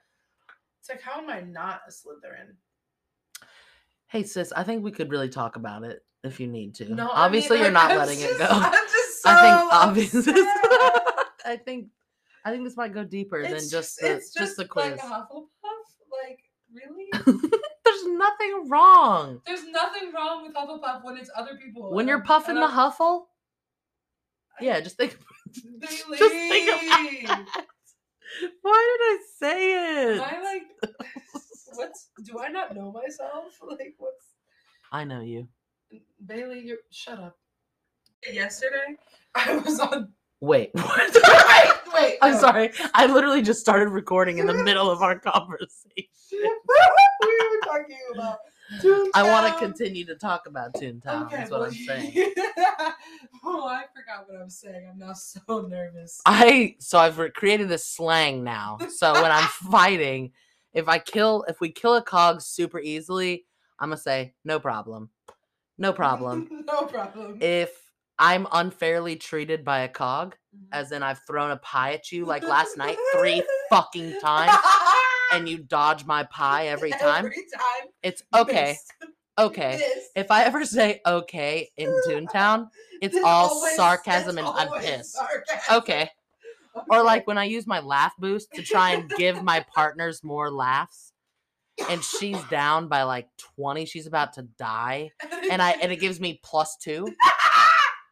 It's 0.80 0.90
like 0.90 1.02
how 1.02 1.20
am 1.22 1.30
I 1.30 1.42
not 1.42 1.82
a 1.88 1.92
Slytherin? 1.92 2.56
Hey 4.08 4.24
sis, 4.24 4.52
I 4.56 4.64
think 4.64 4.84
we 4.84 4.92
could 4.92 5.10
really 5.12 5.30
talk 5.30 5.56
about 5.56 5.84
it 5.84 6.04
if 6.24 6.40
you 6.40 6.48
need 6.48 6.76
to. 6.76 6.94
No, 6.94 7.08
I 7.10 7.26
obviously 7.26 7.58
mean, 7.58 7.66
you're 7.66 7.74
like, 7.74 7.90
not 7.90 7.92
I'm 7.92 7.98
letting 7.98 8.20
it 8.20 8.28
just- 8.28 8.40
go. 8.40 8.48
I'm 8.50 8.72
just 8.72 9.22
so 9.24 9.30
I 9.32 9.42
think 9.42 9.74
obviously. 9.74 10.20
upset. 10.20 11.26
I 11.46 11.58
think 11.58 11.88
I 12.46 12.52
think 12.52 12.64
this 12.64 12.78
might 12.78 12.94
go 12.94 13.04
deeper 13.04 13.42
than 13.44 13.54
just 13.70 14.00
the 14.00 14.22
just, 14.36 14.58
the 14.58 14.66
quiz. 14.66 14.92
like 14.92 15.00
a 15.00 15.04
Hufflepuff. 15.04 15.48
Like 16.24 16.40
really? 16.74 17.12
Nothing 18.18 18.70
wrong. 18.70 19.42
There's 19.46 19.66
nothing 19.68 20.12
wrong 20.14 20.44
with 20.44 20.56
Hufflepuff 20.56 21.04
when 21.04 21.18
it's 21.18 21.30
other 21.36 21.56
people. 21.56 21.92
When 21.94 22.08
you're 22.08 22.22
puffing 22.24 22.56
the 22.56 22.68
huffle, 22.68 23.28
I- 24.60 24.64
yeah, 24.66 24.80
just 24.82 24.98
think. 24.98 25.18
Bailey. 25.80 26.18
Just 26.18 26.34
think 26.34 26.70
about 26.70 27.46
that. 27.46 27.66
Why 28.62 28.98
did 28.98 29.04
I 29.04 29.20
say 29.38 30.14
it? 30.14 30.18
Am 30.18 30.22
I 30.22 30.42
like 30.42 30.94
what's 31.74 32.10
do 32.24 32.40
I 32.40 32.48
not 32.48 32.74
know 32.76 32.92
myself? 32.92 33.60
Like 33.70 33.96
what's 33.98 34.26
I 34.92 35.04
know 35.04 35.22
you. 35.22 35.48
Bailey, 36.26 36.60
you 36.62 36.78
shut 36.90 37.20
up. 37.20 37.38
Yesterday 38.32 38.98
I 39.36 39.56
was 39.58 39.80
on 39.80 40.14
Wait. 40.42 40.72
What? 40.82 41.18
Wait, 41.94 41.94
wait. 41.94 42.18
I'm 42.22 42.34
no. 42.34 42.40
sorry. 42.40 42.72
I 42.94 43.06
literally 43.06 43.42
just 43.42 43.60
started 43.60 43.90
recording 43.90 44.38
in 44.38 44.48
the 44.48 44.54
middle 44.54 44.90
of 44.90 45.02
our 45.02 45.20
conversation. 45.20 46.08
we 46.32 46.40
were 46.40 47.60
talking 47.66 47.98
about 48.14 48.38
I 49.14 49.24
want 49.24 49.54
to 49.54 49.60
continue 49.60 50.06
to 50.06 50.16
talk 50.16 50.48
about 50.48 50.74
Toontown. 50.74 51.26
Okay, 51.26 51.44
is 51.44 51.52
what 51.52 51.60
well, 51.60 51.70
I'm 51.70 51.74
saying. 51.74 52.14
oh, 53.44 53.68
I 53.68 53.84
forgot 53.94 54.28
what 54.28 54.40
I 54.40 54.44
was 54.44 54.58
saying. 54.58 54.88
I'm 54.90 54.98
now 54.98 55.14
so 55.14 55.68
nervous. 55.70 56.22
I 56.26 56.76
so 56.80 56.98
I've 56.98 57.20
created 57.34 57.68
this 57.68 57.86
slang 57.86 58.44
now. 58.44 58.78
So 58.90 59.14
when 59.14 59.32
I'm 59.32 59.48
fighting, 59.70 60.32
if 60.74 60.88
I 60.88 61.00
kill, 61.00 61.44
if 61.50 61.60
we 61.60 61.70
kill 61.70 61.96
a 61.96 62.02
cog 62.02 62.42
super 62.42 62.80
easily, 62.80 63.46
I'm 63.80 63.90
gonna 63.90 63.98
say 63.98 64.34
no 64.46 64.60
problem, 64.60 65.10
no 65.78 65.92
problem. 65.92 66.48
no 66.66 66.84
problem. 66.84 67.38
if 67.42 67.81
I'm 68.22 68.48
unfairly 68.52 69.16
treated 69.16 69.66
by 69.66 69.80
a 69.80 69.90
cog, 69.90 70.36
Mhm. 70.56 70.68
as 70.72 70.92
in 70.92 71.02
I've 71.02 71.20
thrown 71.28 71.50
a 71.52 71.58
pie 71.58 71.94
at 71.94 72.12
you 72.12 72.24
like 72.26 72.44
last 72.44 72.78
night 72.78 72.98
three 73.16 73.44
fucking 73.70 74.20
times, 74.22 74.58
and 75.34 75.50
you 75.50 75.58
dodge 75.58 76.06
my 76.06 76.24
pie 76.24 76.68
every 76.76 76.92
time, 76.92 77.26
Every 77.26 77.46
time. 77.52 77.88
it's 78.04 78.22
okay, 78.36 78.78
Missed. 78.78 78.94
okay. 79.40 79.78
Missed. 79.78 80.10
If 80.16 80.30
I 80.30 80.44
ever 80.44 80.64
say 80.66 81.02
okay 81.06 81.72
in 81.78 81.90
Toontown, 82.08 82.70
it's 83.02 83.16
It's 83.16 83.26
all 83.26 83.50
always- 83.50 83.76
sarcasm 83.76 84.38
and 84.38 84.46
I'm 84.48 84.70
pissed. 84.80 85.14
sarcasm. 85.14 85.78
Okay. 85.78 86.10
Or 86.90 87.02
like 87.04 87.26
when 87.28 87.38
I 87.40 87.46
use 87.46 87.66
my 87.68 87.80
laugh 87.80 88.14
boost 88.20 88.54
to 88.54 88.62
try 88.62 88.92
and 88.92 89.10
give 89.10 89.44
my 89.44 89.66
partners 89.74 90.24
more 90.24 90.50
laughs, 90.52 91.12
and 91.90 92.04
she's 92.04 92.42
down 92.46 92.88
by 92.88 93.04
like 93.04 93.28
20, 93.56 93.86
she's 93.86 94.06
about 94.06 94.34
to 94.34 94.44
die, 94.44 95.10
and 95.50 95.62
I 95.62 95.72
and 95.72 95.92
it 95.92 95.98
gives 95.98 96.20
me 96.20 96.40
plus 96.44 96.78
two. 96.78 97.14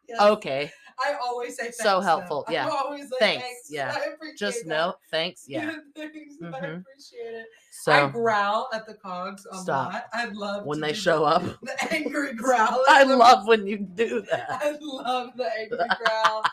Yes. 0.10 0.20
Okay, 0.20 0.72
I 1.06 1.14
always 1.24 1.56
say 1.56 1.64
thanks. 1.64 1.78
So 1.84 2.00
helpful, 2.02 2.44
I'm 2.48 2.54
yeah. 2.54 2.68
always 2.68 3.04
like, 3.12 3.20
Thanks, 3.20 3.44
thanks. 3.46 3.62
yeah. 3.70 3.96
I 3.96 4.14
appreciate 4.14 4.38
just 4.38 4.60
that. 4.64 4.68
know, 4.68 4.96
thanks, 5.12 5.44
yeah. 5.48 5.72
Thanks, 5.96 6.36
I 6.42 6.46
Mhm. 6.46 6.82
appreciate 6.82 7.36
it. 7.36 7.46
So 7.72 7.92
I 7.94 8.10
growl 8.10 8.68
at 8.74 8.86
the 8.86 8.96
cogs 8.96 9.46
a 9.52 9.56
Stop. 9.58 9.94
lot. 9.94 10.06
I 10.12 10.26
love 10.26 10.66
when 10.66 10.82
they 10.82 10.92
show 10.94 11.24
up, 11.24 11.44
the 11.62 11.94
angry 11.94 12.34
growl. 12.34 12.84
I 12.90 13.06
them. 13.06 13.20
love 13.20 13.48
when 13.48 13.66
you 13.68 13.78
do 13.78 14.22
that. 14.32 14.50
I 14.50 14.76
love 14.82 15.32
the 15.38 15.50
angry 15.58 15.78
growl. 16.04 16.44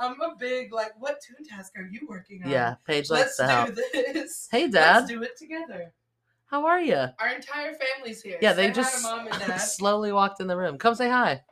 I'm 0.00 0.20
a 0.22 0.34
big 0.36 0.72
like, 0.72 0.92
what 0.98 1.20
toon 1.20 1.46
task 1.46 1.72
are 1.76 1.84
you 1.84 2.06
working 2.08 2.42
on? 2.44 2.50
Yeah, 2.50 2.74
Paige 2.86 3.10
likes 3.10 3.10
let's 3.10 3.36
to 3.36 3.46
help. 3.46 3.68
do 3.68 3.74
this. 3.92 4.48
Hey, 4.50 4.66
Dad. 4.68 5.00
Let's 5.02 5.08
do 5.12 5.22
it 5.22 5.38
together. 5.38 5.92
how 6.46 6.66
are 6.66 6.80
you? 6.80 6.96
Our 7.20 7.28
entire 7.28 7.74
family's 7.74 8.20
here. 8.22 8.38
Yeah, 8.42 8.52
they 8.54 8.70
just 8.72 9.02
mom 9.04 9.28
and 9.28 9.38
dad. 9.38 9.58
slowly 9.58 10.10
walked 10.12 10.40
in 10.40 10.46
the 10.48 10.56
room. 10.56 10.78
Come 10.78 10.94
say 10.96 11.08
hi. 11.10 11.42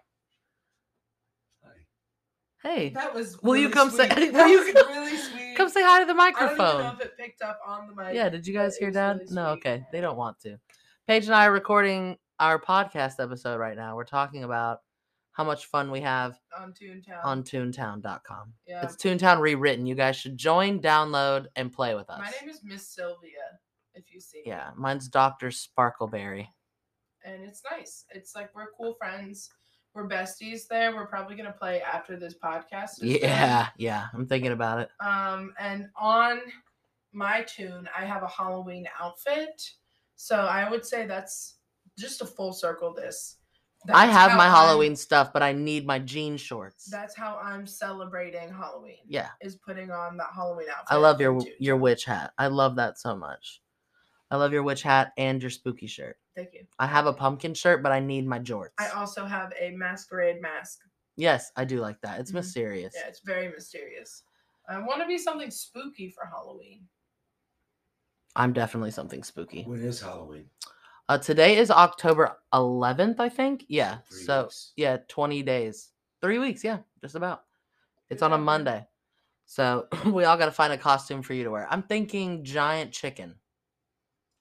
Hey, 2.63 2.91
That 2.91 3.15
was. 3.15 3.41
Will 3.43 3.57
you 3.57 3.69
really 3.69 3.73
come 3.73 3.91
say- 3.91 4.09
will 4.33 4.49
you 4.49 4.73
come- 4.75 4.89
really 4.89 5.17
sweet. 5.17 5.57
come 5.57 5.69
say 5.71 5.83
hi 5.83 6.01
to 6.01 6.07
the 6.07 6.15
microphone. 6.15 6.61
I 6.61 6.73
don't 6.73 6.83
know 6.83 6.93
if 6.93 7.01
it 7.01 7.17
picked 7.19 7.43
up 7.43 7.59
on 7.67 7.87
the 7.89 7.95
mic. 7.95 8.15
Yeah, 8.15 8.29
did 8.29 8.47
you 8.47 8.53
guys 8.53 8.77
hear 8.77 8.91
Dad? 8.91 9.19
really 9.21 9.35
no, 9.35 9.47
okay. 9.53 9.85
They 9.93 10.01
don't 10.01 10.17
want 10.17 10.39
to. 10.41 10.59
Paige 11.09 11.25
and 11.27 11.35
I 11.35 11.47
are 11.47 11.53
recording 11.53 12.17
our 12.39 12.61
podcast 12.61 13.15
episode 13.19 13.59
right 13.59 13.77
now. 13.77 13.97
We're 13.97 14.05
talking 14.05 14.45
about 14.45 14.79
how 15.33 15.45
much 15.45 15.67
fun 15.67 15.91
we 15.91 16.01
have 16.03 16.39
on 16.61 16.73
Toontown. 16.73 17.25
on 17.25 17.43
toontown.com. 17.45 18.53
yeah. 18.67 18.83
It's 18.83 18.97
Toontown 18.97 19.41
rewritten. 19.41 19.87
You 19.87 19.95
guys 19.95 20.17
should 20.17 20.37
join, 20.37 20.81
download, 20.81 21.47
and 21.57 21.73
play 21.73 21.95
with 21.95 22.11
us. 22.11 22.19
My 22.21 22.31
name 22.41 22.51
is 22.51 22.61
Miss 22.63 22.87
Sylvia. 22.89 23.31
If 23.95 24.13
you 24.13 24.21
see. 24.21 24.43
yeah, 24.47 24.71
mine's 24.77 25.09
Dr. 25.09 25.49
Sparkleberry. 25.49 26.47
and 27.25 27.43
it's 27.43 27.63
nice. 27.71 28.05
It's 28.15 28.35
like 28.37 28.51
we're 28.55 28.71
cool 28.77 28.95
friends. 28.99 29.51
We're 29.95 30.09
besties 30.09 30.69
there. 30.69 30.95
We're 30.95 31.07
probably 31.07 31.37
gonna 31.37 31.53
play 31.53 31.83
after 31.83 32.17
this 32.17 32.35
podcast. 32.43 32.91
Yeah, 33.01 33.69
yeah. 33.77 34.07
I'm 34.15 34.27
thinking 34.27 34.53
about 34.53 34.79
it. 34.81 34.91
Um, 35.05 35.53
and 35.59 35.89
on 35.97 36.41
my 37.13 37.43
toon, 37.43 37.89
I 37.97 38.05
have 38.05 38.23
a 38.23 38.29
Halloween 38.29 38.87
outfit. 39.01 39.69
So 40.17 40.37
I 40.37 40.71
would 40.71 40.85
say 40.87 41.07
that's 41.07 41.57
just 41.99 42.23
a 42.23 42.27
full 42.27 42.53
circle. 42.53 42.95
This. 42.95 43.37
I 43.93 44.07
have 44.07 44.37
my 44.37 44.45
I'm- 44.45 44.53
Halloween 44.55 44.95
stuff, 44.95 45.33
but 45.33 45.43
I 45.43 45.53
need 45.53 45.87
my 45.87 45.99
jean 45.99 46.37
shorts. 46.37 46.85
That's 46.91 47.17
how 47.17 47.41
I'm 47.43 47.67
celebrating 47.67 48.53
Halloween. 48.53 48.99
yeah. 49.09 49.31
Is 49.41 49.57
putting 49.57 49.91
on 49.91 50.17
that 50.19 50.29
Halloween 50.35 50.67
outfit. 50.71 50.87
I 50.91 50.97
love 50.97 51.21
your 51.21 51.41
your 51.59 51.77
witch 51.79 52.05
hat. 52.05 52.33
I 52.39 52.47
love 52.49 52.77
that 52.77 52.99
so 52.99 53.17
much. 53.17 53.61
I 54.31 54.37
love 54.37 54.53
your 54.53 54.63
witch 54.63 54.83
hat 54.83 55.13
and 55.17 55.43
your 55.43 55.51
spooky 55.51 55.87
shirt. 55.87 56.17
Thank 56.37 56.55
you. 56.55 56.65
I 56.79 56.87
have 56.87 57.07
a 57.07 57.13
pumpkin 57.13 57.53
shirt, 57.55 57.83
but 57.83 57.93
I 57.93 58.01
need 58.01 58.27
my 58.27 58.39
jorts. 58.39 58.71
I 58.79 58.89
also 58.91 59.25
have 59.25 59.53
a 59.61 59.71
masquerade 59.73 60.41
mask. 60.41 60.81
yes, 61.17 61.51
I 61.57 61.65
do 61.65 61.81
like 61.81 62.01
that. 62.03 62.21
It's 62.21 62.31
Mhm. 62.31 62.35
mysterious. 62.37 62.95
Yeah, 62.97 63.09
it's 63.09 63.21
very 63.21 63.49
mysterious. 63.49 64.23
I 64.69 64.79
want 64.79 65.01
to 65.03 65.07
be 65.09 65.19
something 65.19 65.51
spooky 65.51 66.09
for 66.11 66.25
Halloween. 66.25 66.87
I'm 68.37 68.53
definitely 68.53 68.93
something 68.93 69.23
spooky. 69.25 69.65
When 69.65 69.83
is 69.83 70.01
Halloween? 70.01 70.49
Uh, 71.09 71.19
today 71.19 71.57
is 71.59 71.71
October 71.73 72.37
11th, 72.55 73.19
I 73.19 73.29
think. 73.29 73.65
Yeah. 73.69 73.99
Three 74.09 74.23
so 74.23 74.43
weeks. 74.45 74.73
yeah, 74.77 74.99
20 75.09 75.43
days, 75.43 75.91
three 76.21 76.39
weeks. 76.39 76.63
Yeah, 76.63 76.79
just 77.01 77.17
about. 77.17 77.45
It's 78.11 78.23
on 78.23 78.33
a 78.33 78.39
Monday, 78.39 78.87
so 79.47 79.89
we 80.07 80.25
all 80.25 80.37
got 80.39 80.47
to 80.47 80.53
find 80.53 80.73
a 80.73 80.79
costume 80.79 81.23
for 81.23 81.35
you 81.35 81.43
to 81.45 81.51
wear. 81.51 81.67
I'm 81.69 81.83
thinking 81.83 82.45
giant 82.45 82.93
chicken. 82.93 83.40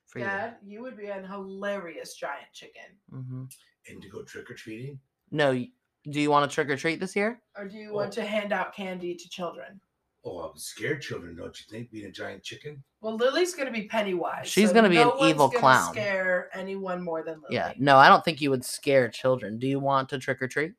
For 0.09 0.19
Dad, 0.19 0.55
you 0.65 0.81
would 0.81 0.97
be 0.97 1.07
an 1.07 1.23
hilarious 1.23 2.15
giant 2.15 2.51
chicken. 2.53 2.81
Mm-hmm. 3.13 3.43
And 3.89 4.01
to 4.01 4.09
go 4.09 4.23
trick 4.23 4.49
or 4.49 4.55
treating? 4.55 4.99
No. 5.31 5.53
Do 5.53 6.19
you 6.19 6.31
want 6.31 6.49
to 6.49 6.53
trick 6.53 6.69
or 6.69 6.75
treat 6.77 6.99
this 6.99 7.15
year? 7.15 7.41
Or 7.55 7.67
do 7.67 7.77
you 7.77 7.93
want 7.93 8.07
Oh. 8.17 8.21
to 8.21 8.25
hand 8.25 8.51
out 8.51 8.73
candy 8.73 9.13
to 9.15 9.29
children? 9.29 9.79
Oh, 10.25 10.39
I'm 10.39 10.57
scared 10.57 11.01
children, 11.01 11.35
don't 11.35 11.55
you 11.59 11.65
think? 11.69 11.91
Being 11.91 12.07
a 12.07 12.11
giant 12.11 12.43
chicken? 12.43 12.83
Well, 13.01 13.15
Lilly's 13.15 13.53
gonna 13.53 13.71
be 13.71 13.83
Pennywise. 13.87 14.49
She's 14.49 14.69
so 14.69 14.73
gonna 14.73 14.89
be 14.89 14.95
no 14.95 15.11
an 15.11 15.17
one's 15.19 15.29
evil 15.31 15.47
gonna 15.47 15.59
clown. 15.59 15.93
Scare 15.93 16.49
anyone 16.53 17.01
more 17.03 17.23
than 17.23 17.35
Lilly. 17.41 17.55
Yeah. 17.55 17.73
No, 17.77 17.97
I 17.97 18.09
don't 18.09 18.25
think 18.25 18.41
you 18.41 18.49
would 18.49 18.65
scare 18.65 19.07
children. 19.09 19.59
Do 19.59 19.67
you 19.67 19.79
want 19.79 20.09
to 20.09 20.17
trick 20.19 20.41
or 20.41 20.47
treat? 20.47 20.73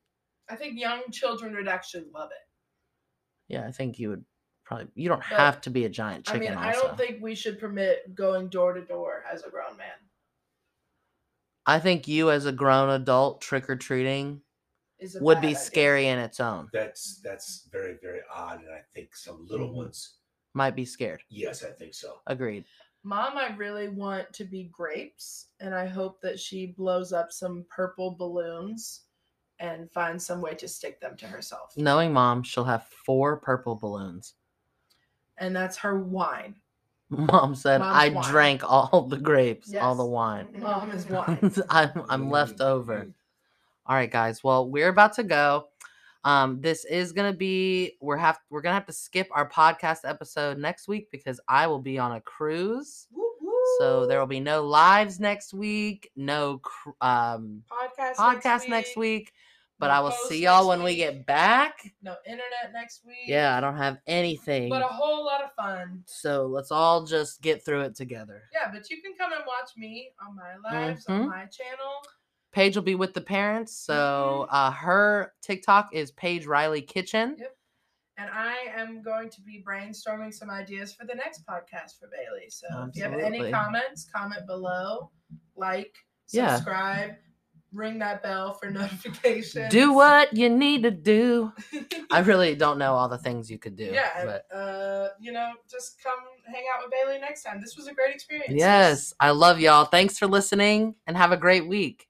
I 0.49 0.55
think 0.55 0.77
young 0.79 1.03
children 1.11 1.55
would 1.55 1.67
actually 1.67 2.05
love 2.13 2.29
it. 2.31 3.53
Yeah, 3.53 3.65
I 3.65 3.71
think 3.71 3.97
you 3.97 4.09
would 4.09 4.25
probably. 4.71 4.91
You 4.95 5.09
don't 5.09 5.23
But, 5.29 5.37
have 5.37 5.61
to 5.61 5.69
be 5.69 5.85
a 5.85 5.89
giant 5.89 6.25
chicken. 6.25 6.41
I 6.41 6.45
chicken. 6.45 6.57
mean, 6.59 6.67
also. 6.67 6.79
I 6.83 6.87
don't 6.87 6.97
think 6.97 7.21
we 7.21 7.35
should 7.35 7.59
permit 7.59 8.15
going 8.15 8.49
door 8.49 8.73
to 8.73 8.81
door 8.85 9.23
as 9.31 9.43
a 9.43 9.49
grown 9.49 9.77
man. 9.77 9.91
I 11.65 11.79
think 11.79 12.07
you, 12.07 12.31
as 12.31 12.45
a 12.45 12.51
grown 12.51 12.89
adult, 12.89 13.41
trick 13.41 13.69
or 13.69 13.75
treating 13.75 14.41
would 15.19 15.35
bad 15.35 15.41
be 15.41 15.47
idea. 15.49 15.55
scary 15.59 16.07
in 16.07 16.19
its 16.19 16.39
own. 16.39 16.69
That's 16.73 17.21
that's 17.21 17.67
very, 17.71 17.97
very 18.01 18.21
odd. 18.33 18.61
And 18.61 18.73
I 18.73 18.81
think 18.93 19.15
some 19.15 19.45
little 19.47 19.69
Mhm. 19.69 19.75
ones, 19.75 20.17
Might 20.53 20.75
be 20.75 20.85
scared. 20.85 21.23
yes, 21.29 21.63
I 21.63 21.71
think 21.71 21.93
so. 21.93 22.19
Agreed. 22.27 22.65
Mom, 23.03 23.37
I 23.37 23.55
really 23.55 23.89
want 23.89 24.31
to 24.33 24.43
be 24.45 24.65
grapes, 24.65 25.49
and 25.59 25.73
I 25.73 25.87
hope 25.87 26.21
that 26.21 26.39
she 26.39 26.67
blows 26.67 27.13
up 27.13 27.31
some 27.31 27.65
purple 27.69 28.15
balloons 28.15 29.05
and 29.59 29.91
finds 29.91 30.25
some 30.25 30.41
way 30.41 30.53
to 30.55 30.67
stick 30.67 30.99
them 30.99 31.15
to 31.17 31.27
herself. 31.27 31.75
Knowing 31.77 32.13
mom, 32.13 32.43
she'll 32.43 32.63
have 32.63 32.87
four 32.87 33.37
purple 33.37 33.75
balloons. 33.75 34.35
And 35.41 35.53
that's 35.55 35.75
her 35.77 35.99
wine. 35.99 36.55
Mom 37.09 37.55
said, 37.55 37.79
Mom's 37.81 37.97
"I 37.97 38.09
wine. 38.09 38.23
drank 38.31 38.63
all 38.63 39.07
the 39.09 39.17
grapes, 39.17 39.73
all 39.75 39.95
the 39.95 40.05
wine. 40.05 40.47
Mom 40.59 40.91
is 40.91 41.05
wine. 41.09 41.51
I'm 41.69 41.91
I'm 42.07 42.29
left 42.29 42.61
over." 42.61 43.07
All 43.85 43.95
right, 43.95 44.09
guys. 44.09 44.43
Well, 44.43 44.69
we're 44.69 44.87
about 44.87 45.13
to 45.15 45.23
go. 45.23 45.67
Um, 46.23 46.61
this 46.61 46.85
is 46.85 47.11
gonna 47.11 47.33
be 47.33 47.97
we're 47.99 48.15
have 48.15 48.39
we're 48.49 48.61
gonna 48.61 48.75
have 48.75 48.85
to 48.85 48.93
skip 48.93 49.27
our 49.31 49.49
podcast 49.49 50.01
episode 50.05 50.57
next 50.59 50.87
week 50.87 51.09
because 51.11 51.41
I 51.49 51.67
will 51.67 51.79
be 51.79 51.97
on 51.97 52.13
a 52.13 52.21
cruise. 52.21 53.07
Woo, 53.11 53.23
So 53.79 54.05
there 54.05 54.19
will 54.19 54.27
be 54.27 54.39
no 54.39 54.63
lives 54.63 55.19
next 55.19 55.53
week, 55.53 56.11
no 56.15 56.59
cr- 56.59 56.91
um 57.01 57.63
podcast 57.69 58.15
podcast 58.15 58.69
next 58.69 58.95
week. 58.95 59.33
But 59.81 59.87
no 59.87 59.93
I 59.95 59.99
will 59.99 60.11
see 60.11 60.43
y'all 60.43 60.67
when 60.69 60.81
we 60.83 60.95
get 60.95 61.25
back. 61.25 61.73
no 62.01 62.15
internet 62.25 62.71
next 62.71 63.03
week. 63.05 63.25
Yeah, 63.27 63.57
I 63.57 63.59
don't 63.59 63.75
have 63.77 63.97
anything. 64.07 64.69
but 64.69 64.81
a 64.81 64.85
whole 64.85 65.25
lot 65.25 65.43
of 65.43 65.51
fun. 65.53 66.03
So 66.05 66.45
let's 66.45 66.71
all 66.71 67.03
just 67.05 67.41
get 67.41 67.65
through 67.65 67.81
it 67.81 67.95
together. 67.95 68.43
Yeah, 68.53 68.71
but 68.71 68.89
you 68.89 69.01
can 69.01 69.13
come 69.17 69.33
and 69.33 69.41
watch 69.45 69.71
me 69.75 70.11
on 70.25 70.35
my 70.35 70.55
lives 70.57 71.05
Mhm. 71.05 71.21
on 71.23 71.27
my 71.29 71.45
channel. 71.47 71.91
Paige 72.53 72.75
will 72.75 72.83
be 72.83 72.95
with 72.95 73.13
the 73.13 73.21
parents. 73.21 73.75
So 73.75 74.45
Mhm. 74.49 74.53
uh, 74.53 74.71
her 74.71 75.33
TikTok 75.41 75.93
is 75.93 76.11
Paige 76.11 76.45
Riley 76.45 76.81
Kitchen. 76.81 77.35
Yep. 77.39 77.57
And 78.17 78.29
I 78.29 78.57
am 78.75 79.01
going 79.01 79.29
to 79.29 79.41
be 79.41 79.63
brainstorming 79.65 80.31
some 80.33 80.49
ideas 80.51 80.93
for 80.93 81.05
the 81.07 81.15
next 81.15 81.43
podcast 81.47 81.97
for 81.99 82.07
Bailey. 82.09 82.49
So 82.49 82.67
if 82.89 82.95
you 82.95 83.03
have 83.03 83.13
any 83.19 83.49
comments, 83.51 84.07
comment 84.13 84.45
below, 84.45 85.09
like, 85.55 85.95
Yeah. 86.29 86.59
Ring 87.73 87.99
that 87.99 88.21
bell 88.21 88.53
for 88.53 88.69
notifications. 88.69 89.71
Do 89.71 89.93
what 90.01 90.35
you 90.35 90.49
need 90.49 90.83
to 90.83 90.91
do. 90.91 91.53
I 92.11 92.19
really 92.25 92.55
don't 92.55 92.77
know 92.77 92.93
all 92.93 93.07
the 93.09 93.17
things 93.17 93.49
you 93.49 93.57
could 93.57 93.75
do. 93.75 93.85
yeah, 93.85 94.25
But 94.25 94.55
uh, 94.55 95.09
you 95.19 95.31
know, 95.31 95.51
just 95.69 96.01
come 96.03 96.19
hang 96.45 96.63
out 96.73 96.83
with 96.83 96.91
Bailey 96.91 97.19
next 97.19 97.43
time. 97.43 97.61
This 97.61 97.75
was 97.77 97.87
a 97.87 97.93
great 97.93 98.13
experience. 98.13 98.53
yes, 98.53 99.13
I 99.19 99.31
love 99.31 99.59
y'all. 99.59 99.85
Thanks 99.85 100.17
for 100.17 100.27
listening 100.27 100.95
and 101.07 101.15
have 101.17 101.31
a 101.31 101.37
great 101.37 101.67
week. 101.67 102.07